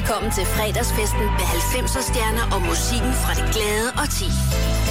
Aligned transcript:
Velkommen 0.00 0.32
til 0.38 0.46
fredagsfesten 0.56 1.26
med 1.38 1.46
90'er 1.74 2.02
stjerner 2.10 2.44
og 2.54 2.60
musikken 2.70 3.12
fra 3.22 3.32
det 3.38 3.46
glade 3.54 3.88
og 4.02 4.06
ti. 4.18 4.28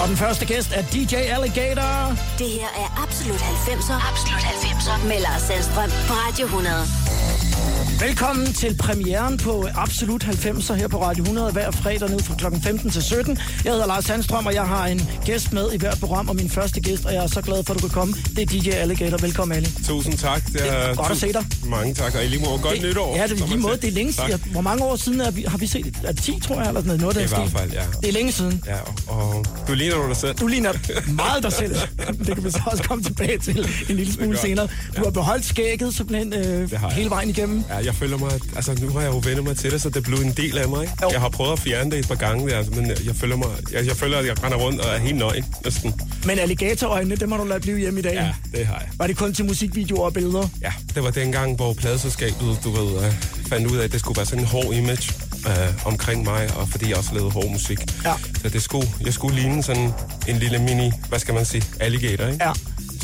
Og 0.01 0.05
den 0.09 0.17
første 0.23 0.45
gæst 0.51 0.71
er 0.79 0.83
DJ 0.93 1.15
Alligator. 1.35 1.91
Det 2.41 2.49
her 2.57 2.71
er 2.83 2.89
Absolut 3.03 3.41
90'er. 3.53 3.97
Absolut 4.11 4.43
90'er. 4.53 4.97
Med 5.09 5.19
Lars 5.25 5.41
Sandstrøm 5.41 5.91
på 6.07 6.13
Radio 6.23 6.45
100. 6.45 7.38
Velkommen 8.01 8.53
til 8.53 8.77
premieren 8.77 9.37
på 9.37 9.67
Absolut 9.75 10.23
90'er 10.23 10.73
her 10.73 10.87
på 10.87 11.03
Radio 11.03 11.23
100 11.23 11.51
hver 11.51 11.71
fredag 11.71 12.09
nu 12.09 12.19
fra 12.19 12.35
kl. 12.35 12.45
15 12.63 12.89
til 12.91 13.03
17. 13.03 13.37
Jeg 13.65 13.71
hedder 13.71 13.87
Lars 13.87 14.05
Sandstrøm, 14.05 14.45
og 14.45 14.53
jeg 14.53 14.67
har 14.67 14.87
en 14.87 15.01
gæst 15.25 15.53
med 15.53 15.73
i 15.73 15.77
hvert 15.77 15.99
program, 15.99 16.29
og 16.29 16.35
min 16.35 16.49
første 16.49 16.81
gæst, 16.81 17.05
og 17.05 17.13
jeg 17.13 17.23
er 17.23 17.27
så 17.27 17.41
glad 17.41 17.63
for, 17.63 17.73
at 17.73 17.81
du 17.81 17.87
kan 17.87 17.93
komme. 17.93 18.13
Det 18.35 18.39
er 18.39 18.45
DJ 18.45 18.69
Alligator. 18.69 19.17
Velkommen, 19.17 19.57
Ali. 19.57 19.69
Tusind 19.87 20.17
tak. 20.17 20.45
Det 20.45 20.61
er 20.67 20.95
godt 20.95 21.11
at 21.11 21.17
se 21.17 21.33
dig. 21.33 21.45
Mange 21.65 21.93
tak, 21.93 22.15
og 22.15 22.23
i 22.23 22.27
lige 22.27 22.45
måde 22.45 22.59
godt 22.59 22.75
det, 22.75 22.83
nytår. 22.83 23.15
Ja, 23.15 23.23
det 23.23 23.41
er 23.41 23.47
lige 23.47 23.59
måde. 23.59 23.77
Det 23.77 23.87
er 23.87 23.91
længe 23.91 24.13
siden. 24.13 24.43
Hvor 24.51 24.61
mange 24.61 24.83
år 24.83 24.95
siden 24.95 25.21
er 25.21 25.31
vi, 25.31 25.45
har 25.47 25.57
vi 25.57 25.67
set? 25.67 25.95
Er 26.03 26.11
det 26.11 26.23
10, 26.23 26.39
tror 26.39 26.55
jeg, 26.55 26.67
eller 26.67 26.81
sådan 26.81 26.99
noget? 26.99 27.15
noget 27.15 27.31
I 27.31 27.35
hvert 27.35 27.51
fald, 27.51 27.71
ja. 27.71 27.83
Det 28.01 28.09
er 28.09 28.13
længe 28.13 28.31
siden. 28.31 28.63
Ja, 28.65 28.77
og, 29.07 29.45
du 29.67 29.73
ligner 29.73 29.95
du 29.95 30.07
dig 30.07 30.17
selv. 30.17 30.35
Du 30.35 30.47
ligner 30.47 30.73
meget 31.07 31.43
dig 31.43 31.53
selv. 31.53 31.75
Det 32.25 32.35
kan 32.35 32.43
vi 32.43 32.51
så 32.51 32.61
også 32.65 32.83
komme 32.83 33.03
tilbage 33.03 33.37
til 33.37 33.59
en 33.89 33.95
lille 33.95 34.13
smule 34.13 34.37
senere. 34.37 34.67
Du 34.97 35.03
har 35.03 35.11
beholdt 35.11 35.45
skægget 35.45 35.95
simpelthen 35.95 36.33
øh, 36.33 36.71
hele 36.91 37.09
vejen 37.09 37.29
igennem. 37.29 37.63
Ja, 37.69 37.88
jeg 37.89 37.95
føler 37.95 38.17
mig, 38.17 38.31
altså 38.55 38.73
nu 38.81 38.89
har 38.89 39.01
jeg 39.01 39.11
jo 39.13 39.21
vendt 39.25 39.43
mig 39.43 39.57
til 39.57 39.71
det, 39.71 39.81
så 39.81 39.89
det 39.89 40.03
blev 40.03 40.17
en 40.17 40.31
del 40.31 40.57
af 40.57 40.69
mig. 40.69 40.81
Ikke? 40.81 40.93
Jeg 41.11 41.21
har 41.21 41.29
prøvet 41.29 41.51
at 41.51 41.59
fjerne 41.59 41.91
det 41.91 41.99
et 41.99 42.07
par 42.07 42.15
gange, 42.15 42.49
der, 42.49 42.63
men 42.75 42.91
jeg 43.05 43.15
føler, 43.15 43.35
mig, 43.35 43.47
jeg, 43.73 43.85
jeg 43.87 43.95
føler, 43.95 44.17
at 44.17 44.25
jeg 44.25 44.43
render 44.43 44.57
rundt 44.57 44.81
og 44.81 44.95
er 44.95 44.97
helt 44.97 45.17
nøgen 45.17 45.45
næsten. 45.63 45.93
Men 46.25 46.39
alligatorøjnene, 46.39 47.15
dem 47.15 47.31
har 47.31 47.37
du 47.37 47.43
ladet 47.43 47.61
blive 47.61 47.77
hjemme 47.77 47.99
i 47.99 48.03
dag? 48.03 48.13
Ja, 48.13 48.33
det 48.57 48.65
har 48.65 48.79
jeg. 48.79 48.89
Var 48.97 49.07
det 49.07 49.17
kun 49.17 49.33
til 49.33 49.45
musikvideoer 49.45 50.05
og 50.05 50.13
billeder? 50.13 50.47
Ja, 50.61 50.73
det 50.95 51.03
var 51.03 51.11
dengang, 51.11 51.55
hvor 51.55 51.73
pladeselskabet, 51.73 52.59
du 52.63 52.71
ved, 52.71 53.07
uh, 53.07 53.13
fandt 53.49 53.71
ud 53.71 53.77
af, 53.77 53.83
at 53.83 53.91
det 53.91 53.99
skulle 53.99 54.17
være 54.17 54.25
sådan 54.25 54.39
en 54.39 54.45
hård 54.45 54.73
image 54.73 55.13
uh, 55.45 55.87
omkring 55.87 56.23
mig, 56.23 56.49
og 56.55 56.69
fordi 56.69 56.89
jeg 56.89 56.97
også 56.97 57.13
lavede 57.13 57.31
hård 57.31 57.49
musik. 57.51 57.79
Ja. 58.05 58.13
Så 58.41 58.49
det 58.49 58.61
skulle, 58.61 58.87
jeg 59.05 59.13
skulle 59.13 59.35
ligne 59.35 59.63
sådan 59.63 59.91
en 60.27 60.37
lille 60.37 60.59
mini, 60.59 60.91
hvad 61.09 61.19
skal 61.19 61.33
man 61.33 61.45
sige, 61.45 61.63
alligator, 61.79 62.27
ikke? 62.27 62.45
Ja. 62.45 62.51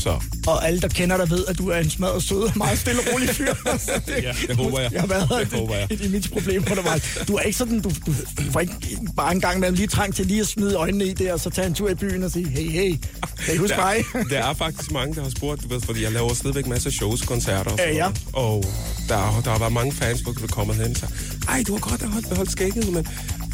Så. 0.05 0.19
Og 0.47 0.67
alle, 0.67 0.81
der 0.81 0.87
kender 0.87 1.17
dig, 1.17 1.29
ved, 1.29 1.45
at 1.47 1.57
du 1.57 1.69
er 1.69 1.77
en 1.77 1.89
smadret 1.89 2.23
sød 2.23 2.41
og 2.41 2.51
meget 2.55 2.79
stille 2.79 3.01
og 3.01 3.13
rolig 3.13 3.29
fyr. 3.29 3.45
det, 4.07 4.23
ja, 4.23 4.33
det 4.47 4.55
håber 4.55 4.79
jeg. 4.79 4.93
Jeg 4.93 5.01
har 5.01 5.07
været 5.07 5.29
det 5.29 5.41
et, 5.41 5.59
håber 5.59 5.75
jeg. 5.75 5.87
et 5.89 6.01
image-problem 6.01 6.63
på 6.63 6.75
dig. 6.75 7.01
Du 7.27 7.35
er 7.35 7.41
ikke 7.41 7.57
sådan, 7.57 7.81
du, 7.81 7.89
du 8.05 8.13
får 8.51 8.59
ikke 8.59 8.73
bare 9.15 9.31
en 9.31 9.41
gang 9.41 9.57
imellem 9.57 9.75
lige 9.75 9.87
trang 9.87 10.15
til 10.15 10.25
lige 10.25 10.41
at 10.41 10.47
smide 10.47 10.75
øjnene 10.75 11.05
i 11.05 11.13
det, 11.13 11.31
og 11.31 11.39
så 11.39 11.49
tage 11.49 11.67
en 11.67 11.73
tur 11.73 11.89
i 11.89 11.95
byen 11.95 12.23
og 12.23 12.31
sige, 12.31 12.49
hey, 12.49 12.69
hey, 12.69 12.97
kan 13.45 13.55
I 13.55 13.57
huske 13.57 13.77
mig? 13.77 14.03
der 14.31 14.43
er 14.43 14.53
faktisk 14.53 14.91
mange, 14.91 15.15
der 15.15 15.23
har 15.23 15.29
spurgt, 15.29 15.63
du 15.63 15.67
ved, 15.67 15.81
fordi 15.81 16.03
jeg 16.03 16.11
laver 16.11 16.33
stadigvæk 16.33 16.67
masser 16.67 16.89
af 16.89 16.93
shows, 16.93 17.21
koncerter 17.21 17.71
og 17.71 17.77
ja, 17.77 17.93
ja. 17.93 18.07
Og 18.33 18.63
der, 19.09 19.41
der 19.45 19.51
har 19.51 19.59
været 19.59 19.73
mange 19.73 19.91
fans, 19.91 20.19
hvor 20.19 20.31
du 20.31 20.47
kommer 20.47 20.73
hen 20.73 20.91
og 20.91 20.95
siger, 20.95 21.09
ej, 21.49 21.63
du 21.67 21.73
har 21.73 21.79
godt 21.79 22.03
holdt, 22.03 22.29
beholdt 22.29 22.51
skægget, 22.51 22.93
men 22.93 23.07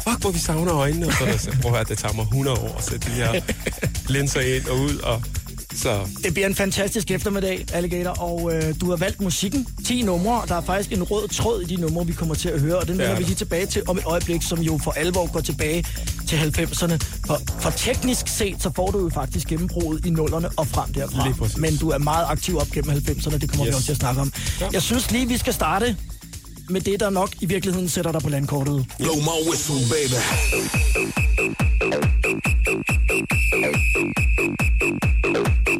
fuck, 0.08 0.20
hvor 0.20 0.30
vi 0.30 0.38
savner 0.38 0.74
øjnene. 0.74 1.06
Og 1.06 1.12
så 1.12 1.24
der, 1.24 1.60
prøv 1.62 1.74
at 1.74 1.88
det 1.88 1.98
tager 1.98 2.14
mig 2.14 2.22
100 2.22 2.58
år 2.60 2.74
at 2.78 2.84
sætte 2.84 3.10
de 3.10 3.12
her 3.12 3.40
linser 4.14 4.40
ind 4.40 4.66
og 4.66 4.78
ud, 4.78 4.96
og 4.96 5.22
så. 5.76 6.08
Det 6.24 6.34
bliver 6.34 6.46
en 6.46 6.54
fantastisk 6.54 7.10
eftermiddag, 7.10 7.66
Alligator, 7.72 8.10
og 8.10 8.54
øh, 8.54 8.74
du 8.80 8.90
har 8.90 8.96
valgt 8.96 9.20
musikken. 9.20 9.66
10 9.84 10.02
numre, 10.02 10.42
der 10.48 10.54
er 10.54 10.60
faktisk 10.60 10.92
en 10.92 11.02
rød 11.02 11.28
tråd 11.28 11.60
i 11.62 11.64
de 11.64 11.80
numre, 11.80 12.06
vi 12.06 12.12
kommer 12.12 12.34
til 12.34 12.48
at 12.48 12.60
høre, 12.60 12.76
og 12.76 12.88
den 12.88 12.98
vender 12.98 13.16
vi 13.16 13.22
lige 13.22 13.34
tilbage 13.34 13.66
til 13.66 13.82
om 13.88 13.98
et 13.98 14.04
øjeblik, 14.04 14.42
som 14.42 14.58
jo 14.60 14.78
for 14.84 14.90
alvor 14.90 15.32
går 15.32 15.40
tilbage 15.40 15.86
til 16.26 16.36
90'erne. 16.36 16.98
For, 17.26 17.40
for 17.60 17.70
teknisk 17.70 18.28
set, 18.28 18.62
så 18.62 18.70
får 18.76 18.90
du 18.90 18.98
jo 18.98 19.08
faktisk 19.08 19.48
gennembruddet 19.48 20.06
i 20.06 20.10
nullerne 20.10 20.48
og 20.56 20.66
frem 20.66 20.92
derfra. 20.92 21.58
Men 21.58 21.76
du 21.76 21.88
er 21.88 21.98
meget 21.98 22.26
aktiv 22.28 22.58
op 22.58 22.68
gennem 22.68 22.96
90'erne, 22.96 23.38
det 23.38 23.50
kommer 23.50 23.66
yes. 23.66 23.72
vi 23.72 23.74
også 23.74 23.84
til 23.84 23.92
at 23.92 23.98
snakke 23.98 24.20
om. 24.20 24.32
Ja. 24.60 24.68
Jeg 24.72 24.82
synes 24.82 25.10
lige, 25.10 25.28
vi 25.28 25.36
skal 25.36 25.54
starte 25.54 25.96
med 26.72 26.80
det, 26.80 27.00
der 27.00 27.10
nok 27.10 27.30
i 27.40 27.46
virkeligheden 27.46 27.88
sætter 27.88 28.12
dig 28.12 28.20
på 28.20 28.28
landkortet. 28.28 28.86
Blow 28.98 29.16
my 29.16 29.48
whistle, 29.48 29.80
baby. 29.94 30.18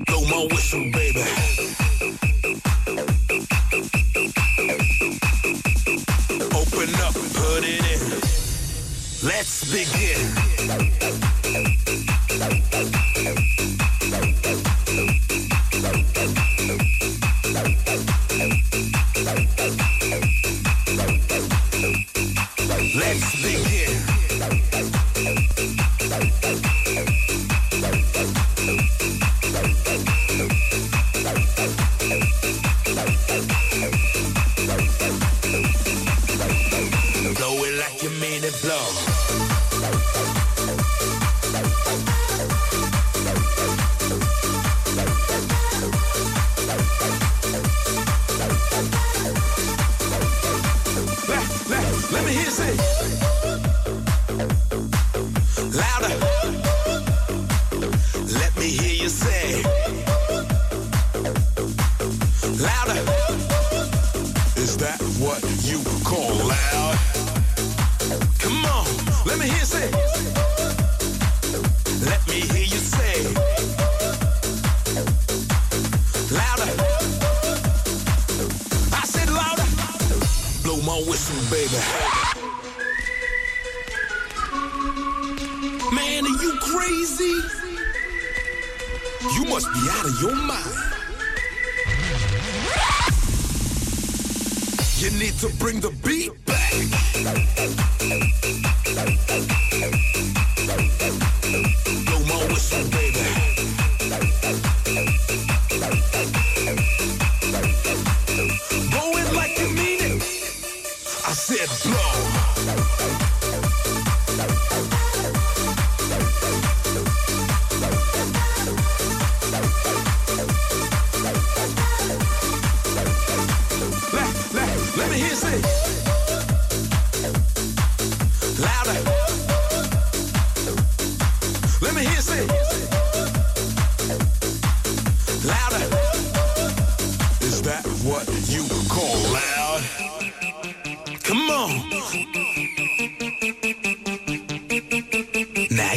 Blow 0.07 0.23
my 0.35 0.43
whistle, 0.53 0.93
baby. 0.93 1.25
Open 6.61 6.91
up, 7.07 7.17
and 7.23 7.31
put 7.41 7.65
it 7.65 7.83
in. 7.93 8.01
Let's 9.31 9.55
begin. 9.73 10.23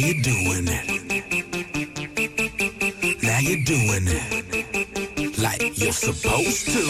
You're 0.06 0.22
doing 0.22 0.68
it. 0.68 0.86
Now 3.24 3.40
you're 3.40 3.64
doing 3.64 4.06
it 4.06 5.36
like 5.36 5.76
you're 5.76 5.90
supposed 5.90 6.66
to. 6.66 6.82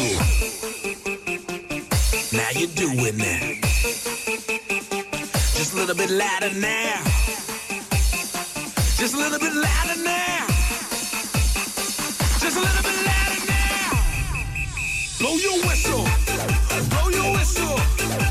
Now 2.37 2.51
you're 2.53 2.69
doing 2.77 3.19
it. 3.19 3.65
Just 5.57 5.73
a 5.73 5.77
little 5.77 5.95
bit 5.95 6.11
louder 6.11 6.53
now. 6.61 7.03
Just 8.99 9.15
a 9.15 9.17
little 9.17 9.39
bit 9.39 9.55
louder 9.55 9.97
now. 10.05 10.47
Just 12.39 12.57
a 12.59 12.61
little 12.61 12.83
bit 12.83 12.97
louder 13.09 13.41
now. 13.49 13.93
Blow 15.21 15.37
your 15.37 15.59
whistle. 15.67 16.07
Blow 16.91 17.09
your 17.09 17.33
whistle. 17.33 18.26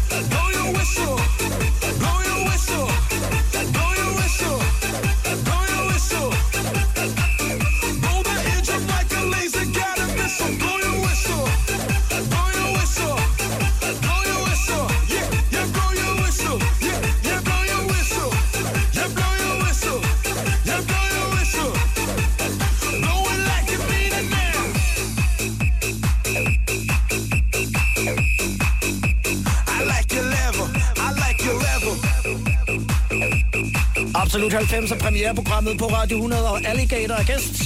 Absolut 34.86 35.02
90'er 35.02 35.04
premiereprogrammet 35.04 35.78
på 35.80 35.86
Radio 35.86 36.16
100, 36.18 36.50
og 36.50 36.62
Alligator 36.66 37.16
er 37.16 37.24
gæst. 37.24 37.64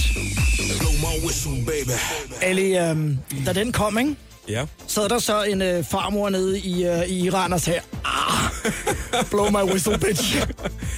Ali, 2.42 2.78
øhm, 2.78 3.18
da 3.46 3.54
den 3.54 3.72
kom, 3.72 3.98
ikke? 4.00 4.16
Ja. 4.50 4.66
sad 4.88 5.10
der 5.10 5.20
så 5.20 5.44
en 5.44 5.62
øh, 5.62 5.84
farmor 5.92 6.30
nede 6.30 6.60
i, 6.60 6.86
øh, 6.86 7.04
i 7.08 7.20
Iran 7.26 7.54
og 7.54 7.62
sagde, 7.62 7.80
ah, 8.06 9.24
blow 9.32 9.50
my 9.50 9.72
whistle, 9.72 9.98
bitch. 9.98 10.46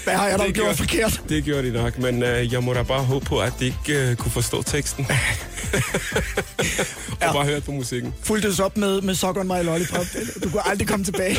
Hvad 0.04 0.14
har 0.14 0.28
jeg 0.28 0.40
dog 0.40 0.48
gjort 0.48 0.78
forkert? 0.78 1.22
Det 1.30 1.44
gjorde 1.44 1.68
de 1.68 1.74
nok, 1.74 1.98
men 2.00 2.24
øh, 2.24 2.54
jeg 2.54 2.64
må 2.64 2.74
da 2.74 2.84
bare 2.84 3.04
håbe 3.04 3.26
på, 3.26 3.40
at 3.40 3.54
de 3.60 3.66
ikke 3.66 3.94
øh, 4.10 4.16
kunne 4.16 4.32
forstå 4.32 4.64
teksten. 4.64 5.08
og 5.10 5.16
Ja. 7.22 7.32
bare 7.34 7.46
høre 7.46 7.62
på 7.62 7.72
musikken. 7.72 8.14
Fuldtes 8.24 8.60
op 8.60 8.78
med, 8.78 9.02
med 9.02 9.16
Sock 9.16 9.38
on 9.38 9.48
my 9.48 9.64
lollipop. 9.64 10.06
Du 10.44 10.50
kunne 10.50 10.68
aldrig 10.70 10.88
komme 10.88 11.06
tilbage. 11.06 11.38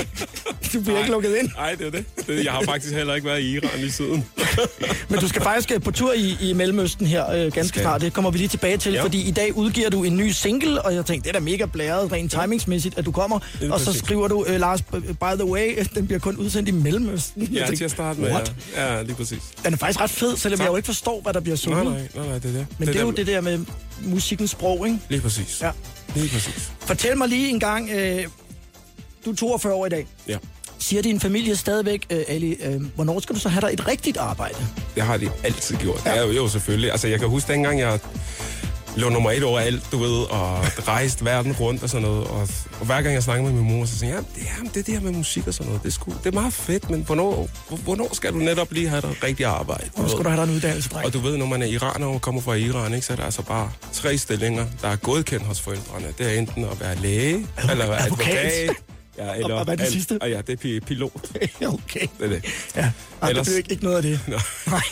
Du 0.73 0.81
bliver 0.81 0.99
ikke 0.99 1.11
lukket 1.11 1.37
ind. 1.37 1.51
Nej, 1.57 1.75
det 1.75 1.87
er 1.87 1.91
det. 1.91 2.05
det. 2.27 2.45
Jeg 2.45 2.53
har 2.53 2.63
faktisk 2.65 2.93
heller 2.95 3.15
ikke 3.15 3.27
været 3.27 3.41
i 3.41 3.53
Iran 3.57 3.71
lige 3.79 3.93
siden. 3.93 4.25
Men 5.09 5.19
du 5.21 5.29
skal 5.29 5.43
faktisk 5.43 5.73
øh, 5.73 5.81
på 5.83 5.91
tur 5.91 6.13
i, 6.13 6.37
i 6.41 6.53
Mellemøsten 6.53 7.07
her 7.07 7.31
øh, 7.31 7.53
ganske 7.53 7.81
snart. 7.81 8.01
Det 8.01 8.13
kommer 8.13 8.31
vi 8.31 8.39
lige 8.39 8.49
tilbage 8.49 8.77
til, 8.77 8.93
Ja. 8.93 9.03
fordi 9.05 9.23
i 9.23 9.31
dag 9.31 9.57
udgiver 9.57 9.91
du 9.91 10.03
en 10.05 10.17
ny 10.17 10.31
single, 10.31 10.83
og 10.83 10.95
jeg 10.95 11.07
tænkte, 11.07 11.29
det 11.29 11.37
er 11.37 11.41
da 11.41 11.45
mega 11.45 11.67
blæret, 11.67 12.13
rent 12.13 12.33
timingsmæssigt, 12.33 12.99
at 12.99 13.05
du 13.05 13.13
kommer. 13.13 13.39
Det 13.61 13.69
er 13.69 13.73
Og 13.73 13.81
så 13.81 13.87
præcis. 13.87 14.03
skriver 14.03 14.29
du, 14.29 14.45
øh, 14.49 14.61
Lars, 14.61 14.83
by 14.83 15.35
the 15.35 15.45
way, 15.45 15.79
den 15.95 16.07
bliver 16.07 16.19
kun 16.19 16.37
udsendt 16.37 16.69
i 16.69 16.73
Mellemøsten. 16.73 17.43
Jeg 17.43 17.51
Ja, 17.51 17.59
tænkte, 17.59 17.77
til 17.77 17.85
at 17.85 17.91
starte 17.91 18.21
med. 18.21 18.31
What? 18.31 18.53
Ja. 18.77 18.95
ja, 18.97 19.03
lige 19.03 19.15
præcis. 19.17 19.43
Den 19.65 19.73
er 19.73 19.77
faktisk 19.77 20.01
ret 20.01 20.11
fed, 20.11 20.37
selvom 20.37 20.59
Tak. 20.59 20.65
jeg 20.65 20.71
jo 20.73 20.77
ikke 20.77 20.87
forstår, 20.87 21.21
hvad 21.21 21.33
der 21.33 21.41
bliver 21.41 21.55
Nej, 21.57 21.77
sunget. 21.81 21.85
nej, 21.85 22.09
nej, 22.15 22.27
nej, 22.27 22.39
det 22.39 22.49
er 22.49 22.53
det. 22.59 22.67
Men 22.79 22.89
det, 22.89 22.97
er 22.97 23.01
jo 23.01 23.11
det 23.11 23.27
der 23.27 23.41
med 23.41 23.59
musikkens 24.05 24.51
sprog, 24.51 24.87
ikke? 24.87 24.99
Lige 25.09 25.21
præcis. 25.21 25.59
Ja. 25.63 25.71
Lige 26.15 26.29
præcis. 26.29 26.73
Fortæl 26.81 27.19
mig 27.19 27.29
lige 27.29 27.49
en 27.49 27.61
gang, 27.61 27.91
øh, 27.91 28.25
du 29.25 29.31
er 29.31 29.35
42 29.37 29.75
år 29.75 29.87
i 29.87 29.89
dag. 29.89 30.07
Ja. 30.29 30.37
Siger 30.83 31.03
din 31.03 31.21
familie 31.21 31.57
stadigvæk, 31.57 32.07
øh, 32.11 32.23
Ali, 32.29 32.53
øh, 32.53 32.83
hvornår 32.95 33.21
skal 33.21 33.35
du 33.35 33.41
så 33.41 33.49
have 33.49 33.61
dig 33.61 33.71
et 33.73 33.89
rigtigt 33.89 34.17
arbejde? 34.17 34.57
Det 34.95 35.03
har 35.03 35.17
de 35.17 35.31
altid 35.45 35.77
gjort. 35.77 36.03
Ja. 36.07 36.21
Jo, 36.21 36.31
jo, 36.31 36.49
selvfølgelig. 36.49 36.91
Altså, 36.91 37.09
jeg 37.09 37.19
kan 37.21 37.29
huske 37.29 37.53
dengang, 37.53 37.81
jeg 37.81 37.99
lå 38.97 39.09
nummer 39.09 39.31
et 39.31 39.43
over 39.45 39.61
alt, 39.61 39.93
du 39.93 39.99
ved, 39.99 40.17
og 40.31 40.59
rejste 40.89 41.25
verden 41.25 41.53
rundt 41.53 41.83
og 41.83 41.89
sådan 41.89 42.09
noget. 42.09 42.27
Og, 42.27 42.49
og 42.81 42.87
hver 42.87 43.03
gang 43.03 43.15
jeg 43.15 43.23
snakkede 43.23 43.53
med 43.53 43.63
min 43.63 43.73
mor, 43.73 43.85
så 43.85 43.99
sagde 43.99 44.15
jeg, 44.15 44.23
ja, 44.37 44.43
det, 44.43 44.69
er, 44.69 44.73
det 44.75 44.87
det 44.87 44.95
her 44.95 45.01
med 45.01 45.13
musik 45.13 45.47
og 45.47 45.55
sådan 45.55 45.67
noget. 45.67 45.83
Det 45.83 45.89
er, 45.89 45.93
sgu, 45.93 46.13
det 46.25 46.27
er 46.27 46.41
meget 46.41 46.53
fedt, 46.53 46.91
men 46.91 47.03
hvornår, 47.03 47.49
hvornår 47.85 48.15
skal 48.15 48.33
du 48.33 48.39
netop 48.39 48.73
lige 48.73 48.89
have 48.89 49.01
dig 49.01 49.23
rigtig 49.23 49.47
arbejde? 49.47 49.91
Hvornår 49.95 50.09
skal 50.09 50.25
du 50.25 50.29
have 50.29 50.43
dig 50.43 50.51
en 50.51 50.57
uddannelse, 50.57 50.89
dreng? 50.89 51.07
Og 51.07 51.13
du 51.13 51.19
ved, 51.19 51.37
når 51.37 51.47
man 51.47 51.63
er 51.63 51.67
iraner 51.67 52.07
og 52.07 52.21
kommer 52.21 52.41
fra 52.41 52.55
Iran, 52.55 52.95
ikke, 52.95 53.07
så 53.07 53.13
er 53.13 53.17
der 53.17 53.25
altså 53.25 53.43
bare 53.43 53.71
tre 53.93 54.19
stillinger, 54.19 54.67
der 54.83 54.89
er 54.89 54.97
godkendt 54.97 55.47
hos 55.47 55.61
forældrene. 55.61 56.07
Det 56.19 56.35
er 56.35 56.39
enten 56.39 56.65
at 56.65 56.81
være 56.81 56.97
læge, 56.97 57.47
eller 57.71 57.87
være 57.87 58.03
advokat. 58.05 58.29
advokat. 58.29 58.92
Ja, 59.19 59.35
eller, 59.35 59.55
og 59.55 59.65
hvad 59.65 59.75
er 59.75 59.77
det 59.77 59.85
al- 59.85 59.93
sidste? 59.93 60.19
Og 60.21 60.31
ja, 60.31 60.41
det 60.41 60.53
er 60.53 60.57
pi- 60.57 60.85
pilot. 60.85 61.13
okay. 61.67 62.07
Det 62.19 62.25
er 62.25 62.29
det. 62.29 62.45
Ja, 62.77 62.91
Ej, 63.23 63.29
Ellers... 63.29 63.47
Det 63.47 63.57
ikke, 63.57 63.71
ikke 63.71 63.85
noget 63.85 63.97
af 63.97 64.03
det. 64.03 64.21
Nå. 64.29 64.39
Nej. 64.67 64.83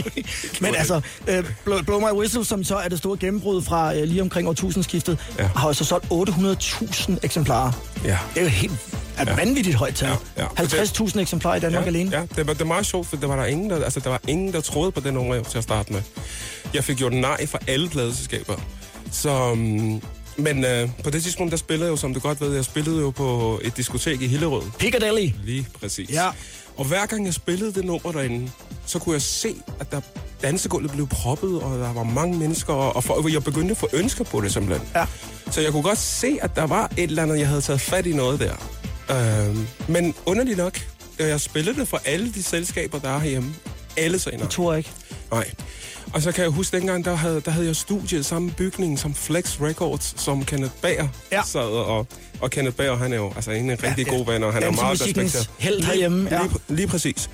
Men 0.60 0.74
altså, 0.74 1.00
øh, 1.28 1.44
Blow, 1.64 1.82
Blow 1.82 2.00
My 2.00 2.18
Whistle, 2.18 2.44
som 2.44 2.64
så 2.64 2.76
er 2.76 2.88
det 2.88 2.98
store 2.98 3.16
gennembrud 3.16 3.62
fra 3.62 3.94
øh, 3.96 4.02
lige 4.02 4.22
omkring 4.22 4.48
årtusindskiftet, 4.48 5.18
ja. 5.38 5.46
Har 5.46 5.68
jo 5.68 5.72
så 5.72 5.84
solgt 5.84 6.06
800.000 6.06 7.16
eksemplarer. 7.22 7.72
Ja. 8.04 8.18
Det 8.34 8.40
er 8.40 8.44
jo 8.44 8.48
helt 8.48 8.72
er 9.16 9.30
ja. 9.30 9.36
vanvittigt 9.36 9.76
højt 9.76 9.94
tal. 9.94 10.08
Ja, 10.36 10.42
ja. 10.42 10.62
50.000 10.62 11.20
eksemplarer 11.20 11.56
i 11.56 11.60
Danmark 11.60 11.82
ja, 11.82 11.88
alene. 11.88 12.10
Ja, 12.16 12.20
det 12.36 12.46
var, 12.46 12.52
det 12.52 12.60
var 12.60 12.66
meget 12.66 12.86
sjovt, 12.86 13.06
for 13.06 13.16
der 13.16 13.26
var 13.26 13.36
der 13.36 13.44
ingen, 13.44 13.70
der, 13.70 13.84
altså, 13.84 14.00
der 14.00 14.10
var 14.10 14.20
ingen, 14.28 14.52
der 14.52 14.60
troede 14.60 14.92
på 14.92 15.00
den 15.00 15.14
nummer 15.14 15.42
til 15.42 15.58
at 15.58 15.64
starte 15.64 15.92
med. 15.92 16.02
Jeg 16.74 16.84
fik 16.84 16.96
gjort 16.96 17.12
nej 17.12 17.46
fra 17.46 17.58
alle 17.66 17.88
pladeselskaber. 17.88 18.54
Så, 19.12 19.50
um, 19.50 20.02
men 20.36 20.64
øh, 20.64 20.88
på 21.04 21.10
det 21.10 21.22
tidspunkt, 21.22 21.50
der 21.50 21.56
spillede 21.56 21.86
jeg 21.86 21.90
jo, 21.90 21.96
som 21.96 22.14
du 22.14 22.20
godt 22.20 22.40
ved, 22.40 22.54
jeg 22.54 22.64
spillede 22.64 23.00
jo 23.00 23.10
på 23.10 23.60
et 23.64 23.76
diskotek 23.76 24.22
i 24.22 24.26
Hillerød. 24.26 24.62
Piccadilly. 24.78 25.30
Lige 25.44 25.66
præcis. 25.80 26.10
Ja. 26.10 26.28
Og 26.76 26.84
hver 26.84 27.06
gang 27.06 27.26
jeg 27.26 27.34
spillede 27.34 27.72
det 27.74 27.84
nummer 27.84 28.12
derinde, 28.12 28.50
så 28.86 28.98
kunne 28.98 29.12
jeg 29.12 29.22
se, 29.22 29.54
at 29.80 29.92
der 29.92 30.00
dansegulvet 30.42 30.90
blev 30.90 31.08
proppet, 31.08 31.62
og 31.62 31.78
der 31.78 31.92
var 31.92 32.02
mange 32.02 32.38
mennesker, 32.38 32.72
og, 32.72 33.04
for, 33.04 33.28
jeg 33.28 33.44
begyndte 33.44 33.70
at 33.70 33.76
få 33.76 33.88
ønsker 33.92 34.24
på 34.24 34.40
det 34.40 34.52
simpelthen. 34.52 34.88
Ja. 34.94 35.06
Så 35.50 35.60
jeg 35.60 35.72
kunne 35.72 35.82
godt 35.82 35.98
se, 35.98 36.38
at 36.42 36.56
der 36.56 36.66
var 36.66 36.92
et 36.96 37.02
eller 37.02 37.22
andet, 37.22 37.38
jeg 37.38 37.48
havde 37.48 37.60
taget 37.60 37.80
fat 37.80 38.06
i 38.06 38.12
noget 38.12 38.40
der. 38.40 38.54
Øhm, 39.10 39.66
men 39.88 40.14
underligt 40.26 40.58
nok, 40.58 40.78
da 41.18 41.26
jeg 41.26 41.40
spillede 41.40 41.80
det 41.80 41.88
for 41.88 42.00
alle 42.04 42.32
de 42.32 42.42
selskaber, 42.42 42.98
der 42.98 43.08
er 43.08 43.18
herhjemme, 43.18 43.54
alle 43.96 44.18
sagde 44.18 44.38
nej. 44.38 44.44
Jeg 44.44 44.50
tror 44.50 44.74
ikke. 44.74 44.90
Nej. 45.32 45.50
Og 46.14 46.22
så 46.22 46.32
kan 46.32 46.42
jeg 46.44 46.50
huske, 46.50 46.76
dengang, 46.76 47.04
der 47.04 47.14
havde, 47.14 47.40
der 47.44 47.50
havde 47.50 47.66
jeg 47.66 47.76
studiet 47.76 48.20
i 48.20 48.22
samme 48.22 48.50
bygning 48.50 48.98
som 48.98 49.14
Flex 49.14 49.60
Records, 49.60 50.14
som 50.22 50.44
Kenneth 50.44 50.72
Bager 50.82 51.08
Ja. 51.32 51.42
sad. 51.46 51.60
Og, 51.60 52.06
og 52.40 52.50
Kenneth 52.50 52.76
Bager, 52.76 52.96
han 52.96 53.12
er 53.12 53.16
jo 53.16 53.32
altså 53.36 53.50
en 53.50 53.70
rigtig 53.70 54.06
Ja, 54.06 54.16
god 54.16 54.26
ven, 54.26 54.42
og 54.44 54.52
han 54.52 54.62
er 54.62 54.70
meget 54.70 55.00
respekteret. 55.00 55.50
helt 55.58 55.84
herhjemme, 55.84 56.28
ja. 56.30 56.38
Lige, 56.42 56.48
lige, 56.68 56.76
lige 56.76 56.86
præcis. 56.88 57.30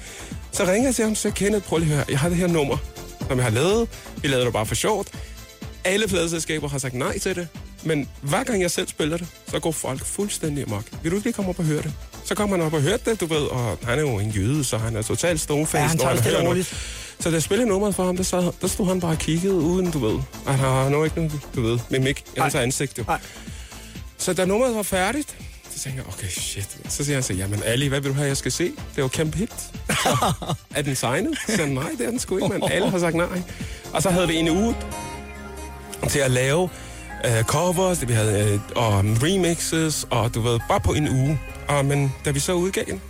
Så 0.53 0.63
ringede 0.65 0.85
jeg 0.87 0.95
til 0.95 1.05
ham, 1.05 1.15
så 1.15 1.31
Kenneth, 1.31 1.65
prøv 1.67 1.79
lige 1.79 1.91
at 1.91 1.97
høre, 1.97 2.05
jeg 2.11 2.19
har 2.19 2.29
det 2.29 2.39
her 2.39 2.47
nummer, 2.47 2.77
som 3.29 3.37
jeg 3.37 3.45
har 3.45 3.51
lavet. 3.53 3.89
Vi 4.23 4.29
lavede 4.29 4.45
det 4.45 4.53
bare 4.53 4.67
for 4.67 4.75
sjovt. 4.75 5.09
Alle 5.85 6.09
pladeselskaber 6.09 6.69
har 6.69 6.79
sagt 6.79 6.95
nej 6.95 7.19
til 7.19 7.37
det, 7.37 7.49
men 7.85 8.09
hver 8.23 8.45
gang 8.45 8.63
jeg 8.63 8.71
selv 8.71 8.89
spiller 8.89 9.17
det, 9.17 9.27
så 9.49 9.59
går 9.59 9.73
folk 9.73 10.05
fuldstændig 10.05 10.65
amok. 10.65 10.85
Vil 11.03 11.11
du 11.11 11.17
ikke 11.17 11.27
lige 11.27 11.35
komme 11.35 11.49
op 11.49 11.59
og 11.59 11.65
høre 11.65 11.83
det? 11.83 11.93
Så 12.29 12.35
kommer 12.35 12.57
han 12.57 12.67
op 12.67 12.73
og 12.73 12.81
hører 12.81 12.97
det, 12.97 13.21
du 13.21 13.27
ved, 13.27 13.43
og 13.43 13.79
han 13.85 13.99
er 13.99 14.03
jo 14.03 14.19
en 14.19 14.31
jøde, 14.31 14.65
så 14.65 14.79
han 14.79 14.97
er 14.97 15.03
totalt 15.03 15.41
stonefaced. 15.41 16.01
Ja, 16.01 16.07
han 16.09 16.21
tager 16.23 16.39
det 16.41 16.49
roligt. 16.49 16.75
Så 17.21 17.29
da 17.29 17.35
jeg 17.35 17.43
spillede 17.43 17.69
nummeret 17.69 17.95
for 17.95 18.05
ham, 18.05 18.17
der, 18.17 18.25
sad, 18.25 18.53
der 18.61 18.67
stod 18.67 18.87
han 18.87 19.01
bare 19.01 19.11
og 19.11 19.19
kiggede 19.19 19.55
uden, 19.55 19.91
du 19.91 19.99
ved. 19.99 20.19
Og 20.47 20.55
han 20.55 20.59
har 20.59 20.89
nu 20.89 21.05
ikke 21.05 21.17
nogen, 21.17 21.43
du 21.55 21.63
ved, 21.63 21.79
mimik 21.91 22.25
i 22.37 22.41
hans 22.41 22.55
ansigt, 22.55 22.99
jo. 22.99 23.05
Så 24.19 24.33
da 24.33 24.45
nummeret 24.45 24.75
var 24.75 24.83
færdigt, 24.83 25.37
så 25.71 25.79
tænkte 25.79 26.03
jeg, 26.03 26.15
okay, 26.15 26.29
shit. 26.29 26.77
Så 26.89 27.05
siger 27.05 27.17
han 27.17 27.23
så, 27.23 27.33
jamen 27.33 27.63
Ali, 27.65 27.87
hvad 27.87 28.01
vil 28.01 28.11
du 28.11 28.15
have, 28.15 28.29
jeg 28.29 28.37
skal 28.37 28.53
se? 28.53 28.65
Det 28.97 29.03
jo 29.03 29.09
kæmpe 29.09 29.39
hit. 29.39 29.53
Så, 29.89 30.33
er 30.75 30.83
den 30.83 30.97
signet? 30.97 31.39
Så 31.47 31.57
han, 31.57 31.69
nej, 31.69 31.91
det 31.99 32.07
er 32.07 32.11
den 32.11 32.19
sgu 32.19 32.37
ikke, 32.37 32.49
men 32.49 32.71
alle 32.73 32.91
har 32.91 32.99
sagt 32.99 33.15
nej. 33.15 33.43
Og 33.93 34.03
så 34.03 34.11
havde 34.11 34.29
vi 34.29 34.37
en 34.37 34.49
uge 34.49 34.77
til 36.09 36.19
at 36.19 36.31
lave 36.31 36.63
uh, 36.63 37.43
covers, 37.43 37.99
det 37.99 38.09
vi 38.09 38.13
havde, 38.13 38.55
uh, 38.55 38.83
og 38.83 39.05
remixes, 39.23 40.07
og 40.11 40.35
du 40.35 40.41
ved, 40.41 40.61
bare 40.69 40.81
på 40.81 40.93
en 40.93 41.09
uge. 41.09 41.41
Og, 41.69 41.85
men 41.85 42.15
da 42.25 42.31
vi 42.31 42.41
så 42.41 42.53
udgav 42.53 42.85
den, 42.87 43.01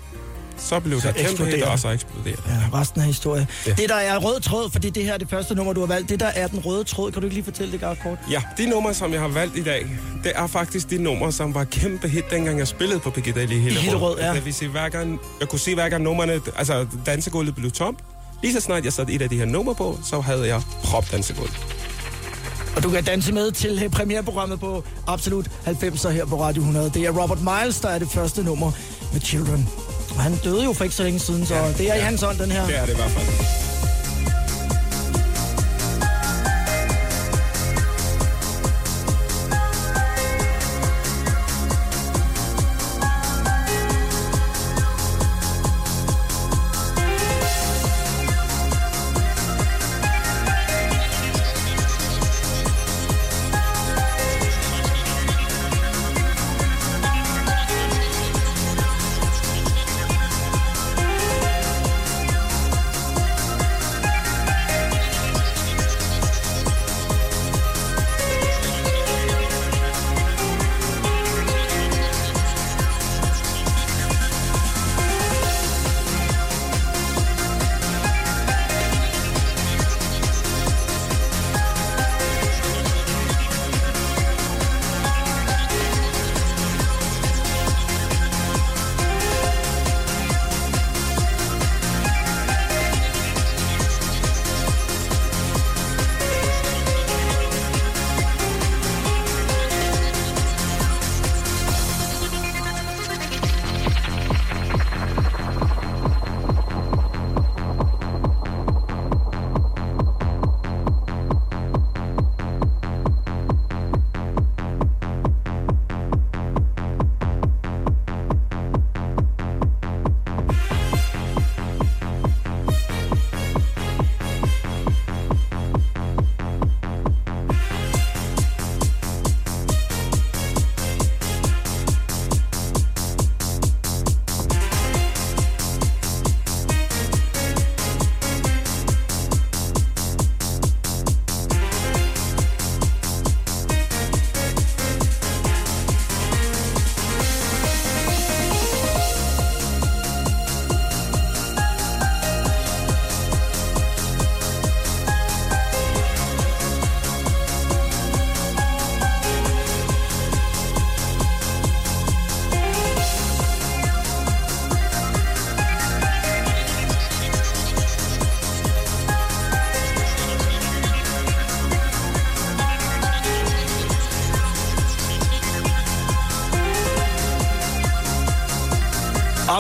så 0.57 0.81
blev 0.81 1.01
det 1.01 1.15
kæmpe 1.15 1.45
hit, 1.45 1.63
og 1.63 1.79
så 1.79 1.89
eksploderede. 1.89 2.43
Ja, 2.49 2.79
resten 2.81 3.01
af 3.01 3.07
historien. 3.07 3.47
Ja. 3.67 3.73
Det, 3.73 3.89
der 3.89 3.95
er 3.95 4.19
rød 4.19 4.41
tråd, 4.41 4.71
fordi 4.71 4.91
det 4.91 5.05
her 5.05 5.13
er 5.13 5.19
det 5.19 5.31
første 5.31 5.55
nummer, 5.55 5.73
du 5.73 5.81
har 5.81 5.87
valgt, 5.87 6.09
det 6.09 6.21
der 6.21 6.27
er 6.27 6.47
den 6.47 6.59
røde 6.59 6.85
tråd, 6.85 7.13
kan 7.13 7.23
du 7.23 7.27
ikke 7.27 7.35
lige 7.35 7.45
fortælle 7.45 7.73
det, 7.73 7.81
Gart 7.81 7.99
kort? 8.03 8.19
Ja, 8.31 8.43
de 8.59 8.71
numre, 8.71 8.95
som 8.95 9.13
jeg 9.13 9.21
har 9.21 9.29
valgt 9.29 9.57
i 9.57 9.63
dag, 9.63 9.87
det 10.25 10.33
er 10.35 10.47
faktisk 10.47 10.91
de 10.91 11.03
numre, 11.03 11.33
som 11.33 11.55
var 11.55 11.65
kæmpe 11.65 12.09
hit, 12.09 12.25
dengang 12.31 12.59
jeg 12.59 12.69
spillede 12.69 13.01
på 13.01 13.11
Piccadilly 13.11 13.53
i 13.53 13.59
Hillerød. 13.59 13.83
Hillerød, 13.83 14.19
ja. 14.19 14.35
Det 14.35 14.45
vil 14.45 14.55
sige, 14.55 14.69
hver 14.69 14.89
gang, 14.89 15.21
jeg 15.41 15.49
kunne 15.49 15.59
se, 15.59 15.75
hver 15.75 15.89
gang 15.89 16.03
numrene, 16.03 16.41
altså 16.57 16.87
dansegulvet 17.07 17.55
blev 17.55 17.71
tom, 17.71 17.97
lige 18.43 18.55
så 18.55 18.61
snart 18.61 18.85
jeg 18.85 18.93
satte 18.93 19.13
et 19.13 19.23
af 19.23 19.29
de 19.29 19.37
her 19.39 19.45
numre 19.45 19.75
på, 19.75 19.99
så 20.05 20.21
havde 20.21 20.49
jeg 20.49 20.63
prop 20.85 21.13
dansegulv. 21.13 21.51
Og 22.77 22.83
du 22.83 22.91
kan 22.91 23.05
danse 23.05 23.33
med 23.33 23.53
til 23.53 23.81
øh, 23.85 23.91
premierprogrammet 23.91 24.61
på 24.61 24.85
Absolut 25.07 25.47
90'er 25.67 26.09
her 26.09 26.25
på 26.27 26.43
Radio 26.43 26.61
100. 26.63 26.91
Det 26.95 27.03
er 27.03 27.23
Robert 27.23 27.39
Miles, 27.43 27.81
der 27.81 27.89
er 27.89 27.99
det 27.99 28.09
første 28.09 28.43
nummer 28.43 28.73
med 29.13 29.21
Children. 29.21 29.69
Og 30.11 30.23
han 30.23 30.37
døde 30.45 30.65
jo 30.65 30.73
for 30.73 30.85
ikke 30.85 30.97
så 30.97 31.03
længe 31.03 31.19
siden, 31.19 31.47
så 31.47 31.55
ja, 31.55 31.73
det 31.73 31.91
er 31.91 31.95
i 31.95 32.01
hans 32.01 32.23
ånd, 32.23 32.39
den 32.39 32.51
her. 32.51 32.67
Det 32.67 32.79
er 32.79 32.87
det 32.87 32.93
i 32.93 32.97
hvert 32.97 33.11
fald. 33.11 33.68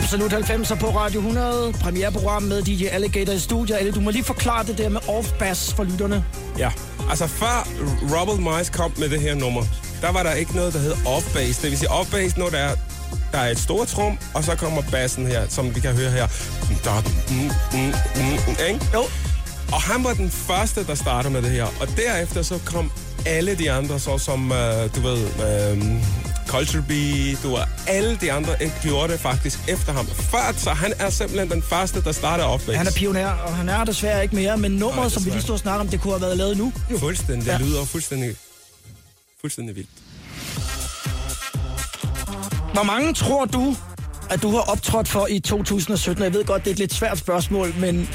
Absolut 0.08 0.32
90'er 0.32 0.74
på 0.74 0.86
Radio 0.86 1.20
100. 1.20 1.72
Premiereprogram 1.72 2.42
med 2.42 2.62
DJ 2.62 2.84
Alligator 2.84 3.32
i 3.32 3.38
studiet. 3.38 3.76
Alle, 3.76 3.92
du 3.92 4.00
må 4.00 4.10
lige 4.10 4.24
forklare 4.24 4.66
det 4.66 4.78
der 4.78 4.88
med 4.88 5.00
off-bass 5.00 5.74
for 5.74 5.84
lytterne. 5.84 6.24
Ja, 6.58 6.70
altså 7.10 7.26
før 7.26 7.68
Rubble 8.02 8.50
Mice 8.50 8.72
kom 8.72 8.92
med 8.98 9.08
det 9.08 9.20
her 9.20 9.34
nummer, 9.34 9.62
der 10.00 10.12
var 10.12 10.22
der 10.22 10.32
ikke 10.32 10.56
noget, 10.56 10.72
der 10.72 10.78
hed 10.78 10.92
off-bass. 10.92 11.62
Det 11.62 11.70
vil 11.70 11.78
sige 11.78 11.90
off-bass, 11.90 12.38
når 12.38 12.48
der 12.48 12.58
er, 12.58 12.74
der 13.32 13.38
er 13.38 13.50
et 13.50 13.58
stort 13.58 13.88
trum, 13.88 14.18
og 14.34 14.44
så 14.44 14.56
kommer 14.56 14.82
bassen 14.90 15.26
her, 15.26 15.48
som 15.48 15.74
vi 15.74 15.80
kan 15.80 15.94
høre 15.94 16.10
her. 16.10 16.26
Da, 16.84 16.90
mm, 17.00 17.36
mm, 17.72 17.86
mm, 17.88 18.22
mm, 18.46 18.56
ikke? 18.68 18.86
Jo. 18.94 19.02
Og 19.72 19.80
han 19.80 20.04
var 20.04 20.14
den 20.14 20.30
første, 20.30 20.86
der 20.86 20.94
startede 20.94 21.32
med 21.32 21.42
det 21.42 21.50
her. 21.50 21.64
Og 21.64 21.88
derefter 21.96 22.42
så 22.42 22.58
kom 22.64 22.92
alle 23.26 23.54
de 23.54 23.72
andre, 23.72 23.98
så 24.00 24.18
som, 24.18 24.52
øh, 24.52 24.94
du 24.94 25.00
ved, 25.00 25.18
øh, 25.18 25.78
Culture 26.48 26.84
Beat, 26.88 27.38
du 27.42 27.48
ved, 27.50 27.64
alle 27.86 28.16
de 28.20 28.32
andre 28.32 28.52
gjorde 28.82 29.12
det 29.12 29.20
faktisk 29.20 29.58
efter 29.68 29.92
ham. 29.92 30.06
Før, 30.06 30.54
så 30.56 30.70
han 30.70 30.92
er 30.98 31.10
simpelthen 31.10 31.50
den 31.50 31.62
første, 31.62 32.02
der 32.04 32.12
startede 32.12 32.48
off 32.48 32.66
Han 32.74 32.86
er 32.86 32.90
pioner, 32.96 33.26
og 33.30 33.56
han 33.56 33.68
er 33.68 33.84
desværre 33.84 34.22
ikke 34.22 34.34
mere, 34.34 34.56
men 34.58 34.70
nummeret, 34.70 34.96
Nej, 34.96 35.08
som 35.08 35.24
vi 35.24 35.30
lige 35.30 35.42
stod 35.42 35.52
og 35.54 35.58
snakkede 35.58 35.80
om, 35.80 35.88
det 35.88 36.00
kunne 36.00 36.12
have 36.12 36.20
været 36.22 36.36
lavet 36.36 36.56
nu. 36.56 36.72
Jo. 36.90 36.98
Fuldstændig. 36.98 37.46
Det 37.46 37.52
Ja. 37.52 37.58
lyder 37.58 37.84
fuldstændig, 37.84 38.36
fuldstændig 39.40 39.76
vildt. 39.76 39.88
Hvor 42.72 42.82
mange 42.82 43.14
tror 43.14 43.44
du, 43.44 43.76
at 44.30 44.42
du 44.42 44.50
har 44.50 44.58
optrådt 44.60 45.08
for 45.08 45.26
i 45.26 45.40
2017? 45.40 46.24
Jeg 46.24 46.32
ved 46.32 46.44
godt, 46.44 46.64
det 46.64 46.70
er 46.70 46.74
et 46.74 46.78
lidt 46.78 46.94
svært 46.94 47.18
spørgsmål, 47.18 47.74
men 47.78 48.08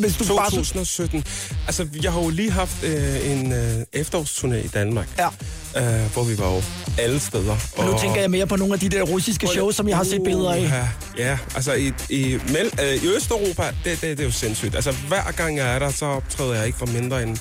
hvis 0.00 0.16
du 0.16 0.36
bare... 0.36 0.50
2017. 0.50 1.24
Altså, 1.66 1.88
jeg 2.02 2.12
har 2.12 2.20
jo 2.20 2.28
lige 2.28 2.50
haft 2.50 2.84
øh, 2.84 3.30
en 3.30 3.52
øh, 3.52 3.82
efterårsturné 3.92 4.54
i 4.54 4.68
Danmark. 4.68 5.08
Ja. 5.18 5.28
Øh, 5.76 6.12
hvor 6.12 6.24
vi 6.24 6.38
var 6.38 6.54
jo 6.54 6.62
alle 6.98 7.20
steder. 7.20 7.56
Men 7.78 7.86
nu 7.86 7.98
tænker 7.98 8.20
jeg 8.20 8.30
mere 8.30 8.46
på 8.46 8.56
nogle 8.56 8.74
af 8.74 8.80
de 8.80 8.88
der 8.88 9.02
russiske 9.02 9.46
shows, 9.46 9.76
som 9.76 9.88
jeg 9.88 9.96
har 9.96 10.04
set 10.04 10.22
billeder 10.24 10.52
af. 10.52 10.62
Ja, 10.62 10.88
ja 11.18 11.38
altså 11.54 11.72
i, 11.72 11.92
i, 12.10 12.38
mel, 12.48 12.70
øh, 12.82 13.04
i 13.04 13.16
Østeuropa, 13.16 13.62
det, 13.84 14.00
det, 14.00 14.02
det 14.02 14.20
er 14.20 14.24
jo 14.24 14.30
sindssygt. 14.30 14.74
Altså 14.74 14.92
hver 15.08 15.32
gang 15.36 15.56
jeg 15.56 15.74
er 15.74 15.78
der, 15.78 15.90
så 15.90 16.06
optræder 16.06 16.54
jeg 16.54 16.66
ikke 16.66 16.78
for 16.78 16.86
mindre 16.86 17.22
end 17.22 17.36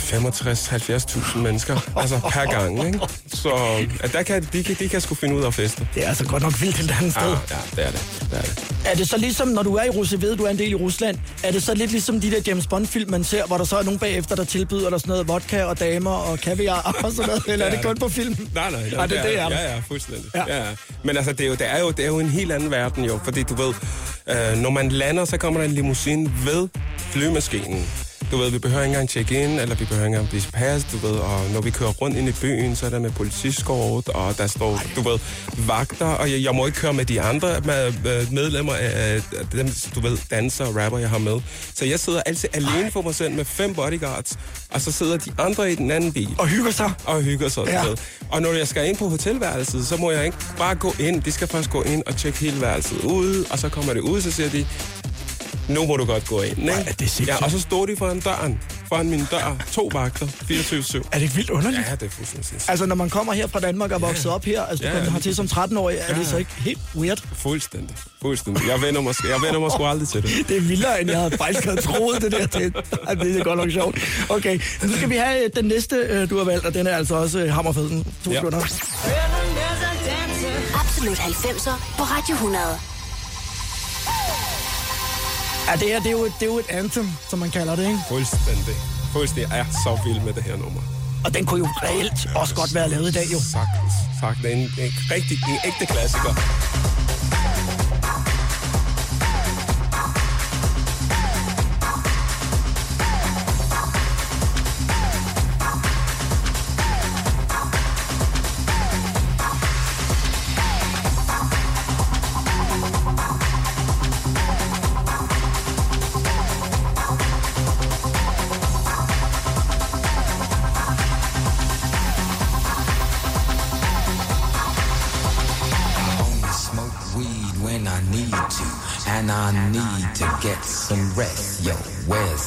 65-70.000 0.00 1.38
mennesker, 1.38 1.92
altså 1.96 2.20
per 2.32 2.44
gang, 2.44 2.86
ikke? 2.86 3.00
Så 3.34 3.50
at 4.00 4.12
der 4.12 4.22
kan, 4.22 4.48
de, 4.52 4.62
kan, 4.64 4.76
de 4.78 4.88
kan 4.88 5.00
sgu 5.00 5.14
finde 5.14 5.34
ud 5.36 5.42
af 5.42 5.46
at 5.46 5.54
feste. 5.54 5.88
Det 5.94 6.04
er 6.04 6.08
altså 6.08 6.24
godt 6.24 6.42
nok 6.42 6.60
vildt 6.60 6.80
et 6.80 6.94
andet 6.98 7.12
sted. 7.12 7.22
Ja, 7.22 7.36
ja, 7.50 7.56
det 7.76 7.86
er 7.86 7.90
det. 7.90 8.26
det, 8.30 8.38
er 8.38 8.42
det. 8.42 8.64
Er 8.86 8.94
det 8.94 9.08
så 9.08 9.18
ligesom, 9.18 9.48
når 9.48 9.62
du 9.62 9.74
er 9.74 9.84
i 9.84 9.90
Rusland, 9.90 10.20
ved 10.20 10.36
du 10.36 10.44
er 10.44 10.50
en 10.50 10.58
del 10.58 10.70
i 10.70 10.74
Rusland, 10.74 11.18
er 11.44 11.52
det 11.52 11.62
så 11.62 11.74
lidt 11.74 11.90
ligesom 11.90 12.20
de 12.20 12.30
der 12.30 12.40
James 12.46 12.66
Bond-film, 12.66 13.10
man 13.10 13.24
ser, 13.24 13.46
hvor 13.46 13.56
der 13.58 13.64
så 13.64 13.76
er 13.78 13.82
nogen 13.82 13.98
bagefter, 13.98 14.36
der 14.36 14.44
tilbyder 14.44 14.90
dig 14.90 15.00
sådan 15.00 15.10
noget 15.10 15.28
vodka 15.28 15.62
og 15.64 15.80
damer 15.80 16.10
og 16.10 16.38
kaviar 16.38 16.96
og 17.04 17.12
sådan 17.12 17.26
noget, 17.28 17.42
eller 17.48 17.66
er 17.66 17.70
det 17.70 17.84
kun 17.84 17.96
på 17.96 18.08
film? 18.08 18.48
Nej, 18.54 18.70
nej, 18.70 18.90
nej, 18.92 19.06
det, 19.06 19.10
det 19.22 19.38
er 19.38 19.48
det. 19.48 19.54
Ja, 19.54 19.72
ja, 19.74 19.78
fuldstændig. 19.88 20.24
Ja. 20.34 20.44
Ja. 20.48 20.56
Ja, 20.56 20.64
ja. 20.64 20.70
Men 21.04 21.16
altså, 21.16 21.32
det 21.32 21.40
er, 21.40 21.48
jo, 21.48 21.54
det, 21.54 21.66
er 21.70 21.78
jo, 21.80 21.90
det 21.90 22.02
er 22.02 22.06
jo 22.08 22.18
en 22.20 22.28
helt 22.30 22.52
anden 22.52 22.70
verden 22.70 23.04
jo, 23.04 23.20
fordi 23.24 23.42
du 23.42 23.54
ved, 23.54 23.74
øh, 24.26 24.56
når 24.58 24.70
man 24.70 24.88
lander, 24.88 25.24
så 25.24 25.36
kommer 25.36 25.60
der 25.60 25.68
en 25.68 25.74
limousine 25.74 26.30
ved 26.44 26.68
flymaskinen. 26.98 27.86
Du 28.30 28.36
ved, 28.36 28.50
vi 28.50 28.58
behøver 28.58 28.82
ikke 28.82 28.90
engang 28.92 29.08
tjekke 29.08 29.42
ind, 29.44 29.60
eller 29.60 29.74
vi 29.74 29.84
behøver 29.84 30.06
ikke 30.06 30.16
engang 30.16 30.32
vise 30.32 30.52
pas, 30.52 30.86
du 30.92 30.96
ved, 30.96 31.10
og 31.16 31.40
når 31.52 31.60
vi 31.60 31.70
kører 31.70 31.90
rundt 31.90 32.16
ind 32.16 32.28
i 32.28 32.32
byen, 32.32 32.76
så 32.76 32.86
er 32.86 32.90
der 32.90 32.98
med 32.98 33.10
politiskort, 33.10 34.08
og 34.08 34.38
der 34.38 34.46
står, 34.46 34.82
du 34.96 35.00
ved, 35.00 35.18
vagter, 35.66 36.06
og 36.06 36.32
jeg, 36.32 36.42
jeg 36.42 36.54
må 36.54 36.66
ikke 36.66 36.78
køre 36.78 36.92
med 36.92 37.04
de 37.04 37.20
andre 37.20 37.60
med, 37.64 37.92
medlemmer 38.30 38.72
af 38.74 39.22
dem, 39.52 39.68
du 39.94 40.00
ved, 40.00 40.18
danser 40.30 40.64
og 40.64 40.76
rapper, 40.76 40.98
jeg 40.98 41.10
har 41.10 41.18
med. 41.18 41.40
Så 41.74 41.84
jeg 41.84 42.00
sidder 42.00 42.20
altid 42.26 42.48
alene 42.52 42.90
for 42.90 43.02
mig 43.02 43.14
selv 43.14 43.32
med 43.34 43.44
fem 43.44 43.74
bodyguards, 43.74 44.38
og 44.70 44.80
så 44.80 44.92
sidder 44.92 45.16
de 45.16 45.30
andre 45.38 45.72
i 45.72 45.74
den 45.74 45.90
anden 45.90 46.12
bil 46.12 46.28
Og 46.38 46.46
hygger 46.48 46.70
sig. 46.70 46.90
og 47.04 47.22
hygger 47.22 47.48
sig. 47.48 47.64
Ja. 47.66 47.86
Ja. 47.86 47.94
Og 48.30 48.42
når 48.42 48.52
jeg 48.52 48.68
skal 48.68 48.88
ind 48.88 48.96
på 48.96 49.08
hotelværelset, 49.08 49.86
så 49.86 49.96
må 49.96 50.10
jeg 50.10 50.24
ikke 50.24 50.36
bare 50.58 50.74
gå 50.74 50.94
ind. 51.00 51.22
De 51.22 51.32
skal 51.32 51.48
først 51.48 51.70
gå 51.70 51.82
ind 51.82 52.02
og 52.06 52.16
tjekke 52.16 52.38
hele 52.38 52.60
værelset 52.60 53.00
ud, 53.04 53.44
og 53.50 53.58
så 53.58 53.68
kommer 53.68 53.92
det 53.92 54.00
ud, 54.00 54.20
så 54.20 54.30
siger 54.30 54.48
de, 54.50 54.66
nu 55.68 55.86
må 55.86 55.96
du 55.96 56.04
godt 56.04 56.26
gå 56.26 56.40
ind. 56.42 56.58
Ikke? 56.58 56.72
Ej, 56.72 56.78
er 56.80 56.84
det 56.84 56.98
sindssygt. 56.98 57.28
ja, 57.28 57.44
og 57.44 57.50
så 57.50 57.60
står 57.60 57.86
de 57.86 57.96
foran 57.96 58.20
døren, 58.20 58.58
foran 58.88 59.10
min 59.10 59.26
dør, 59.30 59.56
to 59.72 59.90
vagter, 59.92 60.26
24-7. 60.26 60.98
Er 61.12 61.14
det 61.14 61.22
ikke 61.22 61.34
vildt 61.34 61.50
underligt? 61.50 61.86
Ja, 61.88 61.94
det 61.94 62.02
er 62.02 62.10
fuldstændig 62.10 62.46
sindssygt. 62.46 62.70
Altså, 62.70 62.86
når 62.86 62.94
man 62.94 63.10
kommer 63.10 63.32
her 63.32 63.46
fra 63.46 63.60
Danmark 63.60 63.90
og 63.90 63.96
er 63.96 64.00
vokset 64.06 64.30
op 64.32 64.44
her, 64.44 64.62
altså, 64.62 64.82
du 64.82 64.88
Ja, 64.88 64.94
kommer 64.94 65.10
ja, 65.10 65.12
hertil 65.12 65.34
som 65.36 65.46
13-årig, 65.46 65.96
er 66.00 66.14
det 66.14 66.20
Ja. 66.20 66.26
så 66.26 66.36
ikke 66.36 66.50
helt 66.58 66.78
weird? 66.96 67.22
Fuldstændig. 67.34 67.96
Fuldstændig. 68.22 68.68
Jeg 68.68 68.82
vender 68.82 69.00
mig, 69.00 69.14
jeg 69.28 69.40
vender 69.46 69.60
mig 69.60 69.70
sgu 69.72 69.84
aldrig 69.84 70.08
til 70.08 70.22
det. 70.22 70.48
Det 70.48 70.56
er 70.56 70.60
vildere, 70.60 71.00
end 71.00 71.10
jeg 71.10 71.18
havde 71.18 71.36
faktisk 71.38 71.64
havde 71.64 71.80
troet 71.82 72.22
det 72.22 72.32
der 72.32 72.46
til. 72.46 72.74
Ej, 73.06 73.14
Det 73.14 73.36
er 73.40 73.44
godt 73.44 73.58
nok 73.58 73.70
sjovt. 73.70 73.98
Okay, 74.28 74.60
nu 74.82 74.96
skal 74.96 75.10
vi 75.10 75.16
have 75.16 75.44
øh, 75.44 75.50
den 75.56 75.64
næste, 75.64 75.96
øh, 75.96 76.30
du 76.30 76.36
har 76.38 76.44
valgt, 76.44 76.64
og 76.66 76.74
den 76.74 76.86
er 76.86 76.96
altså 76.96 77.14
også 77.14 77.38
øh, 77.38 77.52
hammerfed. 77.52 77.88
To 78.24 78.30
Ja. 78.30 78.36
sekunder. 78.36 78.58
Absolut 80.74 81.18
90'er 81.18 81.94
på 81.98 82.02
Radio 82.02 82.34
100. 82.34 82.60
Ja, 85.70 85.74
det 85.76 85.88
her, 85.88 85.98
det 86.00 86.06
er, 86.06 86.10
jo, 86.10 86.24
et- 86.24 86.32
det 86.40 86.46
er 86.48 86.52
jo 86.52 86.58
et 86.58 86.70
anthem, 86.70 87.08
som 87.30 87.38
man 87.38 87.50
kalder 87.50 87.76
det, 87.76 87.86
ikke? 87.86 87.98
Fuldstændig. 88.08 88.74
Fuldstændig. 89.12 89.50
Jeg 89.50 89.58
er 89.60 89.64
så 89.84 89.98
vild 90.04 90.20
med 90.20 90.32
det 90.32 90.42
her 90.42 90.56
nummer. 90.56 90.80
Og 91.24 91.34
den 91.34 91.46
kunne 91.46 91.60
jo 91.60 91.68
reelt 91.82 92.28
også 92.36 92.54
godt 92.54 92.74
være 92.74 92.88
lavet 92.90 93.08
i 93.08 93.12
dag, 93.12 93.26
jo. 93.32 93.38
Sagtens. 93.40 93.92
Sagt. 94.20 94.38
Det 94.42 94.52
er 94.52 94.56
en, 94.56 94.60
en 94.62 94.92
rigtig, 95.14 95.36
en 95.48 95.58
ægte 95.64 95.86
klassiker. 95.86 96.32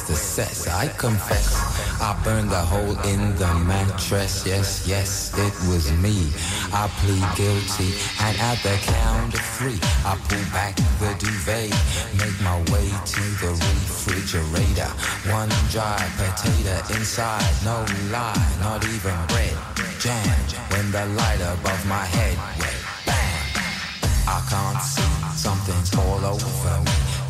The 0.06 0.14
cess? 0.14 0.68
I 0.68 0.88
confess, 0.88 1.54
I 2.00 2.18
burned 2.24 2.52
a 2.52 2.62
hole 2.62 2.96
in 3.08 3.34
the 3.36 3.52
mattress. 3.66 4.46
Yes, 4.46 4.86
yes, 4.86 5.32
it 5.38 5.54
was 5.68 5.90
me. 5.92 6.30
I 6.72 6.88
plead 7.00 7.24
guilty, 7.36 7.90
and 8.20 8.36
at 8.38 8.58
the 8.62 8.76
count 8.84 9.34
of 9.34 9.44
three, 9.56 9.78
I 10.04 10.16
pull 10.28 10.44
back 10.52 10.76
the 11.00 11.12
duvet, 11.18 11.72
make 12.18 12.38
my 12.42 12.58
way 12.72 12.88
to 12.88 13.22
the 13.42 13.52
refrigerator. 13.52 14.90
One 15.32 15.52
dry 15.70 16.00
potato 16.16 16.76
inside, 16.94 17.54
no 17.64 17.84
lie, 18.10 18.34
not 18.60 18.84
even 18.84 19.16
bread. 19.28 19.56
Jam 20.00 20.44
when 20.70 20.90
the 20.90 21.06
light 21.16 21.40
above 21.40 21.86
my 21.86 22.04
head 22.04 22.36
went 22.58 22.80
bang. 23.06 23.44
I 24.26 24.38
can't 24.50 24.82
see, 24.82 25.36
something's 25.36 25.94
all 25.96 26.24
over 26.24 26.80
me. 26.84 27.03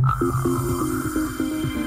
Thank 0.00 1.72
you. 1.72 1.77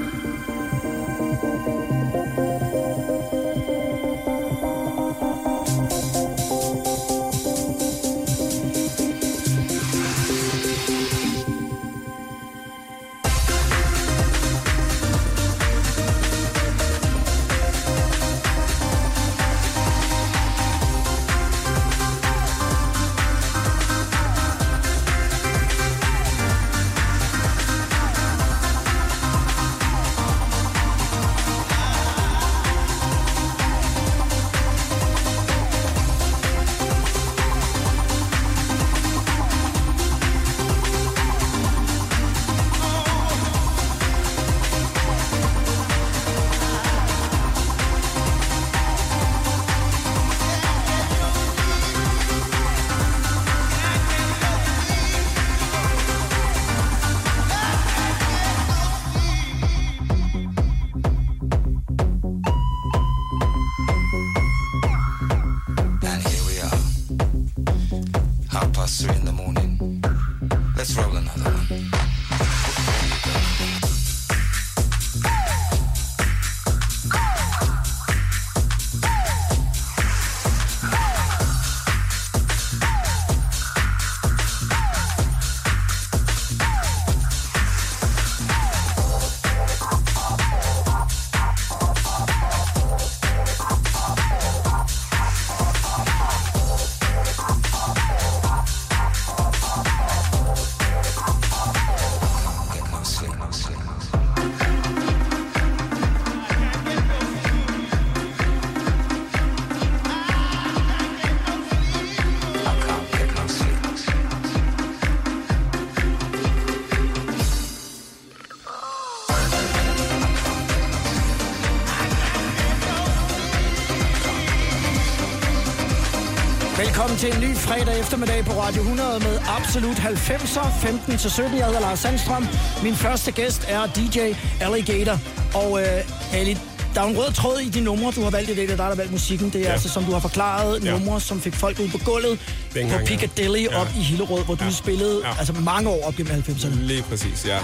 Velkommen 127.12 127.32
til 127.42 127.44
en 127.44 127.50
ny 127.50 127.56
fredag 127.56 128.00
eftermiddag 128.00 128.44
på 128.44 128.52
Radio 128.52 128.82
100 128.82 129.18
med 129.20 129.38
Absolut 129.58 129.96
90'er, 129.96 130.86
15 130.86 131.18
til 131.18 131.30
17. 131.30 131.56
Jeg 131.58 131.66
hedder 131.66 131.80
Lars 131.80 131.98
Sandstrøm. 131.98 132.46
Min 132.82 132.96
første 132.96 133.32
gæst 133.32 133.64
er 133.68 133.86
DJ 133.86 134.18
Alligator. 134.60 135.18
Og 135.54 135.80
øh, 135.82 135.86
Ali, 136.32 136.58
der 136.94 137.00
er 137.00 137.04
en 137.06 137.16
rød 137.18 137.32
tråd 137.32 137.58
i 137.58 137.68
de 137.68 137.80
numre, 137.80 138.12
du 138.16 138.22
har 138.22 138.30
valgt 138.30 138.50
i 138.50 138.54
dag. 138.54 138.62
Det 138.62 138.70
er 138.72 138.76
dig, 138.76 138.78
der 138.78 138.84
har 138.84 138.94
valgt 138.94 139.12
musikken. 139.12 139.50
Det 139.50 139.60
er 139.60 139.64
ja. 139.64 139.72
Altså, 139.72 139.88
som 139.88 140.04
du 140.04 140.12
har 140.12 140.20
forklaret, 140.20 140.84
Ja. 140.84 140.90
numre, 140.98 141.20
som 141.20 141.40
fik 141.40 141.54
folk 141.54 141.78
ud 141.80 141.88
på 141.88 141.98
gulvet 142.04 142.38
Dengang, 142.74 143.00
på. 143.00 143.06
Piccadilly 143.06 143.62
Ja. 143.70 143.80
op 143.80 143.88
i 143.96 144.00
Hillerød, 144.02 144.44
hvor 144.44 144.54
du 144.54 144.64
Ja. 144.64 144.70
spillede 144.70 145.20
Ja. 145.24 145.30
altså 145.38 145.52
mange 145.52 145.88
år 145.90 146.06
op 146.06 146.14
gennem 146.16 146.32
90'erne. 146.32 146.74
Lige 146.80 147.02
præcis, 147.02 147.46
ja. 147.46 147.58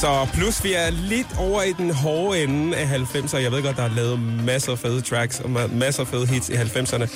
Så 0.00 0.26
plus 0.34 0.64
vi 0.64 0.72
er 0.72 0.90
lidt 0.90 1.26
over 1.38 1.62
i 1.62 1.72
den 1.72 1.90
hårde 1.94 2.42
ende 2.42 2.76
af 2.76 2.86
90'erne. 2.86 3.36
Jeg 3.42 3.52
ved 3.52 3.62
godt, 3.62 3.76
der 3.76 3.82
er 3.82 3.94
lavet 3.96 4.20
masser 4.44 4.72
af 4.72 4.78
fede 4.78 5.00
tracks 5.00 5.40
og 5.40 5.50
ma- 5.50 5.74
masser 5.74 6.00
af 6.02 6.08
fede 6.08 6.26
hits 6.26 6.48
i 6.48 6.52
90'erne. 6.52 7.08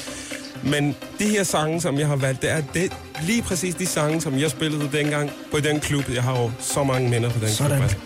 Men 0.63 0.97
de 1.19 1.29
her 1.29 1.43
sange, 1.43 1.81
som 1.81 1.99
jeg 1.99 2.07
har 2.07 2.17
valgt, 2.17 2.43
det 2.43 2.51
er 2.51 2.63
det, 2.75 2.93
lige 3.23 3.43
præcis 3.43 3.75
de 3.75 3.87
sange, 3.87 4.21
som 4.21 4.39
jeg 4.39 4.51
spillede 4.51 4.89
dengang 4.93 5.31
på 5.51 5.61
den 5.61 5.81
klub. 5.81 6.05
Jeg 6.15 6.23
har 6.23 6.41
jo 6.41 6.51
så 6.61 6.85
mange 6.85 7.09
minder 7.11 7.31
på 7.31 7.39
den 7.41 7.49
Sådan. 7.49 7.71
klub. 7.71 7.83
Altså. 7.83 7.97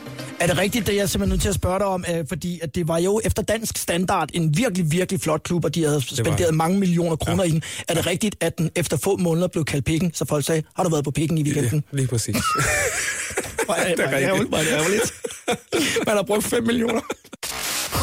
Er 0.40 0.46
det 0.46 0.58
rigtigt, 0.58 0.86
det 0.86 0.92
er 0.94 0.96
jeg 0.98 1.08
simpelthen 1.10 1.32
nødt 1.34 1.42
til 1.42 1.48
at 1.48 1.54
spørge 1.54 1.78
dig 1.78 1.86
om, 1.86 2.04
øh, 2.14 2.24
fordi 2.28 2.60
at 2.62 2.74
det 2.74 2.88
var 2.88 2.98
jo 2.98 3.20
efter 3.24 3.42
dansk 3.42 3.78
standard 3.78 4.28
en 4.32 4.56
virkelig, 4.56 4.92
virkelig 4.92 5.20
flot 5.20 5.42
klub, 5.42 5.64
og 5.64 5.74
de 5.74 5.84
havde 5.84 6.02
spenderet 6.06 6.54
mange 6.54 6.78
millioner 6.78 7.16
kroner 7.16 7.44
ja. 7.44 7.48
i 7.48 7.52
den. 7.52 7.62
Er 7.88 7.94
det 7.94 8.06
rigtigt, 8.06 8.36
at 8.40 8.58
den 8.58 8.70
efter 8.76 8.96
få 8.96 9.16
måneder 9.16 9.48
blev 9.48 9.64
kaldt 9.64 9.84
pikken, 9.84 10.10
så 10.14 10.24
folk 10.24 10.44
sagde, 10.44 10.62
har 10.76 10.82
du 10.84 10.90
været 10.90 11.04
på 11.04 11.10
pikken 11.10 11.38
i 11.38 11.42
Ja, 11.42 11.46
weekenden? 11.46 11.84
lige 11.92 12.06
præcis. 12.08 12.36
Hvor 13.64 13.74
er 13.74 13.94
det 13.94 14.02
ærgerligt. 14.02 15.12
Man 16.06 16.16
har 16.16 16.22
brugt 16.22 16.44
5 16.44 16.64
millioner. 16.64 17.00
100% 17.94 17.96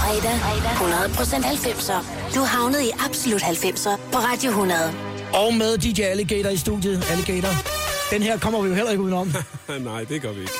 fredag, 0.00 0.34
100% 0.34 1.44
90'er. 1.44 2.04
Du 2.34 2.40
havnet 2.40 2.80
i 2.82 2.90
Absolut 3.04 3.42
90'er 3.42 3.96
på 4.12 4.18
Radio 4.18 4.50
100. 4.50 4.94
Og 5.32 5.54
med 5.54 5.78
DJ 5.78 6.00
Alligator 6.02 6.50
i 6.50 6.56
studiet. 6.56 7.06
Alligator. 7.10 7.48
Den 8.10 8.22
her 8.22 8.38
kommer 8.38 8.62
vi 8.62 8.68
jo 8.68 8.74
heller 8.74 8.90
ikke 8.90 9.02
udenom. 9.02 9.34
Nej, 9.80 10.04
det 10.04 10.22
gør 10.22 10.32
vi 10.32 10.40
ikke. 10.40 10.52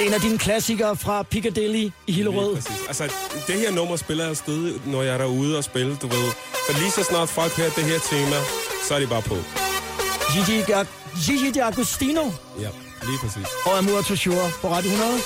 En 0.00 0.14
af 0.14 0.20
dine 0.20 0.38
klassikere 0.38 0.96
fra 0.96 1.22
Piccadilly 1.22 1.90
i 2.06 2.12
Hillerød. 2.12 2.54
Præcis. 2.54 2.76
Altså, 2.88 3.04
det 3.46 3.54
her 3.54 3.70
nummer 3.72 3.96
spiller 3.96 4.26
jeg 4.26 4.36
stadig, 4.36 4.74
når 4.86 5.02
jeg 5.02 5.14
er 5.14 5.18
derude 5.18 5.58
og 5.58 5.64
spille, 5.64 5.96
du 6.02 6.06
ved. 6.06 6.30
For 6.66 6.78
lige 6.78 6.90
så 6.90 7.02
snart 7.04 7.28
folk 7.28 7.52
hører 7.56 7.70
det 7.70 7.84
her 7.84 7.98
tema, 8.10 8.36
så 8.88 8.94
er 8.94 8.98
de 8.98 9.06
bare 9.06 9.22
på. 9.22 9.36
Gigi, 10.34 10.62
Gigi 11.26 11.60
D'Agostino 11.60 12.24
Ja, 12.60 12.68
lige 13.08 13.18
præcis. 13.22 13.46
og 13.66 13.78
Amour 13.78 14.02
Toujours 14.02 14.52
på 14.60 14.68
Radio 14.68 14.90
100. 14.90 15.18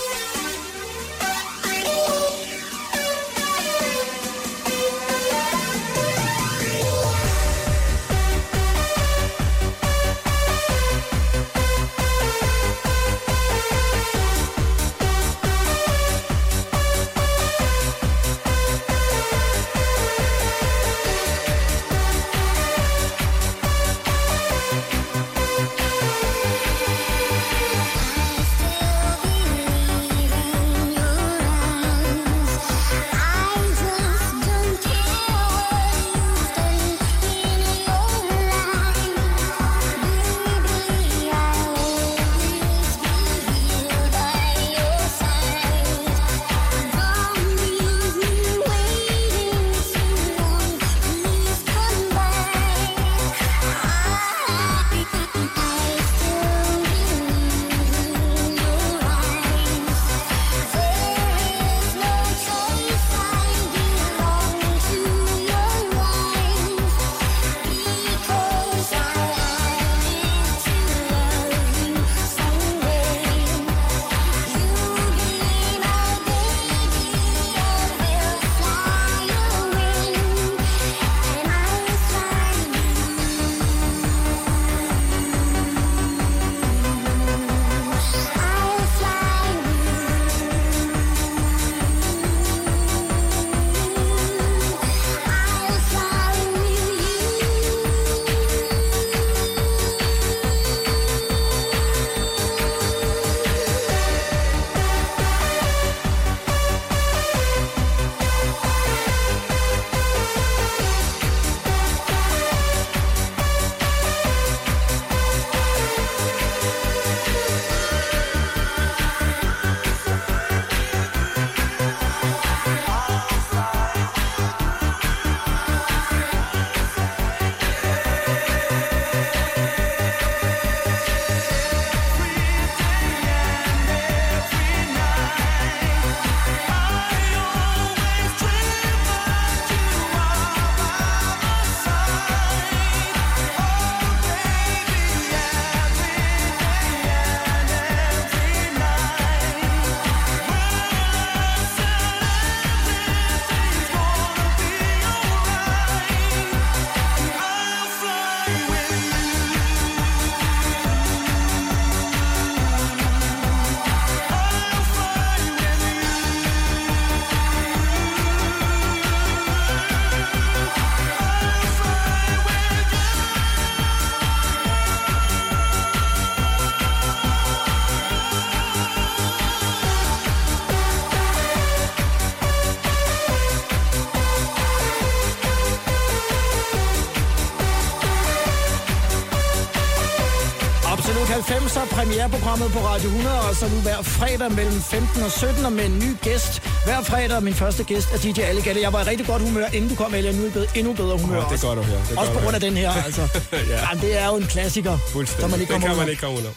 90'er 191.43 191.85
premiereprogrammet 191.95 192.73
på 192.73 192.79
Radio 192.79 193.09
100, 193.09 193.41
og 193.41 193.57
så 193.57 193.69
nu 193.69 193.81
hver 193.81 194.03
fredag 194.03 194.53
mellem 194.53 194.81
15 194.81 195.23
og 195.23 195.31
17, 195.33 195.65
og 195.65 195.73
med 195.73 195.85
en 195.85 195.99
ny 195.99 196.17
gæst. 196.23 196.63
Hver 196.85 197.03
fredag, 197.03 197.43
min 197.43 197.55
første 197.55 197.85
gæst 197.85 198.09
er 198.15 198.19
DJ 198.19 198.41
Alligator. 198.41 198.81
Jeg 198.81 198.93
var 198.93 199.01
i 199.01 199.05
rigtig 199.05 199.27
godt 199.27 199.43
humør, 199.43 199.67
inden 199.67 199.91
du 199.91 199.95
kom, 199.97 200.15
Elia. 200.15 200.33
Nu 200.33 200.39
er 200.39 200.43
jeg 200.43 200.53
blevet 200.53 200.69
endnu 200.75 200.93
bedre 200.93 201.19
humør. 201.19 201.45
Åh, 201.45 201.53
det 201.53 201.63
er 201.63 201.67
godt 201.69 201.79
at 201.79 201.85
høre. 201.85 202.01
Det 202.11 202.17
er 202.17 202.21
Også 202.21 202.33
på 202.33 202.39
grund 202.39 202.55
af 202.55 202.61
den 202.61 202.77
her, 202.77 202.91
altså. 203.07 203.29
Ja. 203.53 203.59
Jamen, 203.89 204.03
det 204.03 204.19
er 204.19 204.27
jo 204.27 204.37
en 204.37 204.47
klassiker, 204.47 204.99
som 205.41 205.51
man 205.51 205.61
ikke 205.61 205.73
det 205.73 205.81
kommer 205.81 205.89
kan 205.89 205.97
ud 205.97 206.01
man 206.01 206.09
ikke 206.09 206.21
komme 206.21 206.39
ud 206.39 206.45
af. 206.45 206.51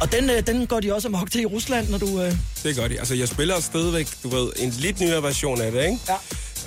Og 0.00 0.12
den, 0.12 0.30
øh, 0.30 0.46
den 0.46 0.66
går 0.66 0.80
de 0.80 0.94
også 0.94 1.08
amok 1.08 1.30
til 1.30 1.40
i 1.40 1.46
Rusland, 1.46 1.88
når 1.88 1.98
du... 1.98 2.20
Øh... 2.22 2.32
Det 2.62 2.70
er 2.70 2.80
godt. 2.80 2.92
Altså, 2.92 3.14
jeg 3.14 3.28
spiller 3.28 3.60
stadigvæk, 3.60 4.08
du 4.22 4.28
ved, 4.28 4.52
en 4.56 4.70
lidt 4.70 5.00
nyere 5.00 5.22
version 5.22 5.60
af 5.60 5.72
det, 5.72 5.84
ikke? 5.84 5.98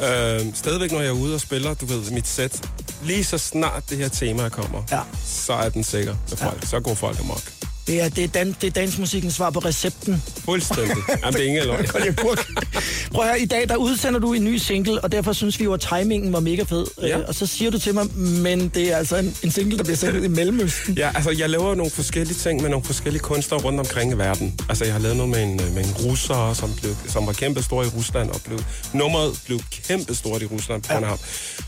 Ja. 0.01 0.35
Øh, 0.35 0.41
stadigvæk, 0.53 0.91
når 0.91 0.99
jeg 0.99 1.07
er 1.07 1.11
ude 1.11 1.35
og 1.35 1.41
spiller, 1.41 1.73
du 1.73 1.85
ved, 1.85 2.11
mit 2.11 2.27
sæt. 2.27 2.61
Lige 3.05 3.23
så 3.23 3.37
snart 3.37 3.83
det 3.89 3.97
her 3.97 4.07
tema 4.07 4.49
kommer, 4.49 4.83
Ja. 4.91 4.99
så 5.25 5.53
er 5.53 5.69
den 5.69 5.83
sikker 5.83 6.15
med 6.29 6.37
folk. 6.37 6.65
Så 6.65 6.79
går 6.79 6.93
folk 6.93 7.19
amok. 7.19 7.41
Det 7.87 8.01
er, 8.01 8.09
det 8.09 8.23
er, 8.23 8.27
dan, 8.27 8.55
det 8.61 8.67
er 8.67 8.71
dansmusikkens 8.71 9.33
svar 9.33 9.49
på 9.49 9.59
recepten. 9.59 10.23
Fuldstændig. 10.45 10.95
Jamen, 11.09 11.33
det 11.33 11.41
er 11.41 11.45
ingen 11.47 11.65
løgn. 11.65 11.85
Prøv 13.13 13.23
at 13.25 13.29
høre, 13.29 13.39
i 13.39 13.45
dag 13.45 13.69
der 13.69 13.75
udsender 13.75 14.19
du 14.19 14.33
en 14.33 14.43
ny 14.43 14.57
single, 14.57 15.01
og 15.03 15.11
derfor 15.11 15.33
synes 15.33 15.59
vi 15.59 15.63
jo, 15.63 15.73
at 15.73 15.79
timingen 15.99 16.33
var 16.33 16.39
mega 16.39 16.63
fed. 16.63 16.85
Ja. 17.01 17.17
Øh, 17.19 17.25
Og 17.27 17.35
så 17.35 17.45
siger 17.47 17.71
du 17.71 17.79
til 17.79 17.93
mig, 17.93 18.17
men 18.17 18.69
det 18.69 18.91
er 18.93 18.97
altså 18.97 19.15
en, 19.17 19.35
en 19.43 19.51
single, 19.51 19.77
der 19.77 19.83
bliver 19.83 19.97
sendt 19.97 20.23
i 20.23 20.27
Mellemøsten. 20.27 20.93
Ja, 20.97 21.11
altså, 21.15 21.31
jeg 21.31 21.49
laver 21.49 21.75
nogle 21.75 21.91
forskellige 21.91 22.37
ting 22.37 22.61
med 22.61 22.69
nogle 22.69 22.85
forskellige 22.85 23.21
kunstnere 23.21 23.61
rundt 23.61 23.79
omkring 23.79 24.11
i 24.11 24.17
verden. 24.17 24.59
Altså, 24.69 24.85
jeg 24.85 24.93
har 24.93 24.99
lavet 24.99 25.17
noget 25.17 25.31
med 25.31 25.43
en, 25.43 25.55
med 25.73 25.83
en 25.85 25.93
russer, 25.93 26.53
som, 26.53 26.73
blev, 26.81 26.95
som 27.07 27.27
var 27.27 27.33
kæmpe 27.33 27.63
stor 27.63 27.83
i 27.83 27.87
Rusland, 27.87 28.29
og 28.29 28.41
blev, 28.45 28.59
nummeret 28.93 29.39
blev 29.45 29.59
kæmpe 29.87 30.15
stort 30.15 30.41
i 30.41 30.45
Rusland 30.45 30.81
på 30.83 30.87
grund 30.93 31.03
af 31.05 31.09
ham. 31.09 31.19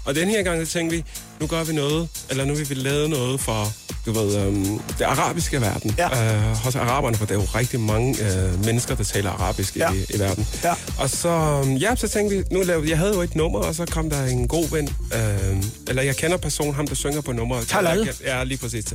Og 0.05 0.15
den 0.15 0.27
her 0.29 0.43
gang, 0.43 0.67
så 0.67 0.73
tænkte 0.73 0.95
vi, 0.97 1.03
nu 1.39 1.47
gør 1.47 1.63
vi 1.63 1.73
noget, 1.73 2.07
eller 2.29 2.45
nu 2.45 2.53
vil 2.53 2.69
vi 2.69 2.73
lave 2.75 3.09
noget 3.09 3.39
for, 3.39 3.73
du 4.05 4.11
ved, 4.11 4.37
øhm, 4.37 4.79
det 4.97 5.01
arabiske 5.05 5.61
verden. 5.61 5.95
Ja. 5.97 6.35
Øh, 6.35 6.41
hos 6.55 6.75
araberne, 6.75 7.17
for 7.17 7.25
der 7.25 7.35
er 7.35 7.39
jo 7.39 7.45
rigtig 7.55 7.79
mange 7.79 8.17
øh, 8.25 8.65
mennesker, 8.65 8.95
der 8.95 9.03
taler 9.03 9.29
arabisk 9.31 9.75
Ja. 9.75 9.91
i, 9.93 10.05
i 10.15 10.19
verden. 10.19 10.47
Ja. 10.63 10.73
Og 10.99 11.09
så, 11.09 11.29
øhm, 11.29 11.75
ja, 11.75 11.95
så 11.95 12.07
tænkte 12.07 12.37
vi, 12.37 12.43
nu 12.51 12.61
lavede, 12.63 12.89
jeg 12.89 12.97
havde 12.97 13.13
jo 13.13 13.21
et 13.21 13.35
nummer, 13.35 13.59
og 13.59 13.75
så 13.75 13.85
kom 13.85 14.09
der 14.09 14.25
en 14.25 14.47
god 14.47 14.69
ven, 14.69 14.89
øh, 15.13 15.63
eller 15.87 16.01
jeg 16.03 16.15
kender 16.15 16.37
personen, 16.37 16.73
ham 16.73 16.87
der 16.87 16.95
synger 16.95 17.21
på 17.21 17.31
nummeret. 17.31 17.67
Talal. 17.67 18.09
Ja, 18.25 18.43
lige 18.43 18.57
præcis. 18.57 18.85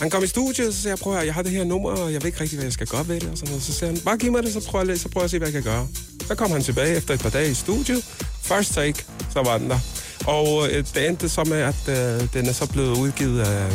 Han 0.00 0.10
kom 0.10 0.24
i 0.24 0.26
studiet, 0.26 0.68
og 0.68 0.74
så 0.74 0.82
sagde 0.82 0.92
jeg, 0.92 0.98
prøv 0.98 1.16
at 1.16 1.26
jeg 1.26 1.34
har 1.34 1.42
det 1.42 1.52
her 1.52 1.64
nummer, 1.64 1.90
og 1.90 2.12
jeg 2.12 2.22
ved 2.22 2.26
ikke 2.26 2.40
rigtig, 2.40 2.56
hvad 2.56 2.64
jeg 2.66 2.72
skal 2.72 2.86
gøre 2.86 3.08
ved 3.08 3.20
det. 3.20 3.30
Og 3.30 3.36
sådan 3.38 3.48
noget. 3.50 3.62
Så 3.64 3.72
sagde 3.72 3.94
han, 3.94 4.02
bare 4.02 4.16
giv 4.18 4.32
mig 4.32 4.42
det, 4.42 4.52
så 4.52 4.60
prøver 4.68 4.84
jeg, 4.86 4.98
så 5.00 5.08
prøver 5.08 5.22
jeg 5.22 5.24
at 5.24 5.30
se, 5.30 5.38
hvad 5.38 5.48
jeg 5.48 5.62
kan 5.62 5.72
gøre. 5.72 5.86
Så 6.28 6.34
kom 6.34 6.50
han 6.50 6.62
tilbage 6.62 6.96
efter 6.96 7.14
et 7.14 7.20
par 7.20 7.30
dage 7.30 7.50
i 7.50 7.54
studiet. 7.54 8.04
First 8.42 8.74
take, 8.74 9.04
så 9.32 9.42
var 9.42 9.58
den 9.58 9.70
der. 9.70 9.78
Og 10.26 10.68
øh, 10.68 10.84
det 10.94 11.08
endte 11.08 11.28
så 11.28 11.44
med, 11.44 11.58
at 11.58 11.88
øh, 11.88 12.28
den 12.34 12.48
er 12.48 12.52
så 12.52 12.66
blevet 12.72 12.98
udgivet 12.98 13.40
af, 13.40 13.66
øh, 13.66 13.72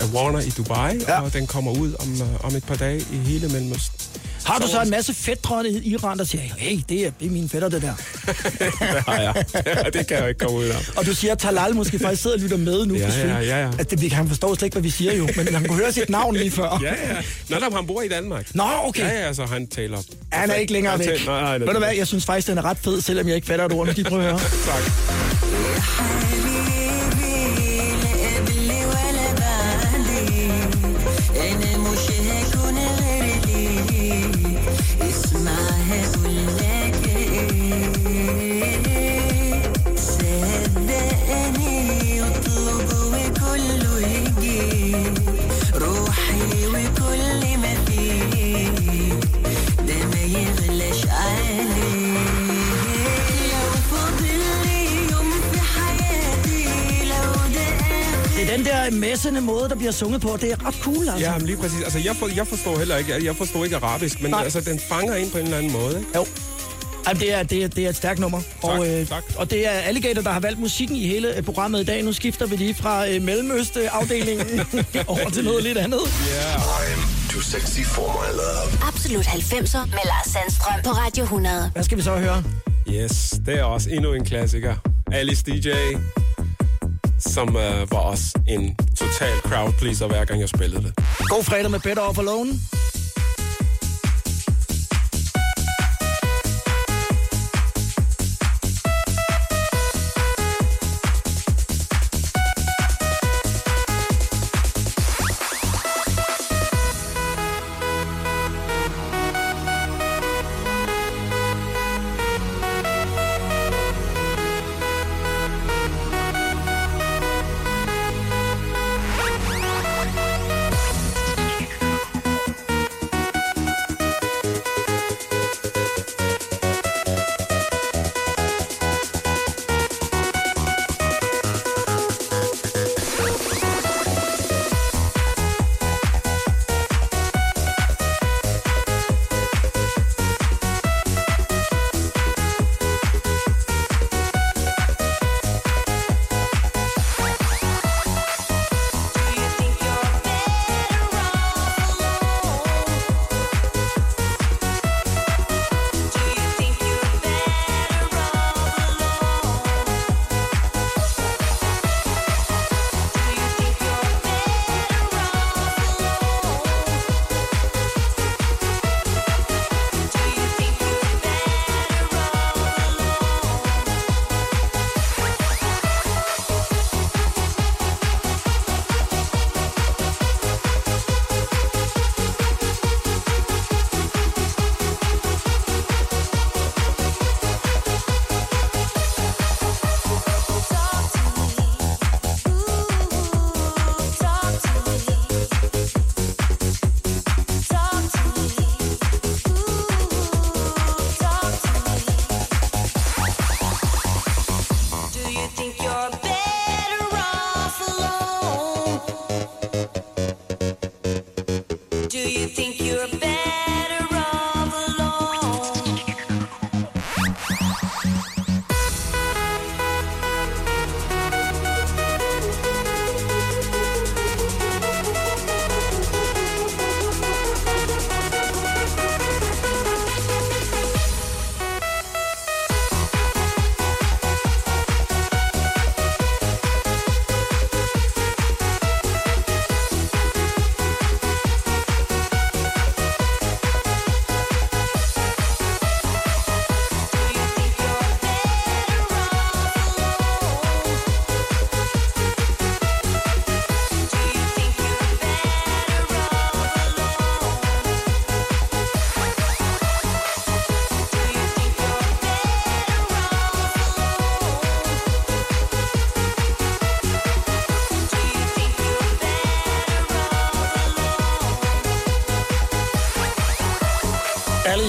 af 0.00 0.06
Warner 0.14 0.40
i 0.40 0.50
Dubai, 0.50 0.96
Ja. 0.96 1.12
ja. 1.14 1.20
og 1.20 1.32
den 1.32 1.46
kommer 1.46 1.72
ud 1.72 1.94
om, 1.98 2.12
øh, 2.22 2.44
om 2.44 2.54
et 2.56 2.64
par 2.64 2.74
dage 2.76 2.98
i 3.12 3.16
hele 3.16 3.48
Mellemøsten. 3.48 4.00
Har 4.48 4.58
du 4.58 4.66
så 4.68 4.82
en 4.82 4.90
masse 4.90 5.14
fædre 5.14 5.68
i 5.68 5.88
Iran, 5.92 6.18
der 6.18 6.24
siger, 6.24 6.42
hey, 6.58 6.78
det 6.88 7.06
er, 7.06 7.10
det 7.20 7.26
er 7.26 7.30
mine 7.30 7.48
fætter, 7.48 7.68
det 7.68 7.82
der. 7.82 7.94
det 8.26 9.04
har 9.06 9.20
jeg. 9.20 9.44
det 9.92 10.06
kan 10.06 10.16
jeg 10.16 10.20
jo 10.22 10.26
ikke 10.26 10.38
komme 10.40 10.58
ud 10.58 10.64
af. 10.64 10.76
Og 10.96 11.06
du 11.06 11.14
siger, 11.14 11.32
at 11.32 11.38
Talal 11.38 11.74
måske 11.74 11.98
faktisk 11.98 12.22
sidder 12.22 12.36
og 12.36 12.42
lytter 12.42 12.56
med 12.56 12.86
nu 12.86 12.94
Ja, 12.94 13.06
på 13.06 13.12
ja, 13.28 13.38
ja, 13.40 13.62
ja. 13.62 13.70
At 13.78 13.90
det, 13.90 14.12
han 14.12 14.28
forstår 14.28 14.54
slet 14.54 14.62
ikke, 14.66 14.74
hvad 14.74 14.82
vi 14.82 14.90
siger 14.90 15.14
jo, 15.16 15.28
men 15.36 15.54
han 15.54 15.64
kunne 15.64 15.78
høre 15.78 15.92
sit 15.92 16.10
navn 16.10 16.36
lige 16.36 16.50
før. 16.50 16.80
Ja, 16.82 16.88
ja. 17.14 17.16
Nå, 17.48 17.56
der, 17.56 17.76
han 17.76 17.86
bor 17.86 18.02
i 18.02 18.08
Danmark. 18.08 18.54
Nå, 18.54 18.64
okay. 18.84 19.00
Ja, 19.02 19.26
ja, 19.26 19.32
så 19.34 19.44
han 19.46 19.66
taler... 19.66 19.98
Han 20.32 20.50
er 20.50 20.54
ikke 20.54 20.72
længere 20.72 20.90
Han 20.90 21.00
væk. 21.00 21.08
taler- 21.08 21.24
Nej, 21.24 21.40
nej, 21.42 21.58
Ved 21.58 21.66
du 21.74 21.78
hvad, 21.78 21.94
jeg 21.96 22.06
synes 22.06 22.24
faktisk, 22.26 22.48
den 22.48 22.58
er 22.58 22.64
ret 22.64 22.78
fed, 22.84 23.00
selvom 23.00 23.26
jeg 23.28 23.36
ikke 23.36 23.46
fatter 23.46 23.64
et 23.64 23.72
ord. 23.72 23.86
Nu 23.86 23.92
skal 23.92 24.06
I 24.06 24.08
prøve 24.08 24.22
at 24.24 24.30
høre. 24.30 24.40
Tak. 24.68 26.47
Måde, 59.68 59.74
der 59.74 59.78
bliver 59.78 59.92
sunget 59.92 60.20
på. 60.20 60.38
Det 60.40 60.52
er 60.52 60.66
ret 60.66 60.74
cool, 60.82 61.08
altså. 61.08 61.26
Ja, 61.26 61.38
men 61.38 61.46
lige 61.46 61.56
præcis. 61.56 61.82
Altså, 61.82 61.98
jeg, 61.98 62.16
for, 62.16 62.28
jeg 62.36 62.46
forstår 62.46 62.78
heller 62.78 62.96
ikke, 62.96 63.24
jeg 63.24 63.36
forstår 63.36 63.64
ikke 63.64 63.76
arabisk, 63.76 64.22
men 64.22 64.30
Nej. 64.30 64.42
altså, 64.44 64.60
den 64.60 64.80
fanger 64.88 65.14
ind 65.14 65.30
på 65.30 65.38
en 65.38 65.44
eller 65.44 65.56
anden 65.58 65.72
måde. 65.72 65.98
Ikke? 65.98 66.10
Jo. 66.14 66.26
Jamen, 67.08 67.20
det, 67.20 67.34
er, 67.34 67.42
det, 67.42 67.64
er, 67.64 67.68
det 67.68 67.84
er 67.84 67.88
et 67.88 67.96
stærkt 67.96 68.20
nummer. 68.20 68.40
og, 68.62 68.88
øh, 68.88 69.06
tak. 69.06 69.22
og 69.36 69.50
det 69.50 69.66
er 69.66 69.70
Alligator, 69.70 70.22
der 70.22 70.30
har 70.30 70.40
valgt 70.40 70.60
musikken 70.60 70.96
i 70.96 71.06
hele 71.06 71.36
øh, 71.36 71.42
programmet 71.42 71.80
i 71.80 71.84
dag. 71.84 72.02
Nu 72.02 72.12
skifter 72.12 72.46
vi 72.46 72.56
lige 72.56 72.74
fra 72.74 73.08
øh, 73.08 73.22
Mellemøst-afdelingen 73.22 74.46
over 75.06 75.30
til 75.30 75.44
noget 75.44 75.62
lidt 75.62 75.78
andet. 75.78 75.98
I'm 75.98 77.32
too 77.32 77.40
sexy 77.40 77.80
for 77.80 78.06
my 78.22 78.36
love. 78.36 78.88
Absolut 78.88 79.26
90'er 79.26 79.86
med 79.86 80.04
Lars 80.04 80.26
Sandstrøm 80.32 80.80
på 80.84 80.90
Radio 80.90 81.22
100. 81.24 81.70
Hvad 81.72 81.84
skal 81.84 81.98
vi 81.98 82.02
så 82.02 82.16
høre? 82.16 82.42
Yes, 82.90 83.34
det 83.46 83.58
er 83.58 83.62
også 83.64 83.90
endnu 83.90 84.12
en 84.12 84.24
klassiker. 84.24 84.74
Alice 85.12 85.42
DJ, 85.42 85.68
som 87.18 87.56
øh, 87.56 87.90
var 87.92 87.98
også 87.98 88.38
en 88.48 88.76
total 88.96 89.36
crowd 89.44 89.72
pleaser, 89.78 90.06
hver 90.06 90.24
gang 90.24 90.40
jeg 90.40 90.48
spillede 90.48 90.82
det. 90.82 90.92
God 91.28 91.44
fredag 91.44 91.70
med 91.70 91.80
Better 91.80 92.02
Off 92.02 92.18
Alone. 92.18 92.50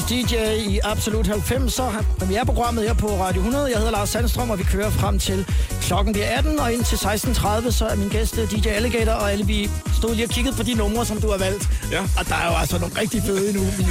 DJ 0.10 0.36
i 0.67 0.80
Absolut 0.84 1.28
90. 1.28 1.78
har 1.78 2.06
premiereprogrammet 2.19 2.84
her 2.84 2.93
på 2.93 3.08
Radio 3.08 3.39
100. 3.39 3.65
Jeg 3.69 3.78
hedder 3.78 3.91
Lars 3.91 4.10
Sandstrøm, 4.10 4.50
og 4.50 4.60
vi 4.60 4.63
kører 4.63 4.89
frem 4.89 5.19
til 5.19 5.45
klokken 5.82 6.13
bliver 6.13 6.38
18. 6.38 6.60
Og 6.60 6.74
indtil 6.74 6.95
16.30, 6.95 7.72
så 7.72 7.86
er 7.86 7.95
min 7.95 8.10
gæst 8.10 8.38
øh, 8.38 8.52
DJ 8.52 8.67
Alligator, 8.67 9.12
og 9.12 9.32
alle 9.32 9.45
vi 9.45 9.69
stod 9.98 10.15
lige 10.15 10.26
og 10.26 10.30
kiggede 10.30 10.56
på 10.56 10.63
de 10.63 10.74
numre, 10.74 11.06
som 11.06 11.22
du 11.22 11.32
har 11.32 11.38
valgt. 11.38 11.69
Ja. 11.91 12.02
Og 12.02 12.28
der 12.30 12.36
er 12.36 12.52
jo 12.52 12.58
altså 12.58 12.80
nogle 12.80 13.02
rigtig 13.02 13.24
fede 13.24 13.50
endnu. 13.50 13.63
Vi 13.63 13.84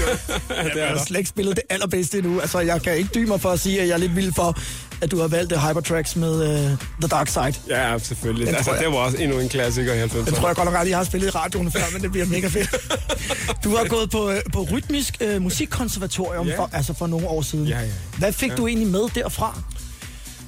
Ja, 0.51 0.65
det 0.65 0.75
jeg 0.75 0.83
er 0.83 0.89
har 0.89 1.05
slet 1.05 1.19
ikke 1.19 1.31
spillet 1.31 1.57
det 1.57 1.65
allerbedste 1.71 2.19
endnu. 2.19 2.41
Altså, 2.41 2.61
jeg 2.61 2.83
kan 2.83 2.97
ikke 2.97 3.11
dybe 3.15 3.29
mig 3.29 3.41
for 3.41 3.51
at 3.51 3.61
sige, 3.61 3.81
at 3.81 3.89
jeg 3.89 3.95
er 3.95 3.99
lidt 3.99 4.17
vild 4.17 4.33
for, 4.33 4.59
at 5.01 5.11
du 5.11 5.21
har 5.21 5.29
valgt 5.29 5.53
uh, 5.53 5.59
Hypertracks 5.69 6.17
med 6.17 6.31
uh, 6.33 6.79
The 7.01 7.09
Dark 7.11 7.29
Side. 7.29 7.55
Ja, 7.69 7.99
selvfølgelig. 7.99 8.47
Den 8.47 8.55
Altså, 8.55 8.71
jeg- 8.73 8.81
det 8.85 8.89
var 8.93 8.95
også 8.99 9.17
endnu 9.17 9.39
en 9.39 9.49
klassiker 9.49 9.93
i 9.95 10.03
90'erne. 10.05 10.17
Den 10.25 10.35
tror 10.35 10.49
jeg 10.49 10.57
godt 10.57 10.65
nok 10.65 10.75
aldrig, 10.75 10.91
jeg 10.91 10.99
har 10.99 11.05
spillet 11.05 11.27
i 11.29 11.31
radioen 11.31 11.73
før, 11.73 11.81
men 11.93 12.03
det 12.03 12.11
bliver 12.13 12.27
mega 12.27 12.49
fedt. 12.49 12.75
Du 13.65 13.77
har 13.77 13.85
gået 13.85 14.11
på, 14.11 14.31
øh, 14.31 14.41
på 14.53 14.63
rytmisk 14.73 15.17
øh, 15.21 15.43
musikkonservatorium 15.43 16.47
Ja. 16.47 16.59
for, 16.59 16.71
altså 16.73 16.93
for 16.93 17.07
nogle 17.07 17.29
år 17.29 17.43
siden. 17.43 17.67
Ja, 17.67 17.81
ja. 17.81 17.87
Hvad 18.19 18.33
fik 18.33 18.53
du 18.57 18.67
egentlig 18.67 18.89
med 18.89 19.03
derfra? 19.15 19.61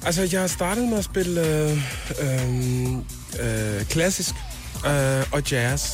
Altså, 0.05 0.29
jeg 0.31 0.49
startede 0.49 0.87
med 0.87 0.97
at 0.97 1.03
spille 1.05 1.47
øh, 1.47 1.77
øh, 2.21 2.93
øh, 3.39 3.85
klassisk 3.85 4.35
øh, 4.87 5.23
og 5.31 5.51
jazz. 5.51 5.89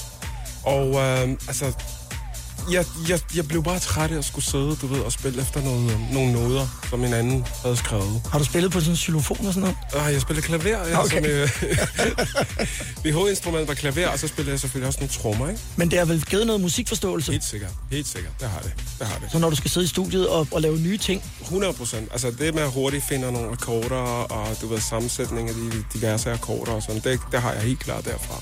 Og 0.63 0.87
øh, 0.95 1.29
altså, 1.47 1.65
jeg, 2.71 2.85
jeg, 3.09 3.19
jeg 3.35 3.47
blev 3.47 3.63
bare 3.63 3.79
træt 3.79 4.11
af 4.11 4.17
at 4.17 4.25
skulle 4.25 4.45
sidde, 4.45 4.75
du 4.81 4.87
ved, 4.87 4.99
og 4.99 5.11
spille 5.11 5.41
efter 5.41 5.61
noget, 5.61 5.99
nogle 6.11 6.33
noder, 6.33 6.67
som 6.89 7.03
en 7.03 7.13
anden 7.13 7.45
havde 7.63 7.77
skrevet. 7.77 8.21
Har 8.31 8.39
du 8.39 8.45
spillet 8.45 8.71
på 8.71 8.79
sådan 8.79 8.91
en 8.93 8.97
xylofon 8.97 9.47
og 9.47 9.53
sådan 9.53 9.61
noget? 9.93 10.05
Ah, 10.07 10.13
jeg 10.13 10.21
spillede 10.21 10.45
klaver. 10.47 10.85
Jeg, 10.85 10.97
Okay. 10.97 11.17
okay. 11.19 11.47
som, 11.47 11.67
øh, 11.67 12.67
mit 13.03 13.13
hovedinstrument 13.13 13.67
var 13.67 13.73
klaver, 13.73 14.07
og 14.07 14.19
så 14.19 14.27
spillede 14.27 14.51
jeg 14.51 14.59
selvfølgelig 14.59 14.87
også 14.87 14.99
nogle 14.99 15.13
trommer, 15.13 15.49
ikke? 15.49 15.61
Men 15.75 15.91
det 15.91 15.99
har 15.99 16.05
vel 16.05 16.25
givet 16.25 16.47
noget 16.47 16.61
musikforståelse? 16.61 17.31
Helt 17.31 17.43
sikkert. 17.43 17.71
Helt 17.91 18.07
sikkert. 18.07 18.31
Det 18.39 18.49
har 18.49 18.59
det. 18.59 18.71
Det 18.99 19.07
har 19.07 19.19
det. 19.19 19.31
Så 19.31 19.39
når 19.39 19.49
du 19.49 19.55
skal 19.55 19.71
sidde 19.71 19.83
i 19.85 19.87
studiet 19.89 20.27
og, 20.29 20.47
og 20.51 20.61
lave 20.61 20.79
nye 20.79 20.97
ting. 20.97 21.23
100 21.41 21.73
procent. 21.73 22.09
Altså 22.11 22.31
det 22.39 22.53
med 22.55 22.63
at 22.63 22.71
hurtigt 22.71 23.03
finde 23.09 23.31
nogle 23.31 23.51
akkorder, 23.51 23.95
og 24.23 24.61
du 24.61 24.67
ved, 24.67 24.79
sammensætning 24.79 25.49
af 25.49 25.55
de 25.55 25.83
diverse 25.93 26.31
akkorder 26.31 26.71
og 26.71 26.81
sådan, 26.83 27.01
det, 27.03 27.19
det 27.31 27.41
har 27.41 27.53
jeg 27.53 27.61
helt 27.61 27.79
klart 27.79 28.05
derfra. 28.05 28.41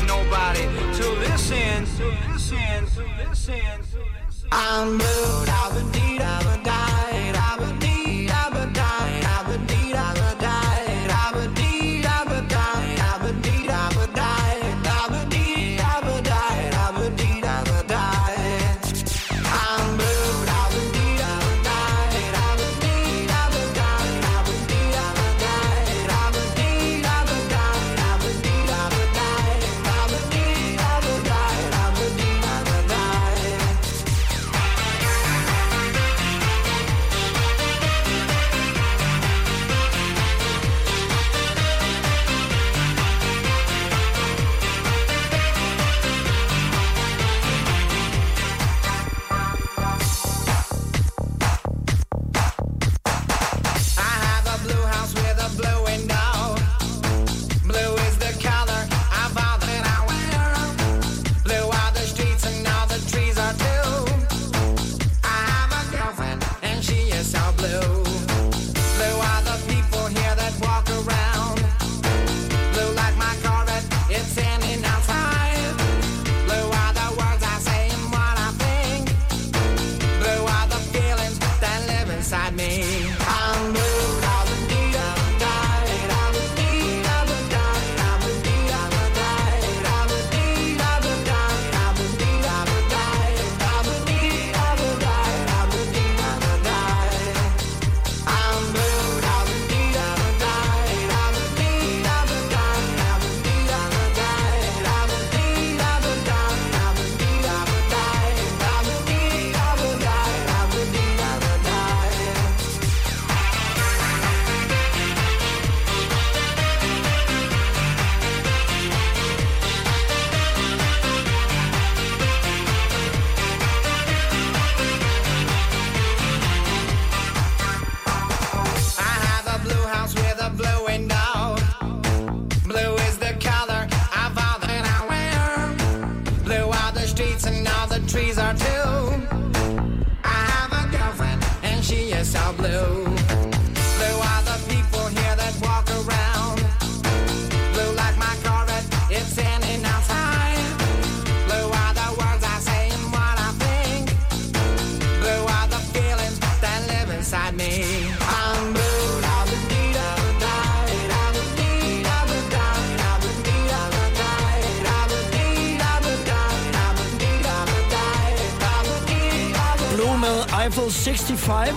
nobody 0.11 0.63
to 0.97 1.05
listen, 1.23 1.85
to 1.97 2.05
listen, 2.27 2.85
to 2.95 3.03
listen, 3.19 3.77
to 3.91 3.99
listen. 4.15 4.49
I'm 4.51 4.97
blue, 4.97 5.45
da 5.49 5.61
ba 5.73 5.81
dee 5.93 6.17
da 6.23 6.35
ba 6.45 6.55
die, 6.69 7.31
da 7.37 7.49
ba 7.59 7.70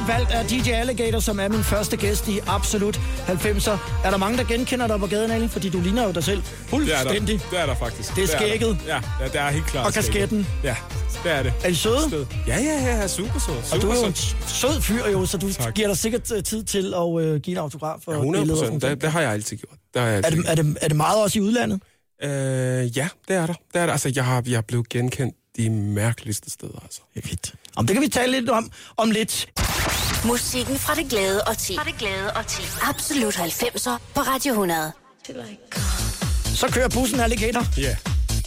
valgt 0.07 0.31
af 0.31 0.45
DJ 0.47 0.71
Alligator, 0.71 1.19
som 1.21 1.41
er 1.41 1.49
min 1.49 1.65
første 1.65 1.97
gæst 1.97 2.29
i 2.29 2.41
Absolut 2.47 2.97
90'er. 3.29 3.71
Er 4.05 4.11
der 4.11 4.17
mange, 4.17 4.39
der 4.39 4.45
genkender 4.45 4.87
dig 4.87 4.99
på 5.01 5.07
gaden, 5.07 5.31
Ali? 5.31 5.49
Fordi 5.49 5.69
du 5.69 5.81
ligner 5.81 6.05
jo 6.07 6.13
dig 6.13 6.25
selv 6.25 6.43
Det 6.43 6.47
er 6.47 6.57
der, 6.57 6.69
fuldstændig. 6.69 7.41
det 7.51 7.61
er 7.61 7.67
der 7.67 7.75
faktisk. 7.75 8.17
Det 8.17 8.25
er 8.25 8.29
skægget. 8.39 8.79
Ja, 8.87 9.01
ja, 9.21 9.25
det 9.25 9.37
er 9.41 9.51
helt 9.51 9.67
klart 9.67 9.87
Og 9.87 9.93
kasketten. 9.93 10.47
Ja, 10.65 10.77
det 11.25 11.33
er 11.33 11.43
det. 11.43 11.53
Er 11.65 11.69
de 11.69 11.77
søde? 11.77 12.01
Sted. 12.09 12.27
Ja, 12.47 12.57
ja, 12.57 12.63
ja, 12.63 12.97
ja, 13.01 13.09
super 13.09 13.39
sød. 13.39 13.55
Og 13.55 13.63
du 13.77 13.81
Super 13.81 13.95
er 13.95 13.99
jo 14.01 14.07
en 14.07 14.15
sød. 14.47 14.81
fyr 14.81 15.09
jo, 15.13 15.27
så 15.27 15.39
du 15.39 15.53
Tak. 15.53 15.75
giver 15.75 15.89
dig 15.89 15.99
sikkert 15.99 16.33
øh, 16.33 16.43
tid 16.43 16.65
til 16.65 16.95
at 16.95 17.21
øh, 17.25 17.41
give 17.41 17.53
en 17.55 17.59
autograf. 17.59 17.99
Og 18.07 18.15
100 18.15 18.43
billeder 18.43 18.55
og 18.61 18.65
procent. 18.67 18.83
sådan 18.83 18.95
Det, 18.97 19.03
det 19.03 19.13
har 19.13 19.21
jeg 19.21 19.31
altid 19.33 19.57
gjort. 19.57 19.79
Det 19.95 20.03
har 20.03 20.09
jeg 20.09 20.19
Er 20.19 20.27
altid 20.27 20.43
det, 20.43 20.51
er, 20.51 20.55
det, 20.55 20.77
er 20.83 20.89
det 20.89 20.97
meget 20.97 21.23
også 21.23 21.39
i 21.39 21.43
udlandet? 21.43 21.81
Øh, 22.23 22.31
ja, 22.99 23.09
det 23.29 23.37
er 23.37 23.47
der. 23.47 23.55
Det 23.73 23.81
er 23.81 23.87
der. 23.87 23.93
Altså, 23.93 24.13
jeg 24.15 24.25
har, 24.25 24.43
jeg 24.47 24.57
er 24.57 24.61
blevet 24.61 24.89
genkendt 24.89 25.35
de 25.57 25.71
mærkeligste 25.71 26.51
steder, 26.51 26.81
altså. 26.83 27.01
Det 27.15 27.25
er. 27.25 27.51
Om 27.77 27.87
det 27.87 27.95
kan 27.95 28.03
vi 28.03 28.09
tale 28.09 28.41
lidt 28.41 28.51
om, 28.51 28.71
om 28.97 29.11
lidt. 29.11 29.49
Musikken 30.25 30.79
fra 30.79 30.95
det 30.95 31.07
glade 31.11 31.43
og 31.43 31.59
ti. 31.59 31.77
Fra 31.77 31.85
det 31.85 31.99
glade 31.99 32.33
og 32.33 32.47
ti. 32.47 32.63
Absolut 32.83 33.35
90'er 33.35 33.91
på 34.15 34.21
Radio 34.21 34.53
100. 34.53 34.93
Så 36.55 36.69
kører 36.73 36.89
bussen 36.89 37.21
Alligator. 37.21 37.67
Ja, 37.79 37.97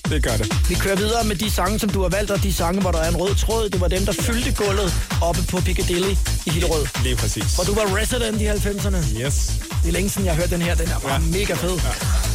det 0.09 0.23
gør 0.23 0.37
det. 0.37 0.69
Vi 0.69 0.75
kører 0.75 0.95
videre 0.95 1.23
med 1.23 1.35
de 1.35 1.51
sange, 1.51 1.79
som 1.79 1.89
du 1.89 2.01
har 2.01 2.09
valgt, 2.09 2.31
og 2.31 2.43
de 2.43 2.53
sange, 2.53 2.81
hvor 2.81 2.91
der 2.91 2.99
er 2.99 3.09
en 3.09 3.17
rød 3.17 3.35
tråd. 3.35 3.69
Det 3.69 3.81
var 3.81 3.87
dem, 3.87 4.05
der 4.05 4.13
fyldte 4.13 4.53
gulvet 4.53 4.93
oppe 5.21 5.41
på 5.49 5.61
Piccadilly 5.61 6.15
i 6.45 6.49
Hillerød. 6.49 6.87
Lige 7.03 7.15
præcis. 7.15 7.59
Og 7.59 7.65
du 7.67 7.73
var 7.73 7.95
resident 7.97 8.41
i 8.41 8.47
90'erne. 8.47 9.21
Yes. 9.25 9.51
Det 9.83 9.87
er 9.87 9.91
længe 9.91 10.09
siden, 10.09 10.25
jeg 10.25 10.35
har 10.35 10.41
hørt 10.41 10.49
den 10.49 10.61
her. 10.61 10.75
Den 10.75 10.87
er 10.89 10.99
bare. 10.99 11.13
Ja. 11.13 11.19
mega 11.19 11.53
fed. 11.53 11.75
Ja. 11.75 12.26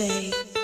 It 0.00 0.59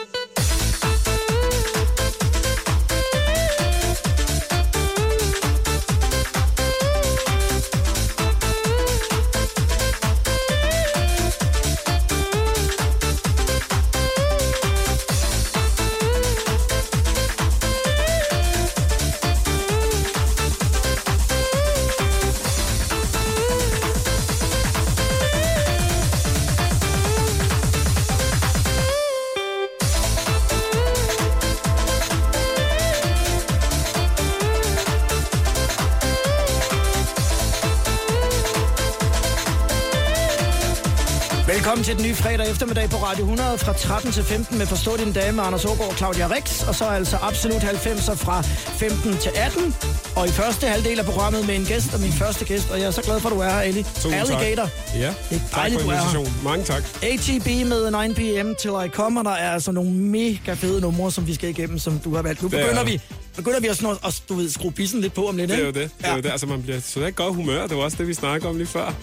til 41.87 41.97
den 41.97 42.05
nye 42.05 42.15
fredag 42.15 42.51
eftermiddag 42.51 42.91
på 42.91 42.97
Radio 42.97 43.23
100 43.25 43.59
fra 43.59 43.73
13 43.73 44.13
til 44.13 44.25
15 44.25 44.59
med 44.59 44.67
Forstå 44.67 44.97
din 44.97 45.13
dame, 45.13 45.43
Anders 45.43 45.65
Ågaard 45.65 45.91
og 45.91 45.97
Claudia 45.97 46.29
Rex. 46.29 46.63
Og 46.69 46.75
så 46.75 46.85
altså 46.85 47.17
absolut 47.23 47.63
90'er 47.63 48.15
fra 48.15 48.43
15 48.43 49.17
til 49.19 49.31
18. 49.37 49.75
Og 50.17 50.27
i 50.27 50.31
første 50.31 50.67
halvdel 50.67 50.99
af 50.99 51.05
programmet 51.05 51.47
med 51.47 51.55
en 51.57 51.65
gæst, 51.65 51.95
og 51.95 52.01
min 52.01 52.13
første 52.13 52.45
gæst. 52.45 52.71
Og 52.71 52.79
jeg 52.81 52.87
er 52.87 52.91
så 52.91 53.03
glad 53.03 53.21
for, 53.21 53.29
at 53.29 53.35
du 53.35 53.41
er 53.41 53.45
her, 53.51 53.61
Ali. 53.61 53.83
Tusind 53.83 54.13
tak. 54.13 54.21
Alligator. 54.21 54.69
Ja, 54.95 55.15
Det 55.31 55.37
er 55.37 55.39
tak 55.39 55.55
dejligt, 55.55 55.81
for 55.83 55.91
du 55.91 55.97
er 55.97 56.01
her. 56.25 56.45
Mange 56.45 56.65
tak. 56.65 56.83
ATB 57.03 57.47
med 57.47 57.89
9pm 57.95 58.55
til 58.63 58.71
I 58.87 58.89
Come, 58.89 59.21
og 59.21 59.25
der 59.25 59.31
er 59.31 59.51
altså 59.51 59.73
nogle 59.73 59.91
mega 59.91 60.55
fede 60.55 60.81
numre, 60.81 61.13
som 61.13 61.27
vi 61.27 61.35
skal 61.35 61.49
igennem, 61.49 61.79
som 61.79 61.99
du 61.99 62.15
har 62.15 62.23
valgt. 62.23 62.43
Nu 62.43 62.47
er 62.47 62.51
begynder 62.51 62.75
der. 62.75 62.85
vi, 62.85 63.01
begynder 63.37 63.61
vi 63.61 63.67
at, 63.67 63.77
snor, 63.77 64.07
at 64.07 64.23
du 64.29 64.35
ved, 64.35 64.51
skrue 64.51 64.73
bissen 64.73 65.01
lidt 65.01 65.15
på 65.15 65.29
om 65.29 65.37
lidt, 65.37 65.49
Det 65.51 65.57
er 65.57 65.61
jo 65.63 65.67
ikke? 65.67 65.81
det. 65.81 65.91
Det 65.99 66.07
er 66.07 66.11
Ja. 66.11 66.17
jo 66.17 66.23
det. 66.23 66.31
Altså, 66.31 66.47
man 66.47 66.63
bliver 66.63 66.81
så 66.81 67.01
ikke 67.01 67.13
godt 67.17 67.35
humør. 67.35 67.67
Det 67.67 67.77
var 67.77 67.83
også 67.83 67.97
det, 68.01 68.09
vi 68.09 68.15
snakkede 68.15 68.51
om 68.51 68.57
lige 68.57 68.67
før. 68.67 68.95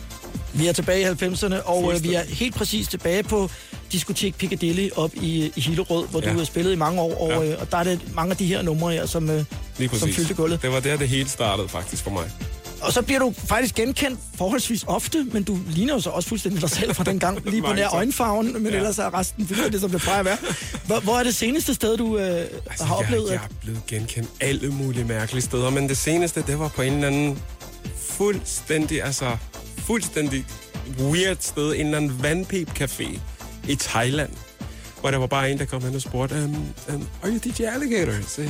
Vi 0.54 0.68
er 0.68 0.72
tilbage 0.74 1.02
i 1.02 1.06
90'erne, 1.06 1.62
og 1.66 1.94
øh, 1.94 2.04
vi 2.04 2.14
er 2.14 2.24
helt 2.24 2.56
præcis 2.56 2.88
tilbage 2.88 3.24
på 3.24 3.50
Diskotek 3.92 4.36
Piccadilly 4.38 4.90
op 4.96 5.12
i, 5.16 5.52
i 5.56 5.62
Hillerød, 5.62 6.08
hvor 6.08 6.22
ja. 6.22 6.32
Du 6.32 6.38
har 6.38 6.46
spillet 6.46 6.72
i 6.72 6.76
mange 6.76 7.02
år, 7.02 7.18
og, 7.22 7.44
Ja. 7.46 7.52
øh, 7.52 7.62
og 7.62 7.72
der 7.72 7.78
er 7.78 7.84
det 7.84 8.00
mange 8.16 8.32
af 8.32 8.38
de 8.38 8.46
her 8.46 8.62
numre 8.62 8.92
her, 8.94 9.06
som, 9.06 9.30
øh, 9.30 9.44
som 9.94 10.10
fyldte 10.10 10.34
gulvet. 10.34 10.62
Det 10.62 10.72
var 10.72 10.80
der, 10.80 10.98
det 10.98 11.10
hele 11.10 11.30
startede 11.30 11.70
faktisk 11.70 12.04
for 12.04 12.12
mig. 12.12 12.32
Og 12.82 12.94
så 12.94 13.02
bliver 13.02 13.20
du 13.20 13.34
faktisk 13.38 13.76
genkendt 13.76 14.20
forholdsvis 14.38 14.84
ofte, 14.88 15.26
men 15.32 15.44
du 15.44 15.58
ligner 15.70 15.94
jo 15.94 16.00
så 16.00 16.10
også 16.10 16.30
fuldstændig 16.30 16.62
dig 16.62 16.70
selv 16.70 16.96
fra 16.96 17.04
den 17.04 17.20
gang, 17.20 17.40
lige 17.52 17.62
på 17.62 17.74
nær 17.74 17.90
øjenfarven, 17.90 18.54
men 18.54 18.66
ja. 18.72 18.76
Ellers 18.78 19.00
er 19.00 19.14
resten 19.20 19.48
fuldstændig, 19.48 19.80
som 19.82 19.90
det 19.92 20.02
plejer 20.02 20.20
at 20.20 20.26
være. 20.26 20.38
Hvor, 20.86 21.00
hvor 21.00 21.20
er 21.20 21.24
det 21.24 21.36
seneste 21.36 21.74
sted, 21.74 21.98
du 21.98 22.18
øh, 22.18 22.46
Altså, 22.70 22.86
har 22.86 22.96
oplevet? 22.96 23.24
jeg, 23.26 23.34
jeg 23.34 23.44
er 23.44 23.56
blevet 23.62 23.86
genkendt 23.88 24.30
alle 24.42 24.70
mulige 24.70 25.06
mærkelige 25.06 25.42
steder, 25.42 25.70
men 25.70 25.90
det 25.90 25.98
seneste, 25.98 26.44
det 26.48 26.60
var 26.60 26.68
på 26.68 26.82
en 26.82 26.94
eller 26.94 27.08
anden 27.08 27.40
fuldstændig, 28.08 29.04
altså 29.04 29.38
fuldstændig 29.84 30.46
weird 31.00 31.38
sted, 31.40 31.74
en 31.76 31.86
eller 31.86 31.98
anden 31.98 32.20
vandpip-café 32.24 33.20
i 33.68 33.76
Thailand, 33.76 34.30
hvor 35.00 35.12
der 35.12 35.18
var 35.18 35.28
bare 35.28 35.52
en, 35.52 35.58
der 35.60 35.66
kom 35.66 35.84
hen 35.84 35.96
og 35.96 36.02
spurgte, 36.02 36.36
um, 36.36 36.74
um, 36.94 37.08
are 37.24 37.32
you 37.32 37.38
DJ 37.38 37.64
Alligator? 37.64 38.14
Så, 38.28 38.42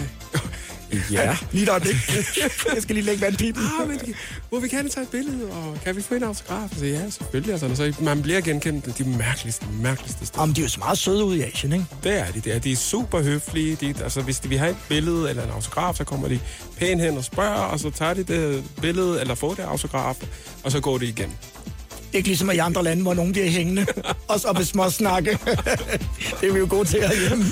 jeg, 1.12 1.24
ja. 1.24 1.38
Lige 1.52 1.66
der 1.66 1.80
det. 1.80 1.96
jeg 2.76 2.82
skal 2.82 2.96
lige 2.96 3.06
lægge 3.06 3.22
vandpipen. 3.22 3.64
ah, 3.82 3.88
men 3.88 4.00
må 4.52 4.60
vi 4.60 4.68
gerne 4.68 4.89
tage 4.89 5.04
et 5.04 5.10
billede, 5.10 5.52
og 5.52 5.78
kan 5.84 5.96
vi 5.96 6.02
få 6.02 6.14
en 6.16 6.24
autograf? 6.24 6.70
Så 6.78 6.86
ja, 6.86 7.10
selvfølgelig. 7.10 7.52
Altså, 7.54 7.76
så 7.76 7.94
man 8.04 8.22
bliver 8.22 8.41
genkendt 8.41 8.98
de 8.98 9.04
mærkeligste, 9.04 9.66
mærkeligste 9.82 10.26
steder. 10.26 10.41
Jamen, 10.41 10.56
de 10.56 10.62
er 10.62 10.66
jo 10.66 10.70
så 10.70 10.80
meget 10.80 10.98
søde 10.98 11.24
ud 11.24 11.36
i 11.36 11.41
Asien, 11.41 11.74
ikke? 11.74 11.86
Det 12.04 12.20
er 12.20 12.32
de. 12.32 12.39
Det 12.39 12.56
er, 12.56 12.60
de 12.60 12.72
er 12.72 12.76
super 12.76 13.22
høflige. 13.22 13.76
De, 13.76 13.96
altså, 14.04 14.22
hvis 14.22 14.39
de 14.39 14.50
vil 14.50 14.58
have 14.58 14.72
et 14.72 14.78
billede 14.89 15.30
eller 15.30 15.44
en 15.44 15.50
autograf, 15.50 15.96
så 15.96 16.04
kommer 16.04 16.28
de 16.28 16.39
pænt 16.78 17.02
hen 17.02 17.18
og 17.18 17.24
spørger, 17.24 17.54
og 17.54 17.80
så 17.80 17.89
tager 17.89 18.14
de 18.14 18.24
det 18.24 18.64
billede 18.82 19.22
eller 19.22 19.36
får 19.36 19.54
det 19.54 19.64
autograf, 19.64 20.18
og 20.64 20.72
så 20.72 20.80
går 20.80 20.98
de 20.98 21.06
igen. 21.06 21.34
Ikke 22.14 22.28
ligesom 22.28 22.51
i 22.51 22.57
andre 22.57 22.84
lande, 22.84 23.01
hvor 23.03 23.14
nogen 23.14 23.32
bliver 23.32 23.47
hængende, 23.47 23.86
og 24.30 24.39
så 24.39 24.53
med 24.53 24.66
små 24.66 24.89
snakke. 24.89 25.32
det 26.41 26.49
er 26.49 26.53
vi 26.53 26.59
jo 26.59 26.68
gode 26.70 26.88
til 26.88 26.99
herhjemme. 27.01 27.45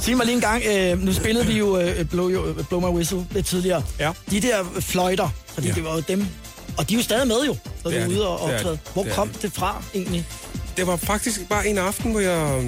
Sig 0.00 0.16
mig 0.16 0.26
lige 0.26 0.34
en 0.34 0.40
gang, 0.40 0.62
øh, 0.66 1.02
nu 1.02 1.12
spillede 1.12 1.46
vi 1.46 1.52
jo 1.58 1.78
øh, 1.78 2.04
Blow, 2.04 2.52
Blow 2.68 2.80
My 2.80 2.96
Whistle 2.96 3.26
lidt 3.30 3.46
tidligere. 3.46 3.82
Ja. 3.98 4.12
De 4.30 4.40
der 4.40 4.64
fløjter, 4.80 5.28
fordi 5.54 5.68
Ja. 5.68 5.74
det 5.74 5.84
var 5.84 5.94
jo 5.94 6.02
dem, 6.08 6.26
og 6.78 6.88
de 6.88 6.94
er 6.94 6.98
jo 6.98 7.02
stadig 7.04 7.26
med 7.28 7.36
jo, 7.46 7.56
når 7.84 7.90
du 7.90 7.96
Det 7.96 7.98
er 7.98 8.04
er 8.04 8.08
de. 8.08 8.14
ude 8.14 8.28
og 8.28 8.48
Det 8.48 8.54
er 8.54 8.58
optræde. 8.58 8.74
de. 8.74 8.80
Hvor 8.92 9.02
Det 9.02 9.10
er 9.10 9.14
kom 9.14 9.28
de. 9.28 9.38
det 9.42 9.52
fra 9.52 9.82
egentlig? 9.94 10.26
Det 10.76 10.86
var 10.86 10.96
faktisk 10.96 11.48
bare 11.48 11.66
en 11.68 11.78
aften, 11.78 12.10
hvor 12.10 12.20
jeg, 12.20 12.62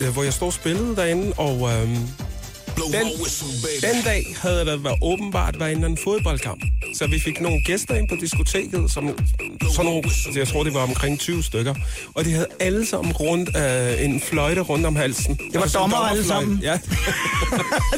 øh, 0.00 0.08
hvor 0.12 0.22
jeg 0.22 0.32
stod 0.32 0.46
og 0.46 0.52
spillede 0.52 0.96
derinde, 0.96 1.32
og 1.36 1.70
Blow 1.70 2.08
den, 2.76 3.06
den 3.94 4.02
dag 4.04 4.36
havde 4.42 4.64
der 4.64 4.76
været 4.76 4.98
åbenbart 5.02 5.60
været 5.60 5.70
en 5.70 5.76
eller 5.76 5.88
anden 5.88 6.04
fodboldkamp. 6.04 6.62
Så 6.94 7.06
vi 7.06 7.20
fik 7.20 7.40
nogle 7.40 7.60
gæster 7.64 7.94
ind 7.94 8.08
på 8.08 8.16
diskoteket, 8.20 8.90
som 8.90 9.18
sådan 9.74 9.84
nogle, 9.84 10.02
altså 10.04 10.32
jeg 10.36 10.48
tror, 10.48 10.64
det 10.64 10.74
var 10.74 10.80
omkring 10.80 11.18
20 11.20 11.42
stykker. 11.42 11.74
Og 12.14 12.24
de 12.24 12.32
havde 12.32 12.46
alle 12.60 12.86
sammen 12.86 13.12
rundt 13.12 13.56
øh, 13.56 14.04
en 14.04 14.20
fløjte 14.20 14.60
rundt 14.60 14.86
om 14.86 14.96
halsen. 14.96 15.38
var 15.54 15.62
Altså 15.62 15.78
en 15.78 15.82
dommer 15.82 15.96
alle 15.96 16.24
sammen. 16.24 16.58
Ja, 16.62 16.72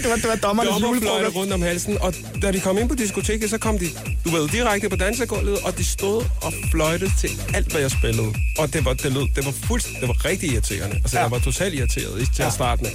det 0.02 0.10
var, 0.10 0.16
det 0.16 0.28
var 0.28 0.36
dommernes 0.36 0.72
dommerfløjte 0.72 1.06
julefrokost. 1.06 1.36
rundt 1.36 1.52
om 1.52 1.62
halsen. 1.62 1.98
Og 2.00 2.14
da 2.42 2.52
de 2.52 2.60
kom 2.60 2.78
ind 2.78 2.88
på 2.88 2.94
diskoteket, 2.94 3.50
så 3.50 3.58
kom 3.58 3.78
de, 3.78 3.86
du 4.24 4.30
ved, 4.30 4.48
direkte 4.48 4.88
på 4.88 4.96
dansegulvet, 4.96 5.58
og 5.64 5.78
de 5.78 5.84
stod 5.84 6.24
og 6.42 6.52
fløjtede 6.70 7.10
til 7.20 7.30
alt, 7.54 7.70
hvad 7.70 7.80
jeg 7.80 7.90
spillede. 7.90 8.34
Og 8.58 8.72
det 8.72 8.84
var, 8.84 8.94
det 8.94 9.12
lød, 9.12 9.28
det 9.36 9.44
var 9.46 9.54
fuldstændig, 9.66 10.00
det 10.00 10.08
var 10.08 10.24
rigtig 10.24 10.52
irriterende. 10.52 10.96
Altså, 10.96 11.16
ja. 11.16 11.22
jeg 11.22 11.30
var 11.30 11.38
totalt 11.38 11.74
irriteret 11.74 12.20
ikke, 12.20 12.32
til 12.34 12.42
at 12.42 12.52
starte 12.52 12.82
med. 12.82 12.90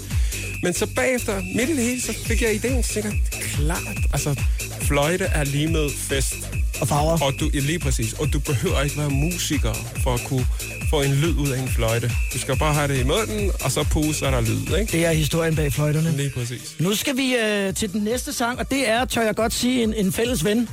Men 0.64 0.74
så 0.74 0.88
bagefter, 0.96 1.42
midt 1.56 1.70
i 1.70 1.73
det 1.76 1.84
hele, 1.84 2.02
så 2.02 2.14
fik 2.26 2.42
jeg 2.42 2.56
ideen, 2.56 2.84
jeg, 2.96 3.22
klart, 3.42 3.98
altså, 4.14 4.36
fløjte 4.82 5.26
er 5.26 5.44
lige 5.44 5.68
med 5.68 5.90
fest. 5.90 6.36
Og 6.82 6.88
farver. 6.88 7.22
Og 7.22 7.34
du, 7.40 7.50
ja, 7.54 7.60
lige 7.60 7.80
præcis. 7.80 8.14
Og 8.14 8.34
du 8.34 8.40
behøver 8.40 8.82
ikke 8.82 8.98
være 8.98 9.10
musiker 9.10 9.74
for 10.04 10.14
at 10.14 10.22
kunne 10.26 10.46
få 10.90 11.02
en 11.02 11.12
lyd 11.14 11.36
ud 11.36 11.50
af 11.50 11.60
en 11.60 11.68
fløjte. 11.68 12.12
Du 12.34 12.40
skal 12.40 12.58
bare 12.58 12.74
have 12.74 12.88
det 12.88 13.00
i 13.00 13.04
munden, 13.04 13.52
og 13.64 13.72
så 13.72 13.84
puse, 13.84 14.20
så 14.20 14.26
er 14.26 14.32
der 14.32 14.42
lyd, 14.42 14.78
ikke? 14.80 14.92
Det 14.92 15.06
er 15.06 15.12
historien 15.12 15.56
bag 15.56 15.74
fløjterne. 15.74 16.18
Lige 16.18 16.30
præcis. 16.30 16.76
Nu 16.80 16.96
skal 16.96 17.18
vi 17.18 17.36
øh, 17.36 17.74
til 17.74 17.94
den 17.94 18.02
næste 18.02 18.34
sang, 18.34 18.60
og 18.60 18.72
det 18.72 18.90
er, 18.90 19.06
tør 19.06 19.22
jeg 19.22 19.36
godt 19.36 19.54
sige, 19.54 19.84
en, 19.84 19.94
en 19.94 20.14
fælles 20.14 20.46
ven. 20.46 20.70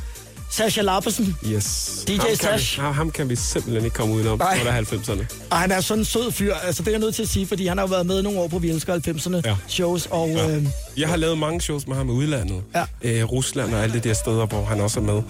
Sasha 0.50 0.82
Larpesen. 0.82 1.36
Yes. 1.46 2.04
DJ 2.08 2.12
ham 2.16 2.26
kan, 2.26 2.36
Sash. 2.36 2.78
vi, 2.78 2.82
ham- 2.82 3.10
kan 3.10 3.28
vi 3.30 3.36
simpelthen 3.36 3.84
ikke 3.84 3.94
komme 3.96 4.14
udenom, 4.14 4.38
Nej. 4.38 4.56
når 4.56 4.64
der 4.64 4.70
er 4.72 4.82
90'erne. 4.82 5.24
Og 5.50 5.56
han 5.56 5.72
er 5.72 5.80
sådan 5.80 6.00
en 6.00 6.04
sød 6.04 6.32
fyr. 6.32 6.54
Altså, 6.54 6.82
det 6.82 6.88
er 6.88 6.92
jeg 6.92 7.00
nødt 7.00 7.14
til 7.14 7.22
at 7.22 7.28
sige, 7.28 7.46
fordi 7.46 7.66
han 7.66 7.78
har 7.78 7.84
jo 7.84 7.88
været 7.88 8.06
med 8.06 8.22
nogle 8.22 8.38
år 8.40 8.48
på 8.48 8.58
Vi 8.58 8.70
Elsker 8.70 8.94
90'erne 8.94 9.40
Ja. 9.44 9.56
shows. 9.68 10.06
Og 10.10 10.28
Ja. 10.28 10.50
øh, 10.56 10.66
Jeg 10.96 11.08
har 11.08 11.16
lavet 11.16 11.38
mange 11.38 11.60
shows 11.60 11.86
med 11.86 11.96
ham 11.96 12.08
i 12.08 12.12
udlandet. 12.12 12.62
Ja. 12.74 12.84
Øh, 13.02 13.24
Rusland 13.24 13.74
og 13.74 13.82
alle 13.82 13.94
de 14.00 14.08
der 14.08 14.14
steder, 14.14 14.46
hvor 14.46 14.64
han 14.64 14.80
også 14.80 15.00
er 15.00 15.04
med. 15.04 15.22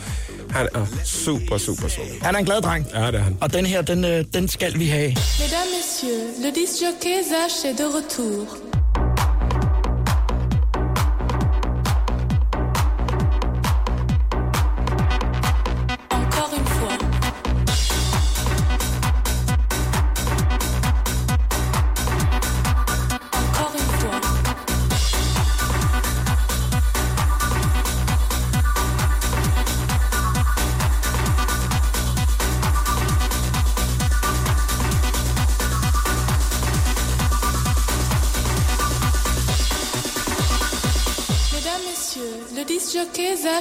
Han 0.51 0.69
er 0.75 0.87
super, 1.05 1.59
super 1.59 1.89
sød. 1.89 2.03
han 2.23 2.35
er 2.35 2.39
en 2.39 2.45
glad 2.45 2.63
dreng. 2.63 2.87
Ja, 2.95 3.07
det 3.07 3.15
er 3.15 3.19
han. 3.19 3.37
Og 3.41 3.53
den 3.53 3.67
her, 3.67 3.83
den, 3.83 4.05
øh, 4.05 4.25
den 4.35 4.49
skal 4.49 4.79
vi 4.79 4.87
have. 4.87 5.09
Mesdames, 5.09 5.51
Messieurs, 5.77 6.31
le 6.43 6.49
disjockey 6.61 7.17
Zach 7.31 7.67
est 7.67 7.79
de 7.79 7.85
retour. 7.85 8.47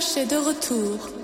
Disjockey 0.10 0.16
Zach 0.16 0.18
est 0.18 0.26
de 0.26 0.38
retour. 0.38 1.19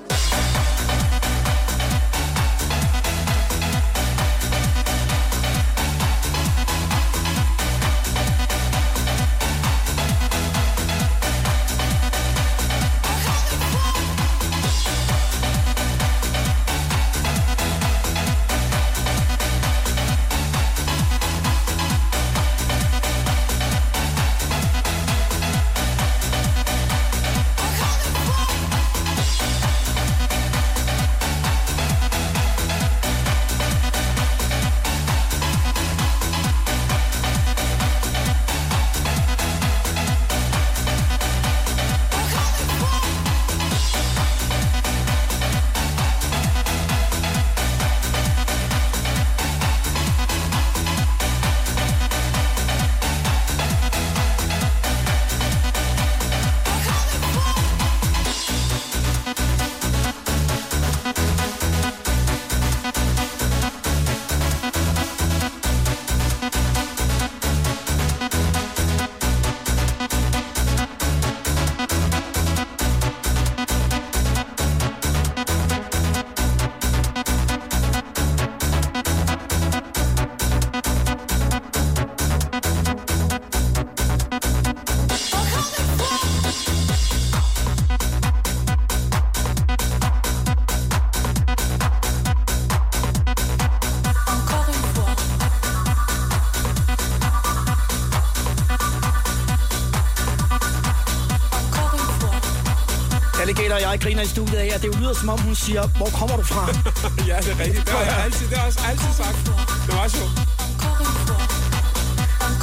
Jeg 103.96 104.02
griner 104.04 104.22
i 104.22 104.28
studiet 104.28 104.58
at 104.58 104.82
det 104.82 105.00
lyder 105.00 105.14
som 105.14 105.30
om, 105.30 105.40
hun 105.40 105.56
siger, 105.56 105.88
hvor 105.88 106.06
kommer 106.06 106.38
du 106.38 106.44
fra? 106.44 106.64
Ja, 107.30 107.38
det 107.38 107.52
er 107.52 107.60
rigtigt. 107.60 107.86
Det 107.86 107.94
har 107.94 108.04
jeg 108.04 108.24
altid, 108.26 108.48
det 108.48 108.58
har 108.58 108.68
også 108.68 108.80
altid 108.90 109.14
sagt. 109.14 109.46
Det 109.88 109.96
var 109.96 110.08
sjovt. 110.08 110.32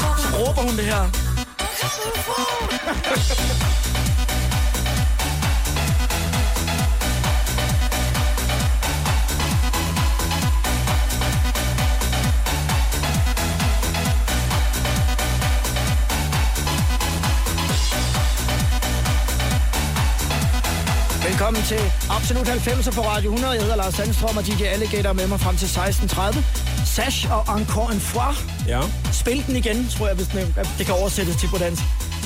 Fois. 0.01 0.49
Råber 0.49 0.63
hun 0.63 0.77
det 0.77 0.85
her? 0.85 1.05
Velkommen 21.63 21.93
til 22.01 22.11
Absolut 22.11 22.49
90 22.49 22.95
på 22.95 23.01
Radio 23.01 23.31
100. 23.31 23.53
Jeg 23.53 23.63
hedder 23.63 23.77
Lars 23.77 23.95
Sandstrøm 23.95 24.37
og 24.37 24.47
DJ 24.47 24.63
Alligator 24.63 25.13
med 25.13 25.27
mig 25.27 25.41
frem 25.41 25.57
til 25.57 25.67
16.30. 25.67 26.39
Sash 26.85 27.33
og 27.33 27.61
Encore 27.61 27.95
en 27.95 28.01
fois. 28.01 28.37
Ja. 28.69 28.81
Spil 29.13 29.45
den 29.47 29.57
igen, 29.57 29.89
tror 29.89 30.07
jeg, 30.07 30.17
hvis 30.17 30.27
den, 30.27 30.55
det 30.79 30.87
kan 30.87 30.95
oversættes 30.95 31.37
til 31.37 31.49
på 31.49 31.59
dansk. 31.59 31.83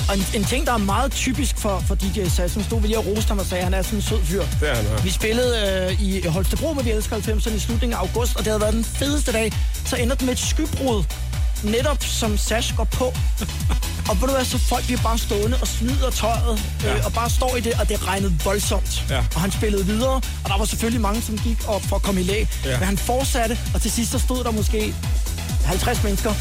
Og 0.09 0.15
en, 0.15 0.23
en 0.35 0.43
ting, 0.43 0.67
der 0.67 0.73
er 0.73 0.77
meget 0.77 1.11
typisk 1.11 1.57
for, 1.57 1.83
for 1.87 1.95
DJ 1.95 2.27
Sass, 2.27 2.57
nu 2.57 2.63
stod 2.63 2.81
vi 2.81 2.87
lige 2.87 2.97
og 2.97 3.07
roste 3.07 3.27
ham 3.27 3.39
og 3.39 3.45
sagde, 3.45 3.59
at 3.59 3.63
han 3.63 3.73
er 3.73 3.81
sådan 3.81 3.99
en 3.99 4.03
sød 4.03 4.21
fyr. 4.23 4.43
Det 4.59 4.69
er 4.69 4.75
han, 4.75 4.85
ja. 4.85 5.01
Vi 5.03 5.09
spillede 5.09 5.53
øh, 5.91 6.01
i 6.01 6.27
Holstebro 6.27 6.73
med 6.73 6.83
Vi 6.83 6.91
Elsker 6.91 7.15
90'erne 7.17 7.53
i 7.55 7.59
slutningen 7.59 7.97
af 7.97 7.99
august, 7.99 8.35
og 8.35 8.39
det 8.39 8.47
havde 8.47 8.61
været 8.61 8.73
den 8.73 8.83
fedeste 8.83 9.31
dag. 9.31 9.53
Så 9.85 9.95
ender 9.95 10.15
den 10.15 10.25
med 10.25 10.33
et 10.33 10.39
skybrud, 10.39 11.03
netop 11.63 12.03
som 12.03 12.37
Sash 12.37 12.75
går 12.77 12.83
på. 12.83 13.13
Og 14.09 14.21
ved 14.21 14.27
du 14.27 14.33
hvad, 14.33 14.45
så 14.45 14.57
folk 14.57 14.85
bliver 14.85 15.01
bare 15.01 15.17
stående 15.17 15.57
og 15.61 15.67
smider 15.67 16.09
tøjet, 16.09 16.59
øh, 16.79 16.83
Ja. 16.85 17.05
og 17.05 17.13
bare 17.13 17.29
står 17.29 17.55
i 17.55 17.61
det, 17.61 17.73
og 17.79 17.89
det 17.89 18.07
regnede 18.07 18.33
voldsomt. 18.43 19.05
Ja. 19.09 19.19
Og 19.35 19.41
han 19.41 19.51
spillede 19.51 19.85
videre, 19.85 20.15
og 20.43 20.47
der 20.47 20.57
var 20.57 20.65
selvfølgelig 20.65 21.01
mange, 21.01 21.21
som 21.21 21.37
gik 21.37 21.57
op 21.67 21.81
for 21.83 21.95
at 21.95 22.01
komme 22.01 22.21
i 22.21 22.23
læg. 22.23 22.47
Ja. 22.65 22.77
Men 22.79 22.85
han 22.87 22.97
fortsatte, 22.97 23.57
og 23.73 23.81
til 23.81 23.91
sidst 23.91 24.11
så 24.11 24.19
stod 24.19 24.43
der 24.43 24.51
måske 24.51 24.95
50 25.65 26.03
mennesker 26.03 26.33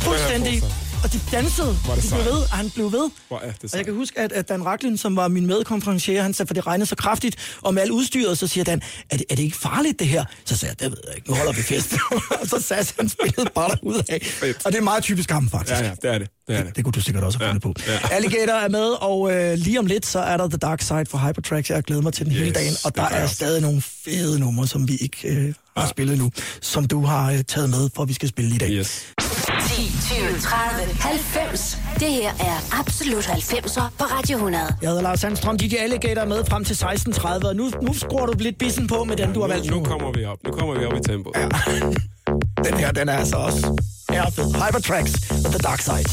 fuldstændig. 0.00 0.62
Og 1.04 1.12
de 1.12 1.20
dansede. 1.32 1.68
Er 1.68 1.72
det 1.72 1.84
de 1.84 1.92
blev 1.92 2.02
sejt. 2.02 2.24
ved, 2.24 2.32
og 2.32 2.48
han 2.48 2.70
blev 2.70 2.92
ved. 2.92 3.10
Hvor 3.28 3.38
er 3.38 3.40
det 3.40 3.48
Og 3.54 3.58
jeg 3.62 3.70
sejt. 3.70 3.84
kan 3.84 3.94
huske, 3.94 4.18
at, 4.20 4.32
at 4.32 4.48
Dan 4.48 4.66
Racklin, 4.66 4.96
som 4.96 5.16
var 5.16 5.28
min 5.28 5.46
medkonferencier, 5.46 6.22
han 6.22 6.34
sagde, 6.34 6.46
for 6.46 6.54
det 6.54 6.66
regnede 6.66 6.86
så 6.86 6.96
kraftigt, 6.96 7.36
og 7.62 7.74
med 7.74 7.82
alt 7.82 7.90
udstyret, 7.90 8.38
så 8.38 8.46
siger 8.46 8.64
Dan, 8.64 8.82
er 9.10 9.16
det, 9.16 9.26
er 9.30 9.34
det 9.34 9.42
ikke 9.42 9.56
farligt 9.56 9.98
det 9.98 10.06
her? 10.08 10.24
Så 10.44 10.56
sagde 10.56 10.74
jeg, 10.80 10.80
det 10.90 10.90
ved 10.96 11.02
jeg 11.08 11.16
ikke, 11.16 11.30
nu 11.30 11.36
holder 11.36 11.52
vi 11.52 11.62
fest. 11.62 11.94
og 12.40 12.46
så 12.52 12.60
sagde 12.60 12.86
han 12.98 13.08
spillede 13.08 13.50
bare 13.54 13.68
derud 13.70 14.02
af. 14.08 14.56
Og 14.64 14.72
det 14.72 14.78
er 14.78 14.82
meget 14.82 15.02
typisk 15.02 15.30
ham, 15.30 15.50
faktisk. 15.50 15.80
Ja, 15.80 15.84
ja, 15.86 15.94
det 16.02 16.14
er 16.14 16.18
det. 16.18 16.28
Det 16.48 16.56
er 16.56 16.62
det. 16.64 16.76
Det 16.76 16.84
kunne 16.84 16.92
du 16.92 17.00
sikkert 17.00 17.24
også 17.24 17.38
have 17.38 17.48
fundet 17.48 17.62
på. 17.62 17.74
ja. 17.86 17.98
Alligator 18.10 18.52
er 18.52 18.68
med, 18.68 18.88
og 19.02 19.32
øh, 19.34 19.54
lige 19.58 19.78
om 19.78 19.86
lidt, 19.86 20.06
så 20.06 20.18
er 20.18 20.36
der 20.36 20.48
The 20.48 20.56
Dark 20.58 20.82
Side 20.82 21.04
for 21.10 21.18
Hypertracks. 21.18 21.70
Jeg 21.70 21.82
glæder 21.82 22.02
mig 22.02 22.12
til 22.12 22.26
den 22.26 22.32
yes, 22.32 22.38
hele 22.40 22.52
dagen, 22.52 22.74
og 22.84 22.96
der 22.96 23.02
er 23.02 23.22
også. 23.22 23.34
stadig 23.34 23.62
nogle 23.62 23.82
fede 24.04 24.38
numre, 24.40 24.66
som 24.66 24.88
vi 24.88 24.96
ikke 24.96 25.28
øh, 25.28 25.54
har 25.76 25.86
spillet 25.88 26.18
nu, 26.18 26.30
som 26.60 26.84
du 26.88 27.04
har 27.04 27.32
øh, 27.32 27.44
taget 27.48 27.70
med, 27.70 27.90
for 27.94 28.02
at 28.02 28.08
vi 28.08 28.14
skal 28.14 28.28
spille 28.28 28.54
i 28.54 28.58
dag. 28.58 28.70
Yes. 28.70 29.04
10, 29.76 29.90
20, 30.14 30.38
30, 30.40 30.94
90. 31.00 31.78
Det 32.00 32.08
her 32.08 32.28
er 32.30 32.78
Absolut 32.80 33.24
90'er 33.24 33.82
på 33.98 34.04
Radio 34.04 34.36
100. 34.36 34.64
Jeg 34.82 34.88
hedder 34.88 35.02
Lars 35.02 35.20
Sandstrøm, 35.20 35.58
DJ 35.58 35.76
Alligator 35.76 36.24
med 36.24 36.44
frem 36.44 36.64
til 36.64 36.74
16.30, 36.74 37.48
og 37.48 37.56
nu, 37.56 37.70
nu 37.82 37.94
skruer 37.94 38.26
du 38.26 38.32
lidt 38.38 38.58
bissen 38.58 38.86
på 38.86 39.04
med 39.04 39.16
den, 39.16 39.32
du 39.32 39.40
har 39.40 39.48
valgt 39.48 39.70
Nu, 39.70 39.76
nu. 39.76 39.84
kommer 39.84 40.12
vi 40.12 40.24
op. 40.24 40.38
Nu 40.46 40.52
kommer 40.52 40.78
vi 40.78 40.84
op 40.84 40.92
i 40.92 41.00
tempo. 41.08 41.32
Ja. 41.36 41.48
Den 42.64 42.74
her, 42.78 42.92
den 42.92 43.08
er 43.08 43.12
altså 43.12 43.36
også 43.36 43.80
er 44.08 44.30
fed. 44.30 44.44
Hypertracks 44.44 45.12
og 45.30 45.50
The 45.52 45.58
Dark 45.58 45.80
Side. 45.80 46.08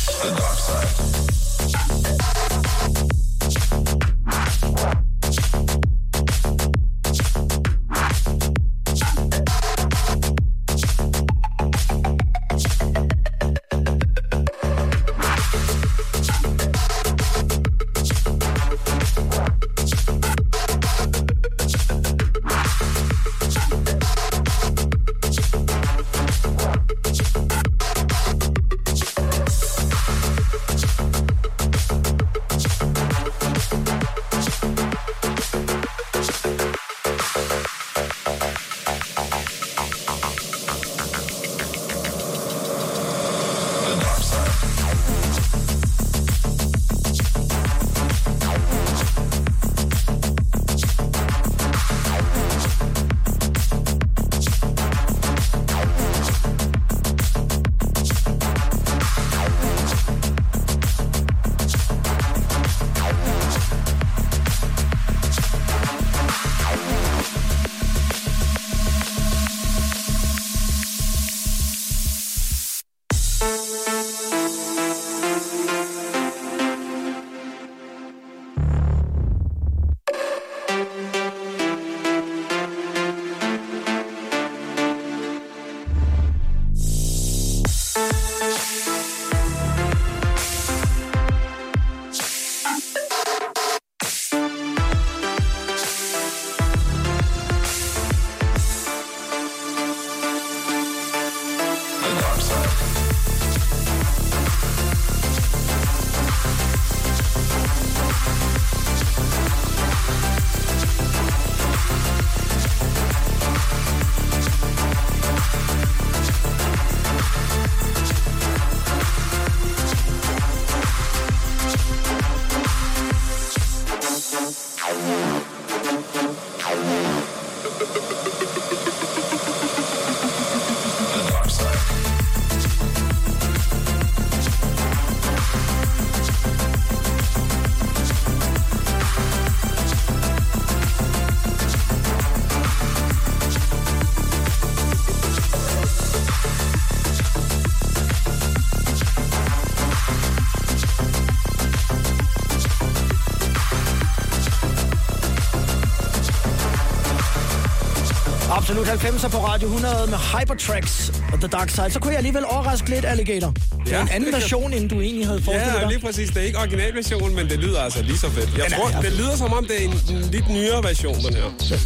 90'er 158.90 159.30
på 159.30 159.38
Radio 159.38 159.68
100 159.68 160.08
med 160.10 160.18
Hypertracks 160.18 161.12
og 161.34 161.40
The 161.40 161.48
Dark 161.48 161.70
Side. 161.70 161.92
Så 161.92 162.00
kunne 162.00 162.12
jeg 162.12 162.18
alligevel 162.18 162.46
overraske 162.46 162.90
lidt, 162.90 163.06
Alligator. 163.06 163.50
Det 163.86 163.94
er 163.94 163.98
Ja, 163.98 164.02
en 164.02 164.10
anden 164.10 164.34
version, 164.34 164.74
end 164.74 164.90
du 164.90 165.02
egentlig 165.02 165.26
havde 165.28 165.42
forestillet 165.42 165.74
Ja, 165.76 165.80
dig. 165.80 165.88
lige 165.88 166.00
præcis. 166.00 166.30
Det 166.30 166.38
er 166.38 166.42
ikke 166.46 166.58
originalversionen, 166.60 167.36
men 167.36 167.50
det 167.50 167.60
lyder 167.60 167.82
altså 167.82 168.02
lige 168.04 168.18
så 168.18 168.30
fedt. 168.30 168.50
Jeg 168.58 168.72
tror, 168.72 168.90
ja. 168.90 169.02
det 169.02 169.12
lyder 169.18 169.36
som 169.36 169.54
om, 169.54 169.66
det 169.66 169.76
er 169.82 169.86
en, 169.88 169.94
en 170.16 170.22
lidt 170.32 170.50
nyere 170.50 170.84
version, 170.84 171.16
den 171.16 171.34
her. 171.34 171.44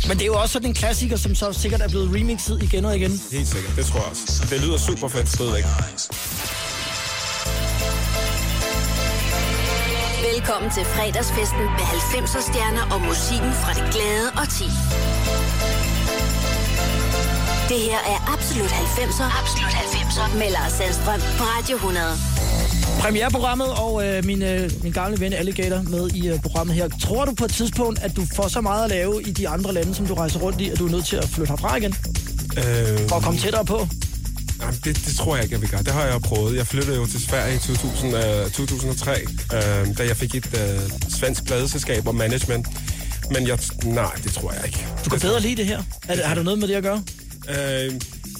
Men 0.07 0.17
det 0.17 0.21
er 0.21 0.25
jo 0.25 0.33
også 0.35 0.53
sådan 0.53 0.67
en 0.67 0.73
klassiker, 0.73 1.17
som 1.17 1.35
så 1.35 1.53
sikkert 1.53 1.81
er 1.81 1.89
blevet 1.89 2.15
remixet 2.15 2.63
igen 2.63 2.85
og 2.85 2.95
igen. 2.97 3.21
Helt 3.31 3.47
sikkert, 3.47 3.75
det 3.75 3.85
tror 3.85 3.99
jeg 3.99 4.09
også. 4.11 4.47
Det 4.49 4.61
lyder 4.61 4.77
super 4.77 5.07
fedt 5.07 5.29
stadigvæk. 5.29 5.63
Velkommen 10.33 10.71
til 10.71 10.83
fredagsfesten 10.85 11.59
med 11.77 11.85
90'er 11.95 12.41
stjerner 12.51 12.83
og 12.93 13.01
musikken 13.01 13.51
fra 13.61 13.71
det 13.73 13.85
glade 13.93 14.27
og 14.41 14.49
10. 14.49 14.63
Det 17.74 17.82
her 17.82 17.97
er 18.13 18.34
Absolut 18.34 18.69
90'er. 18.69 19.41
Absolut 19.41 19.71
90'er 19.71 20.38
med 20.38 20.51
Lars 20.51 20.71
Sandstrøm 20.71 21.19
på 21.19 21.43
Radio 21.43 21.76
100. 21.76 22.05
Premiereprogrammet 22.99 23.67
og 23.67 24.07
øh, 24.07 24.26
min, 24.26 24.41
øh, 24.41 24.71
min 24.84 24.91
gamle 24.91 25.19
ven 25.19 25.34
Alligator 25.34 25.82
med 25.82 26.09
i 26.09 26.28
øh, 26.30 26.41
programmet 26.41 26.76
her. 26.76 26.88
Tror 27.01 27.26
du 27.26 27.34
på 27.34 27.45
et 27.45 27.53
tidspunkt, 27.53 27.99
at 27.99 28.15
du 28.15 28.26
får 28.36 28.47
så 28.47 28.61
meget 28.61 28.84
at 28.84 28.89
lave 28.89 29.21
i 29.21 29.32
de 29.32 29.49
andre 29.49 29.74
lande, 29.74 29.95
som 29.95 30.07
du 30.07 30.13
rejser 30.13 30.39
rundt 30.39 30.61
i, 30.61 30.69
at 30.69 30.80
du 30.80 30.88
er 30.88 30.91
nødt 30.91 31.05
til 31.05 31.15
at 31.15 31.30
flytte 31.30 31.49
herfra 31.49 31.76
igen? 31.76 31.95
Øh, 32.57 33.09
For 33.09 33.15
at 33.15 33.24
komme 33.24 33.39
tættere 33.39 33.65
på? 33.65 33.88
Jamen, 34.61 34.76
det, 34.84 34.95
det 35.07 35.15
tror 35.17 35.36
jeg 35.36 35.43
ikke, 35.43 35.53
jeg 35.53 35.61
vil 35.61 35.69
gøre. 35.69 35.84
Det 35.84 35.93
har 35.93 36.03
jeg 36.03 36.13
jo 36.13 36.19
prøvet. 36.19 36.57
Jeg 36.57 36.67
flyttede 36.67 36.95
jo 36.97 37.05
til 37.05 37.21
Sverige 37.24 37.55
i 37.55 37.59
2000, 37.59 38.15
øh, 38.15 38.51
2003, 38.51 39.21
øh, 39.53 39.97
da 39.97 40.05
jeg 40.07 40.17
fik 40.17 40.36
et 40.36 40.49
øh, 40.53 40.80
svensk 41.09 41.45
pladeselskab 41.45 42.07
og 42.07 42.15
management. 42.15 42.67
Men 43.32 43.47
jeg, 43.47 43.59
nej, 43.84 44.13
det 44.24 44.34
tror 44.34 44.51
jeg 44.51 44.65
ikke. 44.65 44.88
Du 45.05 45.09
kan 45.09 45.19
bedre 45.19 45.39
lide 45.39 45.55
det 45.55 45.65
her. 45.65 45.84
Er 46.07 46.28
har 46.28 46.36
du 46.36 46.43
noget 46.43 46.59
med 46.59 46.67
det 46.67 46.76
at 46.76 46.84
gøre? 46.84 47.03
Øh, 47.49 47.91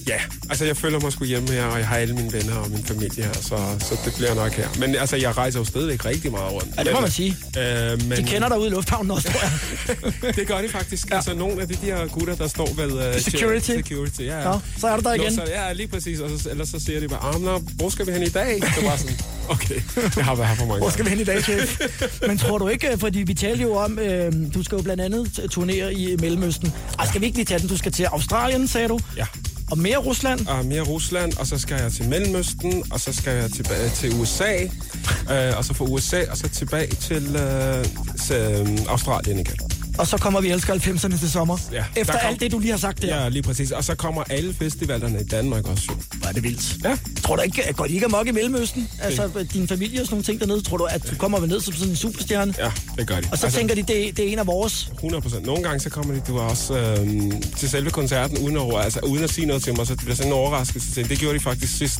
ja, 0.08 0.20
altså 0.50 0.66
jeg 0.66 0.78
føler 0.78 1.00
mig 1.00 1.12
sgu 1.12 1.26
hjemme 1.26 1.52
her, 1.52 1.66
og 1.66 1.80
jeg 1.80 1.88
har 1.88 1.98
alle 1.98 2.16
mine 2.16 2.34
venner 2.34 2.56
og 2.56 2.70
min 2.70 2.84
familie 2.84 3.24
her, 3.24 3.34
så, 3.34 3.58
så 3.80 3.98
det 4.06 4.14
bliver 4.18 4.34
nok 4.34 4.52
her. 4.52 4.68
Men 4.80 4.96
altså, 4.96 5.16
jeg 5.16 5.38
rejser 5.38 5.60
jo 5.60 5.66
stadigvæk 5.66 6.06
rigtig 6.06 6.32
meget 6.32 6.52
rundt. 6.52 6.68
Ja, 6.78 6.84
det 6.84 6.94
må 6.94 7.00
man 7.02 7.12
sige. 7.12 7.38
Øh, 7.58 8.08
men, 8.08 8.18
De 8.18 8.24
kender 8.24 8.50
dig 8.50 8.60
ude 8.60 8.68
i 8.68 8.72
lufthavnen 8.72 9.12
også, 9.12 9.32
tror 9.32 9.42
jeg. 9.44 10.36
det 10.36 10.48
gør 10.48 10.62
de 10.62 10.70
faktisk. 10.70 11.10
Ja. 11.10 11.16
Altså, 11.16 11.34
nogle 11.34 11.62
af 11.62 11.68
de 11.68 11.78
der 11.86 12.08
gutter, 12.08 12.36
der 12.36 12.48
står 12.48 12.74
ved... 12.74 13.14
Uh, 13.16 13.22
Security. 13.22 13.66
Security, 13.66 14.22
ja. 14.22 14.38
ja. 14.38 14.44
Nå, 14.44 14.60
så 14.78 14.88
er 14.88 14.96
du 14.98 15.02
der 15.02 15.18
Nå, 15.18 15.24
igen. 15.24 15.36
Så, 15.36 15.44
ja, 15.48 15.74
lige 15.74 15.88
præcis. 15.88 16.20
Og 16.20 16.30
så, 16.40 16.50
ellers 16.50 16.70
så 16.70 16.80
siger 16.80 17.00
de 17.00 17.08
bare, 17.08 17.36
ah, 17.36 17.42
nå, 17.42 17.58
hvor 17.58 17.90
skal 17.90 18.08
vi 18.08 18.12
hen 18.12 18.24
i 18.24 18.30
dag? 18.30 18.56
Det 18.56 18.84
var 18.84 18.96
sådan, 18.96 19.18
okay, 19.50 19.82
jeg 20.16 20.26
har 20.26 20.36
været 20.36 20.50
her 20.50 20.56
for 20.56 20.66
mange 20.66 20.80
Hvor 20.80 20.90
skal 20.90 21.06
vi 21.06 21.10
hen 21.10 21.20
i 21.20 21.24
dag, 21.24 21.44
chef? 21.44 21.82
Men 22.28 22.38
tror 22.38 22.58
du 22.58 22.68
ikke, 22.68 22.98
fordi 22.98 23.20
vi 23.20 23.34
talte 23.34 23.64
jo 23.64 23.76
om, 23.76 24.00
øh, 24.00 24.32
du 24.54 24.64
skal 24.64 24.76
jo 24.76 24.82
blandt 24.82 25.02
andet 25.02 25.40
turnere 25.52 25.94
i 25.94 26.16
Mellemøsten. 26.20 26.74
Ej, 27.00 27.08
skal 27.08 27.22
vi 27.22 27.26
ikke 27.26 27.38
lige 27.38 27.46
tage 27.46 27.60
den? 27.60 27.68
Du 27.68 27.78
skal 27.78 27.92
til 27.92 28.04
Australien, 28.04 28.68
sagde 28.68 28.88
du. 28.88 29.00
Ja. 29.18 29.26
Og 29.74 29.80
mere 29.80 29.98
Rusland. 29.98 30.48
og 30.48 30.66
mere 30.66 30.82
Rusland, 30.82 31.34
og 31.40 31.48
så 31.48 31.60
skal 31.60 31.82
jeg 31.82 31.92
til 31.92 32.10
Mellemøsten, 32.10 32.84
og 32.92 33.00
så 33.00 33.14
skal 33.14 33.34
jeg 33.34 33.52
tilbage 33.52 33.90
til 33.90 34.22
USA, 34.22 34.54
øh, 35.34 35.58
og 35.58 35.66
så 35.66 35.74
fra 35.74 35.86
USA, 35.86 36.22
og 36.32 36.38
så 36.38 36.50
tilbage 36.50 36.96
til, 36.96 37.36
øh, 37.36 37.86
til 38.28 38.36
øh, 38.36 38.78
Australien 38.90 39.40
igen. 39.40 39.73
Og 39.98 40.08
så 40.08 40.18
kommer 40.18 40.42
vi 40.42 40.52
elsker 40.52 40.74
90'erne 40.74 41.20
til 41.20 41.32
sommer. 41.32 41.58
Ja, 41.72 41.84
Efter 41.96 42.14
kom- 42.14 42.22
alt 42.24 42.40
det, 42.40 42.52
du 42.52 42.60
lige 42.60 42.72
har 42.72 42.78
sagt 42.78 43.02
der. 43.02 43.22
Ja, 43.24 43.30
lige 43.30 43.42
præcis. 43.44 43.72
Og 43.72 43.84
så 43.84 43.96
kommer 43.96 44.24
alle 44.30 44.54
festivalerne 44.54 45.22
i 45.22 45.24
Danmark 45.24 45.68
også. 45.68 45.92
Hvor 46.18 46.28
er 46.28 46.32
det 46.32 46.44
vildt. 46.44 46.76
Ja. 46.84 46.98
Tror 47.24 47.36
du 47.36 47.42
ikke, 47.42 47.74
går 47.74 47.86
de 47.86 47.94
ikke 47.94 48.06
amok 48.06 48.28
i 48.28 48.32
Mellemøsten? 48.32 48.90
Altså, 49.02 49.30
din 49.54 49.68
familie 49.68 50.02
og 50.02 50.06
sådan 50.06 50.14
nogle 50.16 50.24
ting 50.24 50.40
dernede. 50.40 50.62
Tror 50.62 50.78
du, 50.78 50.84
at 50.84 51.10
du 51.12 51.16
kommer 51.16 51.46
ned 51.46 51.62
som 51.62 51.74
sådan 51.74 51.90
en 51.90 51.96
superstjerne? 51.96 52.54
Ja, 52.60 52.72
det 52.98 53.08
gør 53.08 53.20
de. 53.20 53.28
Og 53.32 53.38
så 53.38 53.46
altså, 53.46 53.60
tænker 53.60 53.76
de, 53.76 53.82
det, 53.82 54.18
det 54.18 54.28
er 54.28 54.32
en 54.32 54.40
af 54.40 54.48
vores. 54.48 54.90
100 54.94 55.22
procent. 55.22 55.46
Nogle 55.46 55.64
gange 55.64 55.80
så 55.80 55.90
kommer 55.90 56.14
de 56.14 56.22
du 56.28 56.40
også 56.40 56.78
øh, 56.78 57.32
til 57.58 57.70
selve 57.70 57.90
koncerten 57.92 58.38
uden 58.38 58.58
at, 58.58 58.84
altså, 58.86 59.00
uden 59.00 59.24
at 59.24 59.30
sige 59.34 59.48
noget 59.48 59.64
til 59.64 59.78
mig, 59.78 59.88
så 59.88 59.94
det 59.96 60.02
bliver 60.02 60.16
sådan 60.16 60.32
en 60.32 60.38
overraskelse 60.38 60.92
til. 60.92 61.10
Det 61.10 61.20
gjorde 61.20 61.38
de 61.40 61.44
faktisk 61.44 61.78
sidst. 61.78 62.00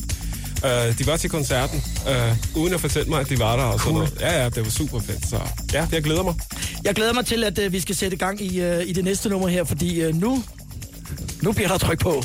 Uh, 0.64 0.70
de 0.98 1.06
var 1.06 1.16
til 1.16 1.30
koncerten, 1.30 1.84
uh, 2.06 2.62
uden 2.62 2.74
at 2.74 2.80
fortælle 2.80 3.10
mig, 3.10 3.20
at 3.20 3.28
de 3.28 3.38
var 3.38 3.56
der 3.56 3.64
og 3.64 3.80
sådan 3.80 3.92
noget. 3.92 4.16
Ja, 4.20 4.42
ja, 4.42 4.48
det 4.48 4.64
var 4.64 4.70
super 4.70 5.00
fedt. 5.00 5.28
Så 5.28 5.40
ja, 5.72 5.86
jeg 5.92 6.02
glæder 6.02 6.22
mig. 6.22 6.34
Jeg 6.84 6.94
glæder 6.94 7.12
mig 7.12 7.26
til, 7.26 7.44
at 7.44 7.58
uh, 7.58 7.72
vi 7.72 7.80
skal 7.80 7.94
sætte 7.94 8.16
gang 8.16 8.42
i, 8.42 8.66
uh, 8.66 8.80
i 8.88 8.92
det 8.92 9.04
næste 9.04 9.28
nummer 9.28 9.48
her, 9.48 9.64
fordi 9.64 10.06
uh, 10.06 10.14
nu, 10.14 10.44
nu 11.42 11.52
bliver 11.52 11.68
der 11.68 11.78
tryk 11.78 12.00
på. 12.00 12.10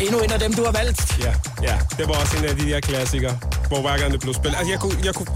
Endnu 0.00 0.18
en 0.18 0.32
af 0.32 0.40
dem, 0.40 0.54
du 0.54 0.64
har 0.64 0.72
valgt. 0.72 1.18
Ja, 1.20 1.32
ja. 1.62 1.78
Det 1.98 2.08
var 2.08 2.14
også 2.14 2.36
en 2.36 2.44
af 2.44 2.56
de 2.56 2.70
der 2.70 2.80
klassikere, 2.80 3.38
hvor 3.68 3.80
hver 3.80 3.98
gang 3.98 4.12
det 4.12 4.20
blev 4.20 4.34
spillet. 4.34 4.56
Altså, 4.58 4.72
jeg 4.72 4.80
kunne, 4.80 4.98
jeg 5.04 5.14
kunne, 5.14 5.28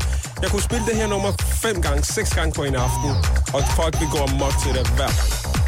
jeg 0.43 0.51
kunne 0.51 0.63
spille 0.63 0.87
det 0.87 0.97
her 0.97 1.07
nummer 1.07 1.33
fem 1.63 1.83
gange, 1.83 2.05
seks 2.05 2.31
gange 2.31 2.53
på 2.53 2.65
en 2.65 2.75
aften, 2.75 3.11
og 3.53 3.63
folk 3.77 4.01
vil 4.01 4.09
gå 4.09 4.19
amok 4.19 4.53
til 4.65 4.75
det 4.75 4.89
hver 4.89 4.97
gang. 4.97 5.60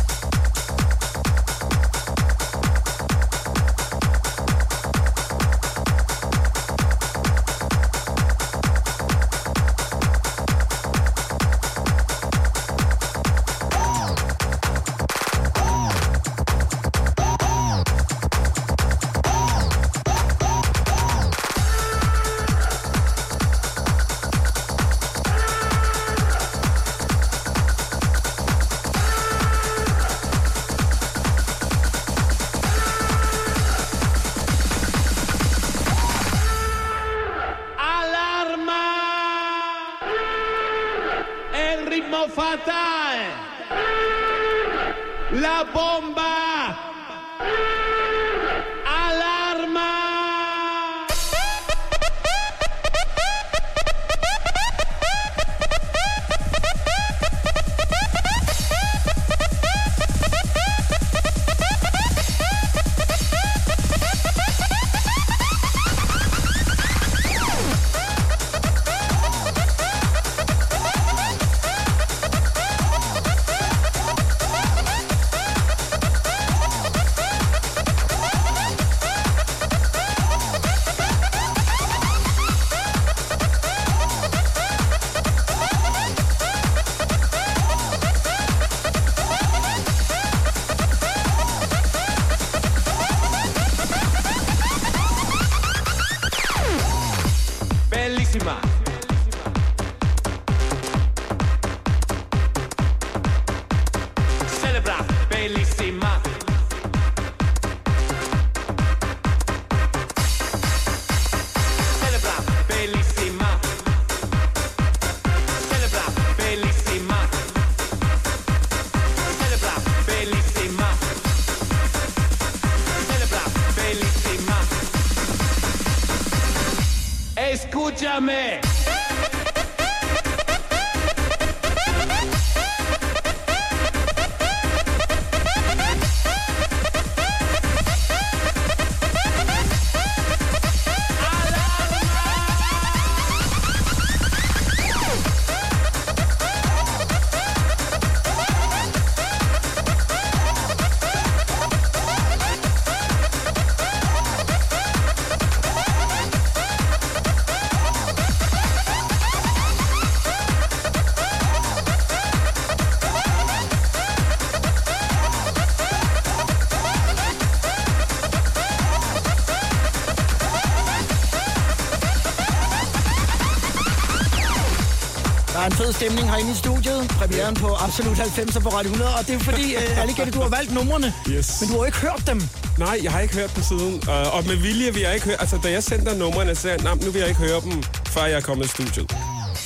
Fed 175.85 175.93
stemning 175.93 176.31
herinde 176.31 176.53
i 176.53 176.55
studiet. 176.55 177.09
Premieren 177.09 177.55
på 177.55 177.75
Absolut 177.75 178.17
90 178.17 178.63
på 178.63 178.69
Radio 178.69 178.91
100. 178.91 179.15
Og 179.19 179.27
det 179.27 179.35
er 179.35 179.39
fordi, 179.39 179.75
uh, 179.77 179.99
Alligator, 180.03 180.31
du 180.31 180.41
har 180.41 180.49
valgt 180.49 180.75
numrene. 180.75 181.13
Yes. 181.31 181.61
Men 181.61 181.71
du 181.71 181.79
har 181.79 181.87
ikke 181.87 181.99
hørt 181.99 182.23
dem. 182.27 182.43
Nej, 182.79 183.01
jeg 183.03 183.13
har 183.13 183.21
ikke 183.21 183.35
hørt 183.35 183.55
dem 183.57 183.63
siden. 183.63 183.95
Uh, 184.09 184.37
og 184.37 184.47
med 184.47 184.57
vilje 184.57 184.93
vil 184.95 185.03
jeg 185.03 185.15
ikke 185.15 185.27
høre... 185.27 185.41
Altså, 185.41 185.59
da 185.65 185.71
jeg 185.71 185.83
sendte 185.83 186.19
numrene, 186.19 186.55
så 186.55 186.69
jeg, 186.69 186.79
"Nå, 186.79 186.95
nu 186.95 187.11
vil 187.11 187.19
jeg 187.19 187.29
ikke 187.29 187.41
høre 187.41 187.61
dem, 187.61 187.83
før 188.07 188.25
jeg 188.25 188.37
er 188.37 188.41
kommet 188.41 188.65
i 188.65 188.69
studiet. 188.69 189.17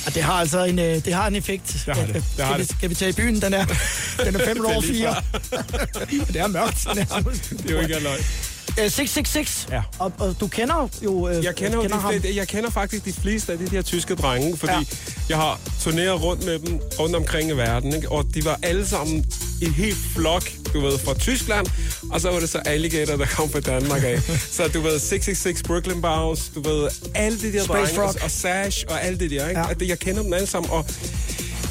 Og 0.05 0.15
det 0.15 0.23
har 0.23 0.33
altså 0.33 0.63
en, 0.63 0.79
uh, 0.79 0.85
det 0.85 1.13
har 1.13 1.27
en 1.27 1.35
effekt. 1.35 1.83
Det 1.85 1.95
har 1.95 2.05
det. 2.05 2.13
Det 2.13 2.23
skal, 2.33 2.45
har 2.45 2.57
vi, 2.57 2.63
det. 2.63 2.69
skal 2.77 2.89
vi 2.89 2.95
tage 2.95 3.09
i 3.09 3.13
byen? 3.13 3.41
Den 3.41 3.53
er, 3.53 3.65
den 4.25 4.35
er 4.35 4.45
5 4.45 4.65
over 4.65 4.81
Det 4.81 4.89
er 4.89 5.15
lige 6.11 6.25
4. 6.25 6.25
det 6.33 6.41
er 6.41 6.47
mørkt. 6.47 6.87
Den 6.93 6.97
er. 7.11 7.21
Det 7.63 7.71
er 7.71 7.73
jo 7.73 7.79
ikke 7.79 7.99
løgn. 7.99 8.23
Uh, 8.77 8.83
666. 8.91 9.67
Ja. 9.71 9.81
Og, 9.99 10.11
og 10.19 10.35
du 10.39 10.47
kender 10.47 10.89
jo 11.03 11.11
uh, 11.11 11.43
Jeg 11.43 11.55
kender, 11.55 11.81
kender 11.81 11.97
de, 11.97 12.03
fleste- 12.19 12.35
jeg 12.35 12.47
kender 12.47 12.69
faktisk 12.69 13.05
de 13.05 13.13
fleste 13.13 13.51
af 13.51 13.57
de 13.57 13.69
her 13.71 13.81
tyske 13.81 14.15
drenge, 14.15 14.57
fordi 14.57 14.73
Ja. 14.73 14.79
jeg 15.29 15.37
har 15.37 15.59
turneret 15.81 16.23
rundt 16.23 16.45
med 16.45 16.59
dem 16.59 16.79
rundt 16.99 17.15
omkring 17.15 17.49
i 17.49 17.53
verden, 17.53 17.93
ikke? 17.95 18.11
og 18.11 18.25
de 18.35 18.45
var 18.45 18.59
alle 18.63 18.87
sammen 18.87 19.25
en 19.61 19.71
helt 19.73 19.97
flok, 20.15 20.43
du 20.73 20.79
ved, 20.81 20.97
fra 20.99 21.13
Tyskland, 21.13 21.67
og 22.11 22.21
så 22.21 22.31
var 22.31 22.39
det 22.39 22.49
så 22.49 22.57
Alligator, 22.57 23.15
der 23.15 23.25
kom 23.25 23.49
fra 23.49 23.59
Danmark 23.59 24.03
af. 24.03 24.21
så 24.57 24.67
du 24.67 24.81
ved, 24.81 24.99
666 24.99 25.63
Brooklyn 25.63 26.01
Bounce, 26.01 26.51
du 26.55 26.61
ved, 26.61 26.89
alle 27.15 27.39
de 27.39 27.53
der 27.53 27.63
Space 27.63 27.95
drenge, 27.95 28.01
Rock. 28.07 28.23
og, 28.23 28.31
Sash 28.31 28.85
og 28.89 29.03
alle 29.05 29.19
det 29.19 29.31
der, 29.31 29.47
ikke? 29.49 29.61
Ja. 29.61 29.67
Jeg 29.87 29.99
kender 29.99 30.23
dem 30.23 30.33
alle 30.33 30.47
sammen, 30.47 30.71
og 30.71 30.85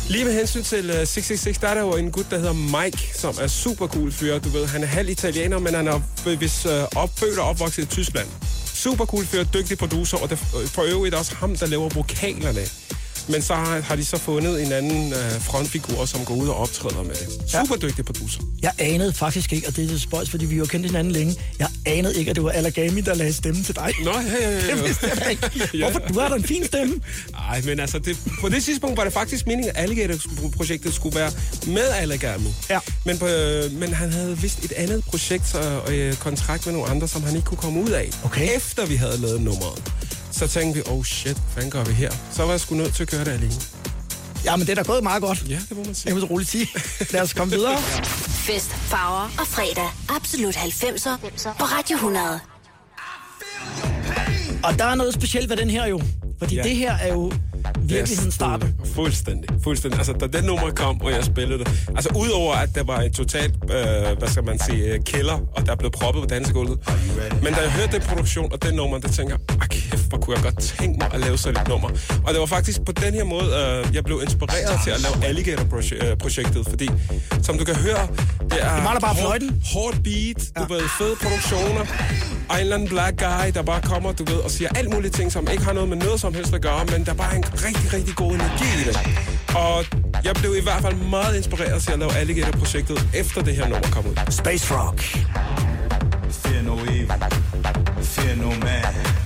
Lige 0.08 0.24
med 0.24 0.32
hensyn 0.32 0.62
til 0.62 0.90
øh, 0.90 1.00
uh, 1.00 1.06
666, 1.06 1.58
der 1.58 1.68
er 1.68 1.74
der 1.74 1.80
jo 1.80 1.96
en 1.96 2.10
gut, 2.10 2.26
der 2.30 2.38
hedder 2.38 2.52
Mike, 2.52 3.10
som 3.14 3.34
er 3.40 3.46
super 3.46 3.86
cool 3.86 4.12
fyr. 4.12 4.38
Du 4.38 4.48
ved, 4.48 4.66
han 4.66 4.82
er 4.82 4.86
halv 4.86 5.08
italiener, 5.08 5.58
men 5.58 5.74
han 5.74 5.88
er 5.88 6.00
hvis, 6.24 6.40
vist 6.40 6.66
uh, 6.66 6.72
opfødt 7.02 7.38
og 7.38 7.48
opvokset 7.48 7.82
i 7.82 7.86
Tyskland. 7.86 8.28
Super 8.74 9.04
cool 9.04 9.24
fyr, 9.24 9.44
dygtig 9.44 9.78
producer, 9.78 10.16
og 10.18 10.30
det 10.30 10.38
er 10.38 10.66
for 10.66 10.82
øvrigt 10.82 11.14
også 11.14 11.34
ham, 11.34 11.56
der 11.56 11.66
laver 11.66 11.88
vokalerne 11.88 12.60
men 13.28 13.42
så 13.42 13.54
har, 13.54 13.80
har 13.80 13.96
de 13.96 14.04
så 14.04 14.18
fundet 14.18 14.62
en 14.66 14.72
anden 14.72 15.12
øh, 15.12 15.40
frontfigur, 15.40 16.04
som 16.04 16.24
går 16.24 16.34
ud 16.34 16.48
og 16.48 16.56
optræder 16.56 17.02
med 17.02 17.14
det. 17.14 17.50
Super 17.50 17.76
dygtig 17.76 18.04
producer. 18.04 18.40
Jeg 18.62 18.72
anede 18.78 19.12
faktisk 19.12 19.52
ikke, 19.52 19.68
og 19.68 19.76
det 19.76 19.84
er 19.84 19.88
så 19.88 19.98
spøjs, 19.98 20.30
fordi 20.30 20.44
vi 20.46 20.56
jo 20.56 20.64
kendte 20.64 20.86
hinanden 20.86 21.12
længe. 21.12 21.34
Jeg 21.58 21.68
anede 21.86 22.18
ikke, 22.18 22.30
at 22.30 22.36
det 22.36 22.44
var 22.44 22.50
Allergami, 22.50 23.00
der 23.00 23.14
lagde 23.14 23.32
stemme 23.32 23.62
til 23.62 23.74
dig. 23.76 23.92
Nå, 24.04 24.10
ja, 24.10 24.20
ja, 24.40 24.50
ja. 24.50 24.74
Det 24.74 24.84
vidste 24.84 25.06
jeg 25.20 25.30
ikke. 25.30 25.50
Hvorfor? 25.84 25.98
Du 25.98 26.20
har 26.20 26.28
da 26.28 26.34
en 26.34 26.44
fin 26.44 26.64
stemme. 26.64 27.00
Nej, 27.32 27.62
men 27.64 27.80
altså, 27.80 27.98
det, 27.98 28.18
på 28.40 28.48
det 28.48 28.64
tidspunkt 28.64 28.96
var 28.96 29.04
det 29.04 29.12
faktisk 29.12 29.46
meningen, 29.46 29.72
at 29.76 29.82
Alligator-projektet 29.82 30.94
skulle 30.94 31.18
være 31.18 31.32
med 31.66 31.88
Alligami. 31.88 32.54
Ja. 32.70 32.78
Men, 33.04 33.18
på, 33.18 33.26
øh, 33.26 33.72
men 33.72 33.92
han 33.92 34.12
havde 34.12 34.38
vist 34.38 34.64
et 34.64 34.72
andet 34.72 35.04
projekt 35.04 35.54
og 35.54 35.92
øh, 35.92 36.14
kontrakt 36.14 36.66
med 36.66 36.74
nogle 36.74 36.90
andre, 36.90 37.08
som 37.08 37.22
han 37.22 37.36
ikke 37.36 37.46
kunne 37.46 37.58
komme 37.58 37.80
ud 37.82 37.90
af. 37.90 38.10
Okay. 38.24 38.56
Efter 38.56 38.86
vi 38.86 38.94
havde 38.96 39.20
lavet 39.20 39.40
nummeret. 39.40 39.92
Så 40.36 40.46
tænkte 40.46 40.74
vi, 40.84 40.90
oh 40.90 41.04
shit, 41.04 41.36
hvad 41.54 41.70
gør 41.70 41.84
vi 41.84 41.92
her? 41.92 42.10
Så 42.32 42.42
var 42.42 42.50
jeg 42.50 42.60
sgu 42.60 42.74
nødt 42.74 42.94
til 42.94 43.02
at 43.02 43.08
gøre 43.10 43.24
det 43.24 43.30
alene. 43.30 43.52
Ja, 44.44 44.56
men 44.56 44.66
det 44.66 44.70
er 44.78 44.82
da 44.82 44.82
gået 44.82 45.02
meget 45.02 45.22
godt. 45.22 45.44
Ja, 45.48 45.58
det 45.68 45.76
må 45.76 45.84
man 45.84 45.94
sige. 45.94 46.08
Jeg 46.08 46.14
vil 46.14 46.20
så 46.22 46.26
roligt 46.26 46.50
sige. 46.50 46.68
Lad 47.10 47.20
os 47.22 47.32
komme 47.32 47.54
videre. 47.54 47.78
Fest, 48.22 48.70
farver 48.70 49.30
og 49.40 49.46
fredag. 49.46 49.88
Absolut 50.16 50.54
90'er 50.56 51.16
på 51.58 51.64
Radio 51.64 51.94
100. 51.96 52.40
Og 54.64 54.78
der 54.78 54.84
er 54.84 54.94
noget 54.94 55.14
specielt 55.14 55.50
ved 55.50 55.56
den 55.56 55.70
her 55.70 55.86
jo. 55.86 56.00
Fordi 56.38 56.54
Ja. 56.54 56.62
det 56.62 56.76
her 56.76 56.92
er 56.96 57.12
jo 57.12 57.32
virkelig 57.80 58.32
starten. 58.32 58.74
Fuldstændig, 58.94 59.48
fuldstændig. 59.64 59.98
Altså, 59.98 60.12
da 60.12 60.26
den 60.26 60.44
nummer 60.44 60.70
kom, 60.70 61.00
og 61.00 61.10
jeg 61.12 61.24
spillede 61.24 61.58
det. 61.58 61.68
Altså, 61.88 62.10
udover 62.16 62.54
at 62.54 62.74
der 62.74 62.84
var 62.84 63.00
en 63.00 63.12
totalt, 63.12 63.54
øh, 63.62 64.18
hvad 64.18 64.28
skal 64.28 64.44
man 64.44 64.58
sige, 64.58 64.84
øh, 64.94 65.00
kælder, 65.04 65.38
og 65.56 65.66
der 65.66 65.76
blev 65.76 65.90
proppet 65.90 66.22
på 66.22 66.26
dansegulvet. 66.26 66.78
Men 67.42 67.54
da 67.54 67.60
jeg 67.60 67.70
hørte 67.70 67.92
den 67.92 68.02
produktion 68.02 68.52
og 68.52 68.62
den 68.62 68.74
nummer, 68.74 68.98
der 68.98 69.08
tænker 69.08 69.36
jeg, 69.48 69.58
ah, 69.62 69.68
kæft, 69.68 70.08
hvor 70.08 70.18
kunne 70.18 70.36
jeg 70.36 70.42
godt 70.44 70.58
tænke 70.58 70.98
mig 70.98 71.10
at 71.14 71.20
lave 71.20 71.38
sådan 71.38 71.62
et 71.62 71.68
nummer. 71.68 71.88
Og 72.26 72.32
det 72.32 72.40
var 72.40 72.46
faktisk 72.46 72.84
på 72.84 72.92
den 72.92 73.14
her 73.14 73.24
måde, 73.24 73.44
øh, 73.44 73.94
jeg 73.94 74.04
blev 74.04 74.20
inspireret 74.22 74.80
til 74.84 74.90
at 74.90 75.00
lave 75.00 75.24
Alligator-projektet, 75.28 76.66
fordi, 76.68 76.90
som 77.42 77.58
du 77.58 77.64
kan 77.64 77.76
høre, 77.76 78.08
det 78.50 78.58
er... 78.64 78.76
Du 78.76 78.82
mangler 78.82 79.00
bare 79.00 79.16
fløjten. 79.16 79.62
Hårdt 79.72 80.02
beat, 80.04 80.40
du 80.58 80.72
ved, 80.72 80.82
fede 80.98 81.16
produktioner, 81.22 81.84
og 82.48 82.54
en 82.54 82.60
eller 82.60 82.74
anden 82.74 82.88
black 82.88 83.18
guy, 83.18 83.50
der 83.54 83.62
bare 83.62 83.80
kommer, 83.82 84.12
du 84.12 84.24
ved, 84.24 84.36
og 84.36 84.50
siger 84.50 84.68
alt 84.74 84.90
muligt 84.94 85.14
ting, 85.14 85.32
som 85.32 85.48
ikke 85.52 85.64
har 85.64 85.72
noget 85.72 85.88
med 85.88 85.96
noget 85.96 86.20
som 86.20 86.34
helst 86.34 86.54
at 86.54 86.62
gøre, 86.62 86.84
men 86.84 87.04
der 87.04 87.12
er 87.12 87.16
bare 87.16 87.36
en 87.36 87.42
rigtig, 87.64 87.92
rigtig 87.92 88.14
god 88.16 88.34
energi 88.34 88.64
i 88.80 88.84
det. 88.88 88.96
Og 89.56 89.84
jeg 90.24 90.34
blev 90.34 90.56
i 90.56 90.62
hvert 90.62 90.82
fald 90.82 90.94
meget 90.94 91.36
inspireret 91.36 91.82
til 91.82 91.92
at 91.92 91.98
lave 91.98 92.12
Alligator-projektet, 92.12 93.08
efter 93.14 93.42
det 93.42 93.56
her 93.56 93.68
nummer 93.68 93.88
kom 93.92 94.06
ud. 94.06 94.14
Space 94.30 94.74
Rock. 94.74 95.00
Fear 96.30 96.62
no 96.62 96.76
evil, 96.76 97.12
fear 98.02 98.34
no 98.36 98.50
man. 98.50 99.25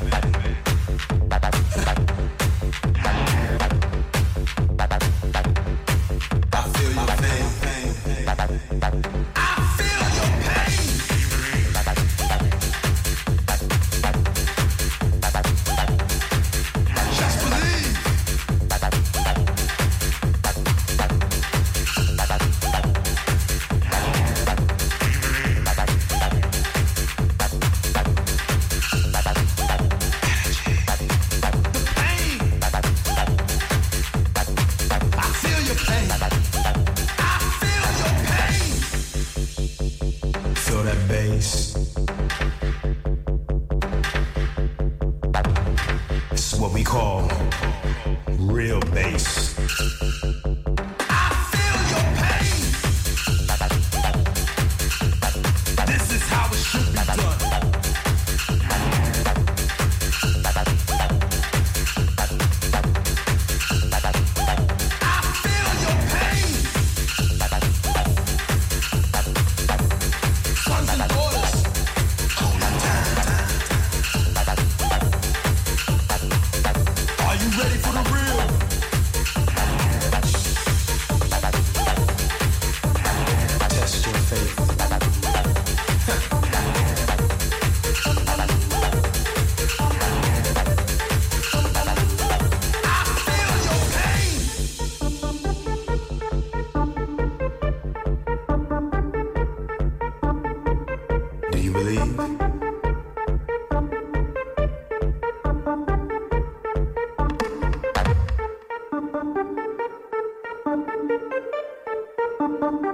Hold 112.71 112.85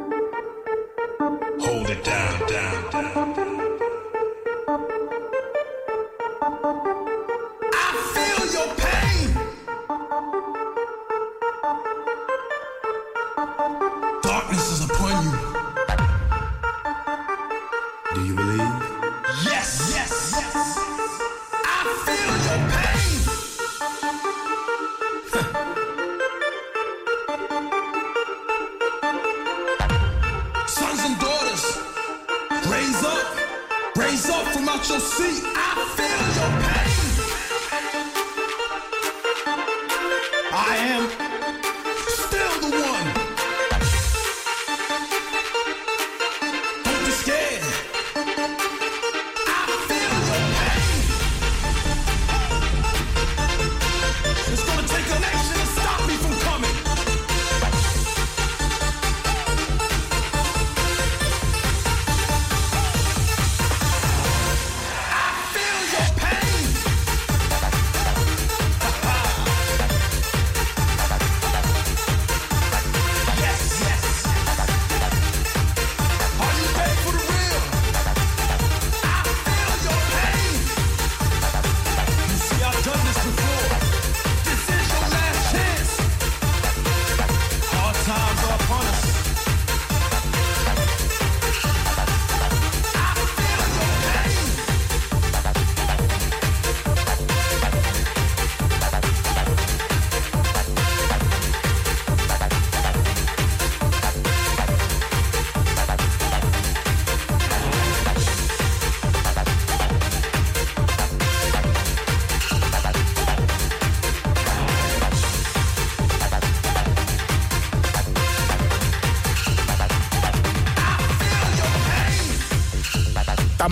it 1.91 2.03
down, 2.03 2.49
down, 2.49 2.91
down. 2.91 3.06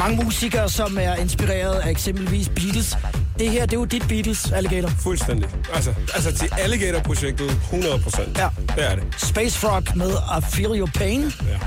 Mange 0.08 0.24
musikere, 0.24 0.68
som 0.68 0.98
er 1.00 1.14
inspireret 1.14 1.74
af 1.74 1.90
eksempelvis 1.90 2.48
Beatles. 2.48 2.96
Det 3.38 3.50
her, 3.50 3.66
det 3.66 3.72
er 3.72 3.80
jo 3.80 3.84
dit 3.84 4.08
Beatles, 4.08 4.52
Alligator. 4.52 4.88
Fuldstændig. 4.88 5.48
Altså, 5.74 5.94
altså 6.14 6.32
til 6.32 6.48
Alligator-projektet 6.58 7.50
100 7.50 7.98
procent. 7.98 8.38
Ja. 8.38 8.48
Det 8.76 8.90
er 8.90 8.94
det. 8.94 9.04
Space 9.18 9.58
Frog 9.58 9.82
med 9.96 10.10
I 10.10 10.42
Feel 10.50 10.78
Your 10.80 10.90
Pain. 10.94 11.20
Ja. 11.20 11.58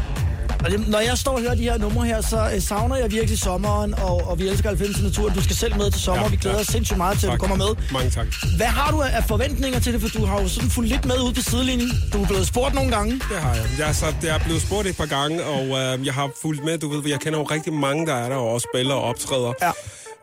Når 0.88 1.00
jeg 1.00 1.18
står 1.18 1.32
og 1.32 1.40
hører 1.42 1.56
de 1.56 1.64
her 1.64 1.78
numre 1.78 2.06
her, 2.06 2.22
så 2.22 2.50
øh, 2.56 2.62
savner 2.62 2.96
jeg 2.96 3.12
virkelig 3.12 3.40
sommeren, 3.40 3.94
og, 3.94 4.28
og 4.30 4.40
vi 4.40 4.48
elsker 4.48 4.70
90 4.70 5.02
naturen. 5.02 5.34
Du 5.36 5.44
skal 5.44 5.56
selv 5.56 5.76
med 5.78 5.92
til 5.92 6.02
sommer, 6.02 6.24
Ja, 6.24 6.30
vi 6.30 6.36
glæder 6.36 6.58
ja. 6.58 6.62
os 6.62 6.68
sindssygt 6.68 6.98
meget 6.98 7.20
til, 7.20 7.28
at 7.28 7.32
du 7.32 7.38
Tak. 7.38 7.40
kommer 7.50 7.66
med. 7.66 7.76
Mange 7.92 8.10
tak. 8.10 8.28
Hvad 8.58 8.68
har 8.68 8.92
du 8.92 9.02
af 9.02 9.24
forventninger 9.28 9.80
til 9.80 9.94
det, 9.94 10.02
for 10.02 10.20
du 10.20 10.26
har 10.26 10.42
jo 10.42 10.48
sådan 10.48 10.70
fulgt 10.70 10.90
lidt 10.90 11.06
med 11.06 11.16
ude 11.26 11.34
på 11.34 11.42
sidelinjen. 11.42 11.92
Du 12.14 12.22
er 12.24 12.28
blevet 12.28 12.48
spurgt 12.48 12.74
nogle 12.76 12.92
gange. 12.92 13.14
Det 13.14 13.38
har 13.40 13.54
jeg. 13.54 13.66
Jeg 13.80 13.90
er, 13.90 13.94
så, 13.94 14.06
jeg 14.24 14.36
er 14.36 14.40
blevet 14.40 14.62
spurgt 14.62 14.88
et 14.88 14.98
par 14.98 15.06
gange, 15.06 15.44
og 15.44 15.64
øh, 15.66 16.06
jeg 16.06 16.14
har 16.14 16.30
fulgt 16.42 16.64
med. 16.66 16.78
Du 16.78 16.90
ved, 16.90 17.10
jeg 17.10 17.20
kender 17.20 17.40
jo 17.40 17.46
rigtig 17.46 17.74
mange, 17.74 18.06
der 18.06 18.14
er 18.16 18.30
der, 18.30 18.36
og 18.36 18.54
også 18.54 18.68
spiller 18.74 18.94
og 18.96 19.04
optræder. 19.04 19.54
Ja. 19.62 19.72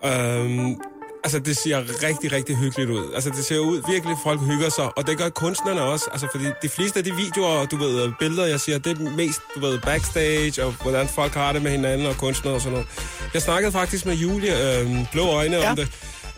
Øhm, 0.04 0.76
altså, 1.24 1.38
det 1.38 1.56
ser 1.56 1.78
rigtig, 2.02 2.32
rigtig 2.32 2.56
hyggeligt 2.56 2.90
ud. 2.90 3.12
Altså, 3.14 3.30
det 3.30 3.44
ser 3.44 3.58
ud 3.58 3.82
virkelig, 3.92 4.16
folk 4.22 4.40
hygger 4.40 4.68
sig, 4.68 4.98
og 4.98 5.06
det 5.06 5.18
gør 5.18 5.28
kunstnerne 5.28 5.82
også. 5.82 6.04
Altså, 6.12 6.26
fordi 6.32 6.44
de 6.62 6.68
fleste 6.68 6.98
af 6.98 7.04
de 7.04 7.14
videoer, 7.14 7.66
du 7.66 7.76
ved, 7.76 8.12
billeder, 8.18 8.46
jeg 8.46 8.60
siger, 8.60 8.78
det 8.78 8.98
er 9.00 9.10
mest, 9.10 9.40
du 9.54 9.60
ved, 9.60 9.78
backstage, 9.78 10.64
og 10.64 10.74
hvordan 10.82 11.08
folk 11.08 11.32
har 11.34 11.52
det 11.52 11.62
med 11.62 11.70
hinanden, 11.70 12.06
og 12.06 12.16
kunstnere 12.16 12.54
og 12.54 12.60
sådan 12.60 12.72
noget. 12.72 12.86
Jeg 13.34 13.42
snakkede 13.42 13.72
faktisk 13.72 14.06
med 14.06 14.14
Julie, 14.14 14.80
øh, 14.80 15.06
Blå 15.12 15.26
Øjne, 15.26 15.56
Ja. 15.56 15.70
om 15.70 15.76
det. 15.76 15.88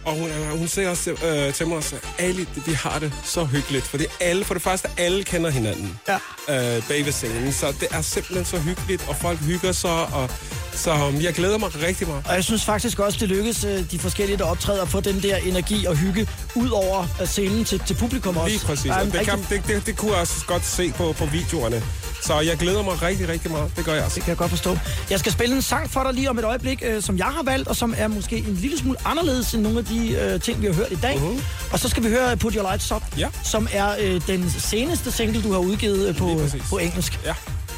Og 0.06 0.12
hun, 0.14 0.28
øh, 0.30 0.58
hun 0.58 0.68
siger 0.68 0.88
også 0.90 1.10
øh, 1.10 1.54
til 1.54 1.66
mig, 1.66 1.76
at 1.78 1.94
Ali, 2.18 2.48
vi 2.66 2.72
har 2.72 2.98
det 2.98 3.12
så 3.24 3.44
hyggeligt. 3.44 3.84
Fordi 3.84 4.04
alle, 4.20 4.44
for 4.44 4.54
det 4.54 4.62
første, 4.62 4.88
alle 4.96 5.24
kender 5.24 5.50
hinanden 5.50 5.98
Ja. 6.08 6.76
øh, 6.76 6.82
bag 6.88 7.04
ved 7.04 7.12
scenen. 7.12 7.52
Så 7.52 7.66
det 7.80 7.88
er 7.90 8.02
simpelthen 8.02 8.44
så 8.44 8.58
hyggeligt, 8.58 9.04
og 9.08 9.16
folk 9.16 9.38
hygger 9.38 9.72
sig. 9.72 9.90
Og, 9.90 10.30
så 10.74 10.92
um, 10.94 11.20
jeg 11.20 11.34
glæder 11.34 11.58
mig 11.58 11.82
rigtig 11.82 12.08
meget. 12.08 12.24
Og 12.28 12.34
jeg 12.34 12.44
synes 12.44 12.64
faktisk 12.64 12.98
også, 12.98 13.18
det 13.20 13.28
lykkes 13.28 13.64
øh, 13.64 13.90
de 13.90 13.98
forskellige, 13.98 14.36
der 14.38 14.44
optræder, 14.44 14.82
at 14.82 14.88
få 14.88 15.00
den 15.00 15.22
der 15.22 15.36
energi 15.36 15.84
og 15.86 15.96
hygge 15.96 16.28
ud 16.54 16.68
over 16.68 17.06
øh, 17.20 17.26
scenen 17.26 17.64
til, 17.64 17.78
til 17.86 17.94
publikum 17.94 18.36
også. 18.36 18.48
Lige 18.48 18.66
præcis. 18.66 18.84
Der 18.84 18.92
er 18.94 18.98
Og 19.00 19.06
en 19.06 19.12
det, 19.12 19.20
kan, 19.20 19.46
det, 19.50 19.62
det, 19.66 19.86
det 19.86 19.96
kunne 19.96 20.12
jeg 20.12 20.20
også 20.20 20.44
godt 20.46 20.64
se 20.64 20.92
på, 20.92 21.12
på 21.12 21.26
videoerne. 21.26 21.82
Så 22.26 22.40
jeg 22.40 22.56
glæder 22.56 22.82
mig 22.82 23.02
rigtig, 23.02 23.28
rigtig 23.28 23.50
meget. 23.50 23.76
Det 23.76 23.84
gør 23.84 23.94
jeg 23.94 24.04
også. 24.04 24.14
Det 24.14 24.22
kan 24.22 24.28
jeg 24.30 24.36
godt 24.36 24.50
forstå. 24.50 24.78
Jeg 25.10 25.18
skal 25.18 25.32
spille 25.32 25.56
en 25.56 25.62
sang 25.62 25.90
for 25.90 26.02
dig 26.02 26.12
lige 26.12 26.30
om 26.30 26.38
et 26.38 26.44
øjeblik, 26.44 26.82
øh, 26.86 27.02
som 27.02 27.18
jeg 27.18 27.26
har 27.26 27.42
valgt, 27.42 27.68
og 27.68 27.76
som 27.76 27.94
er 27.96 28.08
måske 28.08 28.36
en 28.38 28.54
lille 28.54 28.78
smule 28.78 28.98
anderledes 29.04 29.54
end 29.54 29.62
nogle 29.62 29.78
af 29.78 29.84
de 29.84 30.08
øh, 30.12 30.40
ting, 30.40 30.60
vi 30.62 30.66
har 30.66 30.72
hørt 30.74 30.92
i 30.92 30.96
dag. 31.02 31.18
Mhm. 31.20 31.40
Og 31.72 31.78
så 31.78 31.88
skal 31.88 32.04
vi 32.04 32.08
høre 32.08 32.36
Put 32.36 32.54
Your 32.54 32.62
Lights 32.62 32.92
Up, 32.92 33.02
Ja. 33.18 33.28
som 33.44 33.68
er 33.72 33.94
øh, 34.00 34.20
den 34.26 34.50
seneste 34.50 35.12
single, 35.12 35.42
du 35.42 35.52
har 35.52 35.58
udgivet 35.58 36.08
øh, 36.08 36.16
på, 36.16 36.40
på 36.70 36.78
engelsk. 36.78 37.18
Ja. 37.24 37.34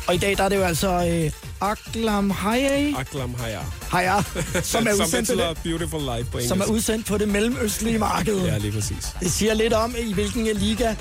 Og 0.07 0.15
i 0.15 0.19
dag 0.19 0.37
der 0.37 0.43
er 0.45 0.49
det 0.49 0.57
jo 0.57 0.63
altså 0.63 0.89
øh, 1.25 1.31
Aklam 1.61 2.31
Hayay, 2.31 2.95
Aklam 2.99 3.35
Haya. 3.35 3.61
Haya, 3.91 4.23
som 4.63 4.87
er 4.87 4.95
Som 4.95 5.05
udsendt 5.05 5.13
på 5.13 5.33
betyder 5.35 5.49
det, 5.49 5.59
beautiful 5.63 6.01
life 6.01 6.31
på 6.31 6.39
engelsk. 6.39 6.49
som 6.49 6.61
er 6.61 6.65
udsendt 6.65 7.07
på 7.07 7.19
det 7.19 7.29
mellemøstlige 7.29 7.99
marked. 7.99 8.41
Ja, 8.41 8.59
lige 8.59 8.73
præcis. 8.73 9.17
Det 9.21 9.33
siger 9.33 9.55
lidt 9.55 9.73
om, 9.73 9.95
i 9.99 10.13
hvilken 10.13 10.47
liga 10.55 10.95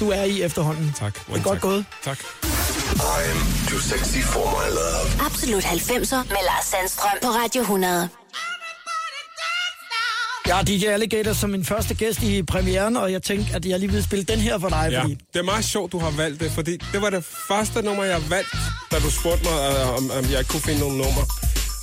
du 0.00 0.10
er 0.10 0.22
i 0.22 0.42
efterhånden. 0.42 0.94
Tak. 0.98 1.14
Det 1.26 1.36
er 1.36 1.42
godt 1.42 1.60
gået. 1.60 1.84
Tak. 2.04 2.18
I'm 2.98 3.38
too 3.68 3.78
sexy 3.78 4.20
for 4.22 4.44
my 4.58 4.68
love. 4.78 5.26
Absolut 5.26 5.64
90'er 5.64 6.16
med 6.16 6.42
Lars 6.48 6.64
Sandstrøm 6.64 7.18
på 7.22 7.28
Radio 7.28 7.60
100. 7.60 8.08
Jeg 10.46 10.56
har 10.56 10.62
DJ 10.62 10.86
Alligator 10.86 11.32
som 11.32 11.50
min 11.50 11.64
første 11.64 11.94
gæst 11.94 12.22
i 12.22 12.42
premieren, 12.42 12.96
og 12.96 13.12
jeg 13.12 13.22
tænkte, 13.22 13.54
at 13.54 13.64
jeg 13.66 13.78
lige 13.78 13.90
ville 13.90 14.04
spille 14.04 14.24
den 14.24 14.38
her 14.40 14.58
for 14.58 14.68
dig, 14.68 14.88
Ja, 14.90 15.02
fordi 15.02 15.14
det 15.32 15.38
er 15.38 15.42
meget 15.42 15.64
sjovt, 15.64 15.92
du 15.92 15.98
har 15.98 16.10
valgt 16.10 16.40
det, 16.40 16.52
fordi 16.52 16.76
det 16.92 17.02
var 17.02 17.10
det 17.10 17.24
første 17.48 17.82
nummer, 17.82 18.04
jeg 18.04 18.30
valgte, 18.30 18.56
da 18.92 18.98
du 18.98 19.10
spurgte 19.10 19.44
mig, 19.44 19.52
øh, 19.70 19.96
om, 19.96 20.10
om 20.10 20.24
jeg 20.30 20.46
kunne 20.46 20.60
finde 20.62 20.80
nogle 20.80 20.96
numre. 20.98 21.22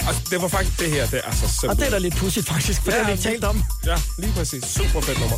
Og 0.07 0.13
det 0.31 0.41
var 0.41 0.47
faktisk 0.47 0.79
det 0.79 0.89
her, 0.91 1.07
det 1.07 1.21
er 1.23 1.31
så 1.31 1.39
simpelt. 1.47 1.63
Og 1.71 1.77
det 1.77 1.85
er 1.87 1.89
da 1.91 1.97
lidt 1.97 2.15
pudsigt 2.15 2.47
faktisk, 2.47 2.81
for 2.83 2.91
ja, 2.91 2.97
det 2.97 3.05
har 3.05 3.11
vi 3.11 3.17
ikke 3.17 3.29
talt 3.29 3.43
om. 3.43 3.63
Ja, 3.85 3.95
lige 4.19 4.33
præcis. 4.33 4.63
Super 4.63 5.01
fedt 5.01 5.19
nummer. 5.19 5.37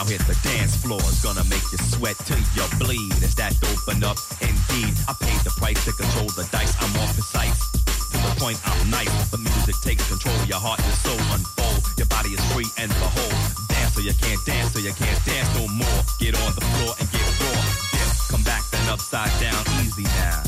Now 0.00 0.06
hit 0.06 0.24
the 0.24 0.38
dance 0.40 0.76
floor. 0.80 0.96
It's 1.12 1.20
gonna 1.20 1.44
make 1.44 1.60
you 1.72 1.76
sweat 1.76 2.16
till 2.24 2.40
you 2.56 2.64
bleed. 2.80 3.12
Is 3.20 3.34
that 3.34 3.52
open 3.60 4.00
up? 4.02 4.16
Indeed, 4.40 4.96
I 5.04 5.12
paid 5.20 5.36
the 5.44 5.52
price 5.60 5.84
to 5.84 5.92
control 5.92 6.24
the 6.32 6.48
dice. 6.48 6.72
I'm 6.80 6.88
more 6.96 7.12
precise. 7.12 7.68
To 8.08 8.16
the 8.16 8.32
point, 8.40 8.56
I'm 8.64 8.88
nice. 8.88 9.12
The 9.28 9.36
music 9.36 9.76
takes 9.84 10.08
control. 10.08 10.32
Your 10.48 10.56
heart 10.56 10.80
and 10.80 10.94
soul 11.04 11.20
unfold. 11.36 11.84
Your 12.00 12.08
body 12.08 12.32
is 12.32 12.40
free 12.48 12.72
and 12.80 12.88
behold. 12.96 13.36
Dance 13.68 13.92
so 13.92 14.00
you 14.00 14.16
can't 14.16 14.40
dance, 14.48 14.72
so 14.72 14.80
you 14.80 14.96
can't 14.96 15.20
dance 15.28 15.52
no 15.52 15.68
more. 15.68 16.00
Get 16.16 16.32
on 16.32 16.48
the 16.56 16.64
floor 16.64 16.96
and 16.96 17.04
get 17.12 17.28
raw. 17.44 17.60
Dip, 17.92 18.08
come 18.32 18.44
back 18.48 18.64
the 18.72 18.80
upside 18.88 19.28
down, 19.36 19.60
easy 19.84 20.08
now. 20.16 20.40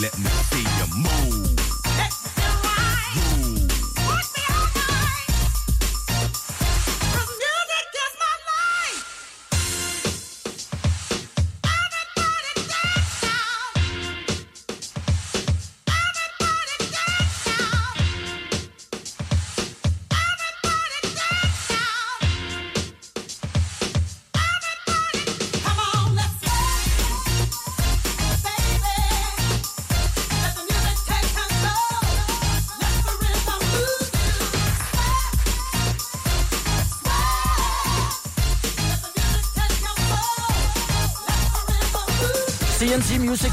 Let 0.00 0.16
me 0.16 0.32
see 0.48 0.64
you 0.64 0.86
move. 0.96 1.67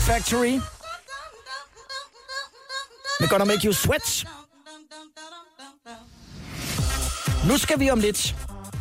Factory. 0.06 0.60
We're 3.20 3.28
gonna 3.28 3.45
make 3.45 3.64
you 3.66 3.74
sweat. 3.74 4.26
Nu 7.47 7.58
skal 7.58 7.80
vi 7.80 7.89
om 7.89 7.99
lidt, 7.99 8.36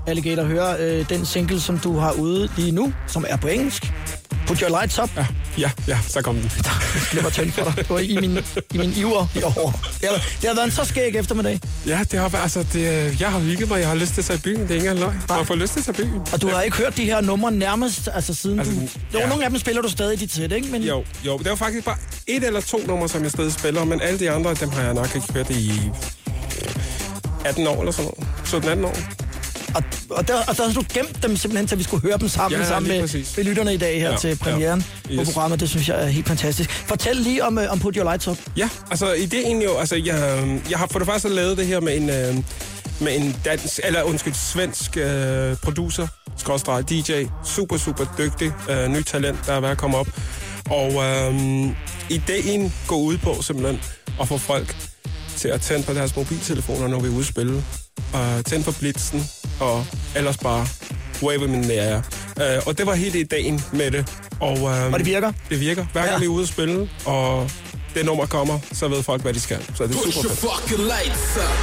Alligator, 0.07 0.43
høre 0.43 0.77
øh, 0.79 1.09
den 1.09 1.27
single, 1.27 1.61
som 1.61 1.79
du 1.79 1.97
har 1.99 2.13
ude 2.13 2.49
lige 2.57 2.71
nu, 2.73 2.95
som 3.07 3.25
er 3.29 3.37
på 3.37 3.49
engelsk. 3.49 3.93
Put 4.47 4.59
your 4.59 4.69
lights 4.71 4.99
up. 4.99 5.11
Ja, 5.17 5.27
ja, 5.59 5.71
ja, 5.89 5.99
så 6.09 6.23
kom 6.23 6.35
den. 6.37 6.45
Det 7.13 7.25
var 7.25 7.31
tændt 7.31 7.55
for 7.55 7.65
dig. 7.65 7.77
Det 7.77 7.91
var 7.91 7.99
i 7.99 8.17
min, 8.21 8.39
i 8.75 8.79
min 8.79 8.93
iver 8.97 9.27
i 9.35 9.43
år. 9.43 9.81
Det 10.01 10.09
har, 10.09 10.17
det 10.41 10.49
har 10.49 10.55
været 10.55 10.65
en 10.65 10.71
så 10.71 10.85
skæg 10.85 11.17
eftermiddag. 11.17 11.61
Ja, 11.87 12.01
det 12.11 12.19
har 12.21 12.39
altså, 12.43 12.67
det, 12.73 13.21
jeg 13.21 13.33
har 13.33 13.39
hygget 13.39 13.69
mig, 13.69 13.81
jeg 13.81 13.89
har 13.89 13.95
lyst 13.95 14.15
til 14.15 14.21
at 14.21 14.25
tage 14.25 14.37
i 14.37 14.41
byen, 14.41 14.61
det 14.61 14.71
er 14.71 14.75
ikke 14.75 14.89
engang 14.89 14.99
løgn. 14.99 15.23
Jeg 15.29 15.37
har 15.37 15.45
fået 15.45 15.59
lyst 15.59 15.73
til 15.73 15.79
at 15.81 15.85
tage 15.85 16.09
i 16.09 16.11
byen. 16.11 16.21
Og 16.33 16.43
du 16.43 16.49
har 16.49 16.63
ikke 16.63 16.77
hørt 16.77 16.97
de 16.97 17.05
her 17.05 17.21
numre 17.21 17.53
nærmest, 17.53 18.09
altså 18.15 18.35
siden 18.35 18.59
Altså, 18.59 18.75
du... 18.75 18.81
Jo, 19.15 19.19
ja. 19.19 19.29
nogle 19.29 19.45
af 19.45 19.51
dem 19.51 19.59
spiller 19.59 19.83
du 19.83 19.89
stadig 19.89 20.15
i 20.15 20.17
dit 20.17 20.33
sæt, 20.33 20.53
ikke? 20.53 20.69
Men 20.69 20.83
Jo, 20.83 21.05
jo, 21.27 21.39
det 21.39 21.49
var 21.51 21.55
faktisk 21.55 21.85
bare 21.85 21.97
et 22.27 22.45
eller 22.45 22.61
to 22.61 22.79
numre, 22.87 23.09
som 23.09 23.23
jeg 23.23 23.31
stadig 23.31 23.53
spiller, 23.53 23.85
men 23.85 24.01
alle 24.01 24.19
de 24.19 24.31
andre, 24.31 24.55
dem 24.55 24.71
har 24.71 24.83
jeg 24.83 24.95
nok 24.95 25.15
ikke 25.15 25.33
hørt 25.33 25.51
i 25.51 25.71
øh, 26.29 27.45
18 27.45 27.67
år 27.67 27.79
eller 27.81 27.93
sådan 27.93 28.11
noget. 28.55 28.85
17-18 28.85 28.87
år. 28.87 29.24
Og, 29.75 29.83
og, 30.11 30.29
der, 30.29 30.35
og 30.49 30.57
der 30.57 30.67
har 30.67 30.73
du 30.75 30.85
gemt 30.95 31.23
dem 31.23 31.37
simpelthen, 31.37 31.69
så 31.69 31.77
vi 31.77 31.83
skulle 31.83 32.03
høre 32.03 32.19
dem 32.19 32.29
sammen, 32.29 32.61
Ja, 32.61 32.67
sammen 32.67 32.93
med, 32.93 33.01
præcis. 33.01 33.37
med 33.37 33.45
lytterne 33.45 33.75
i 33.75 33.77
dag 33.77 34.01
her 34.01 34.11
Ja, 34.11 34.17
til 34.17 34.37
premieren 34.37 34.85
ja. 35.11 35.15
på 35.17 35.21
Yes. 35.21 35.29
programmet. 35.33 35.61
Det 35.61 35.69
synes 35.71 35.89
jeg 35.89 36.03
er 36.03 36.07
helt 36.07 36.29
fantastisk. 36.29 36.71
Fortæl 36.71 37.17
lige 37.17 37.45
om, 37.45 37.59
uh, 37.59 37.65
om 37.69 37.79
Put 37.79 37.95
Your 37.97 38.05
Lights 38.05 38.29
Up. 38.29 38.39
Ja, 38.57 38.69
altså 38.91 39.13
ideen 39.13 39.63
jo, 39.63 39.77
altså 39.79 39.97
jeg, 39.97 40.43
øh, 40.45 40.71
jeg 40.71 40.79
har 40.79 40.87
for 40.91 40.99
det 40.99 41.09
første 41.09 41.29
lavet 41.29 41.57
det 41.59 41.67
her 41.67 41.81
med 41.81 41.97
en, 41.97 42.11
øh, 42.11 42.35
med 43.01 43.17
en 43.17 43.37
dansk, 43.45 43.81
eller 43.85 44.03
undskyld, 44.03 44.35
svensk 44.35 44.97
øh, 44.97 45.57
producer, 45.57 46.07
skrådstræk 46.37 46.85
DJ, 46.91 47.25
super, 47.45 47.77
super 47.77 48.05
dygtig, 48.19 48.53
øh, 48.71 48.89
nyt 48.89 49.05
talent, 49.07 49.39
der 49.47 49.53
er 49.53 49.61
ved 49.61 49.69
at 49.69 49.79
komme 49.79 49.97
op. 49.97 50.07
Og 50.71 50.93
øh, 51.05 51.35
ideen 52.11 52.73
går 52.87 52.97
ud 52.99 53.19
på 53.19 53.43
simpelthen 53.43 53.81
at 54.21 54.29
få 54.29 54.39
folk 54.39 54.77
til 55.37 55.49
at 55.49 55.61
tænde 55.61 55.83
på 55.87 55.95
deres 55.95 56.17
mobiltelefoner, 56.17 56.89
når 56.89 57.01
vi 57.01 57.07
er 57.09 57.13
ude 57.13 57.21
at 57.21 57.27
spille. 57.27 57.65
Og 58.13 58.45
tænde 58.45 58.65
på 58.65 58.73
blitzen, 58.73 59.25
og 59.61 59.87
ellers 60.17 60.37
bare 60.37 60.67
wave 61.23 61.49
med 61.49 61.59
nære. 61.67 62.03
Øh, 62.41 62.63
og 62.67 62.79
det 62.79 62.87
var 62.87 62.95
hele 62.95 63.21
ideen 63.21 63.61
med 63.73 63.91
det. 63.91 64.13
Og, 64.41 64.59
øh, 64.59 64.93
Og 64.93 64.99
det 64.99 65.07
virker? 65.07 65.33
Det 65.51 65.61
virker. 65.61 65.87
Hver 65.93 66.01
gang 66.01 66.13
Ja. 66.13 66.19
vi 66.19 66.25
er 66.25 66.29
ude 66.29 66.43
at 66.43 66.49
spille, 66.49 66.91
og 67.05 67.51
det 67.95 68.05
nummer 68.07 68.27
kommer, 68.27 68.59
så 68.73 68.89
ved 68.89 69.03
folk, 69.03 69.23
hvad 69.23 69.33
de 69.35 69.41
skal. 69.41 69.59
Så 69.75 69.87
det 69.87 69.97
er 69.97 70.11
super 70.13 70.29
fedt. 70.29 70.39
fucking 70.41 70.81
lights 70.81 71.37
up. 71.37 71.59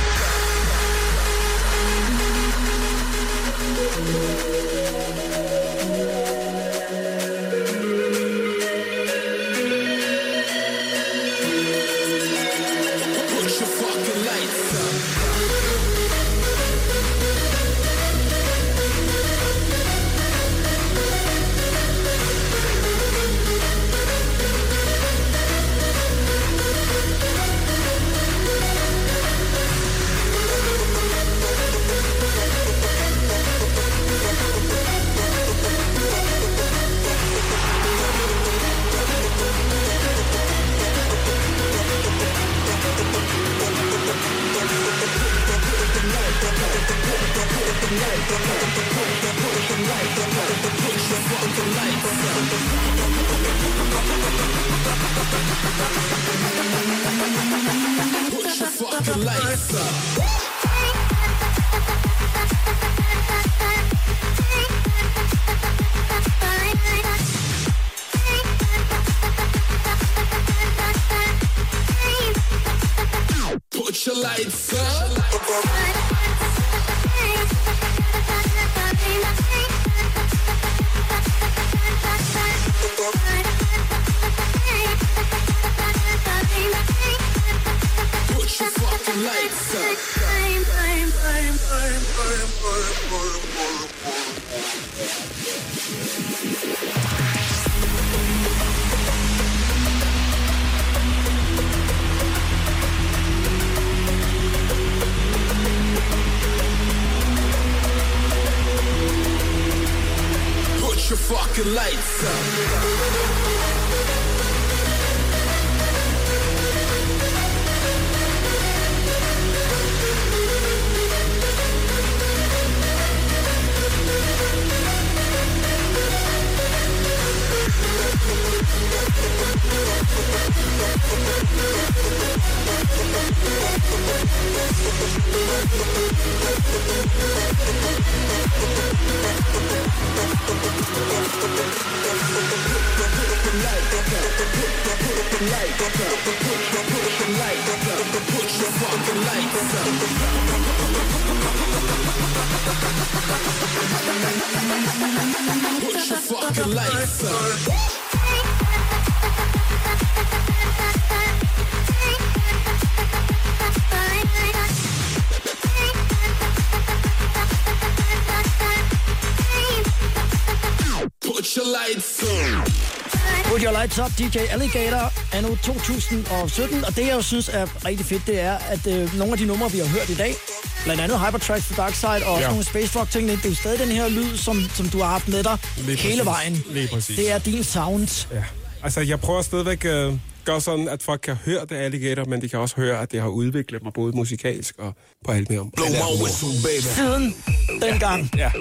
Up, 173.99 174.11
DJ 174.17 174.37
Alligator, 174.49 175.13
anno 175.33 175.55
2017. 175.55 176.85
Og 176.85 176.95
det, 176.95 177.07
jeg 177.07 177.13
jo 177.13 177.21
synes 177.21 177.49
er 177.53 177.85
rigtig 177.85 178.05
fedt, 178.05 178.27
det 178.27 178.39
er, 178.41 178.57
at 178.57 178.87
øh, 178.87 179.17
nogle 179.17 179.31
af 179.33 179.37
de 179.39 179.45
numre, 179.45 179.71
vi 179.71 179.77
har 179.79 179.85
hørt 179.85 180.09
i 180.09 180.15
dag, 180.15 180.35
blandt 180.83 181.01
andet 181.01 181.19
Hypertracks 181.19 181.65
The 181.65 181.75
Dark 181.75 181.95
Side 181.95 182.09
og 182.25 182.31
også 182.31 182.43
Ja. 182.43 182.49
nogle 182.49 182.63
Space 182.63 182.99
Rock 182.99 183.11
ting, 183.11 183.29
det 183.29 183.45
er 183.45 183.49
jo 183.49 183.55
stadig 183.55 183.79
den 183.79 183.87
her 183.89 184.09
lyd, 184.09 184.37
som, 184.37 184.63
som 184.75 184.89
du 184.89 184.97
har 185.01 185.09
haft 185.09 185.27
med 185.27 185.43
dig 185.43 185.57
Lige 185.77 185.97
hele 185.97 186.09
præcis. 186.17 186.25
vejen. 186.25 186.63
Lige 186.71 186.87
præcis. 186.87 187.15
Det 187.15 187.31
er 187.31 187.37
din 187.39 187.63
sound. 187.63 188.25
Ja. 188.33 188.43
Altså, 188.83 189.01
jeg 189.01 189.19
prøver 189.19 189.41
stadigvæk 189.41 189.85
at 189.85 190.13
gøre 190.45 190.61
sådan, 190.61 190.87
at 190.87 191.03
folk 191.03 191.21
kan 191.21 191.35
høre 191.35 191.61
det 191.69 191.75
Alligator, 191.75 192.25
men 192.25 192.41
de 192.41 192.49
kan 192.49 192.59
også 192.59 192.75
høre, 192.75 193.01
at 193.01 193.11
det 193.11 193.21
har 193.21 193.27
udviklet 193.27 193.83
mig 193.83 193.93
både 193.93 194.15
musikalsk 194.15 194.75
og 194.77 194.93
på 195.25 195.31
alt 195.31 195.49
mere. 195.49 195.69
Blow 195.75 195.87
my 195.87 196.21
whistle, 196.23 196.49
baby. 196.63 196.81
Siden 196.81 197.35
dengang. 197.81 198.29
Ja. 198.37 198.51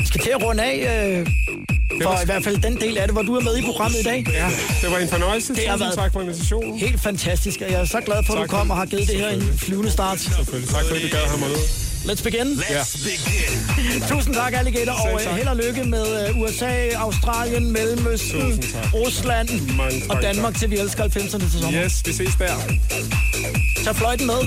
Vi 0.00 0.06
skal 0.06 0.20
til 0.20 0.30
at 0.30 0.42
runde 0.42 0.62
af, 0.62 0.76
øh, 1.18 1.26
for 2.02 2.22
i 2.22 2.24
hvert 2.24 2.44
fald 2.44 2.62
den 2.62 2.80
del 2.80 2.98
af 2.98 3.06
det, 3.06 3.14
hvor 3.14 3.22
du 3.22 3.34
er 3.34 3.40
med 3.40 3.58
i 3.58 3.62
programmet 3.62 4.00
i 4.00 4.02
dag. 4.02 4.26
Ja, 4.32 4.48
det 4.82 4.90
var 4.90 4.98
en 4.98 5.08
fornøjelse. 5.08 5.54
Det 5.54 5.68
har 5.68 5.76
været- 5.76 5.94
tak 5.94 6.12
for 6.12 6.20
invitationen. 6.20 6.78
Helt 6.78 7.00
fantastisk, 7.00 7.60
og 7.66 7.70
jeg 7.72 7.80
er 7.80 7.84
så 7.84 8.00
glad 8.00 8.24
for, 8.26 8.34
at 8.34 8.42
du 8.42 8.46
kom 8.56 8.70
og 8.70 8.76
har 8.76 8.86
givet 8.86 9.08
det 9.08 9.16
her 9.16 9.28
en 9.28 9.42
flyvende 9.58 9.90
start. 9.90 10.20
Selvfølgelig. 10.20 10.68
Tak 10.68 10.84
fordi 10.88 11.02
du 11.02 11.08
gad 11.16 11.26
have 11.26 11.40
mig 11.40 11.48
Let's 12.04 12.22
begin. 12.22 12.62
Ja. 12.70 12.82
Tusind 14.14 14.34
tak, 14.34 14.52
Alligator, 14.54 14.92
og 14.92 15.20
øh, 15.20 15.26
tak. 15.26 15.34
held 15.34 15.48
og 15.48 15.56
lykke 15.56 15.84
med 15.84 16.28
øh, 16.28 16.40
USA, 16.40 16.88
Australien, 16.96 17.72
Mellemøsten. 17.72 18.62
Rusland 18.94 19.76
Mange 19.76 20.02
og 20.10 20.22
Danmark 20.22 20.54
til 20.54 20.70
vi 20.70 20.78
elsker 20.78 21.04
90'erne 21.04 21.38
til 21.38 21.50
sommer. 21.60 21.84
Yes, 21.84 22.02
vi 22.06 22.12
ses 22.12 22.34
der. 22.38 22.54
Tag 23.84 23.96
fløjten 23.96 24.26
med. 24.26 24.40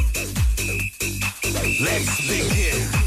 Let's 1.80 2.28
begin. 2.28 3.04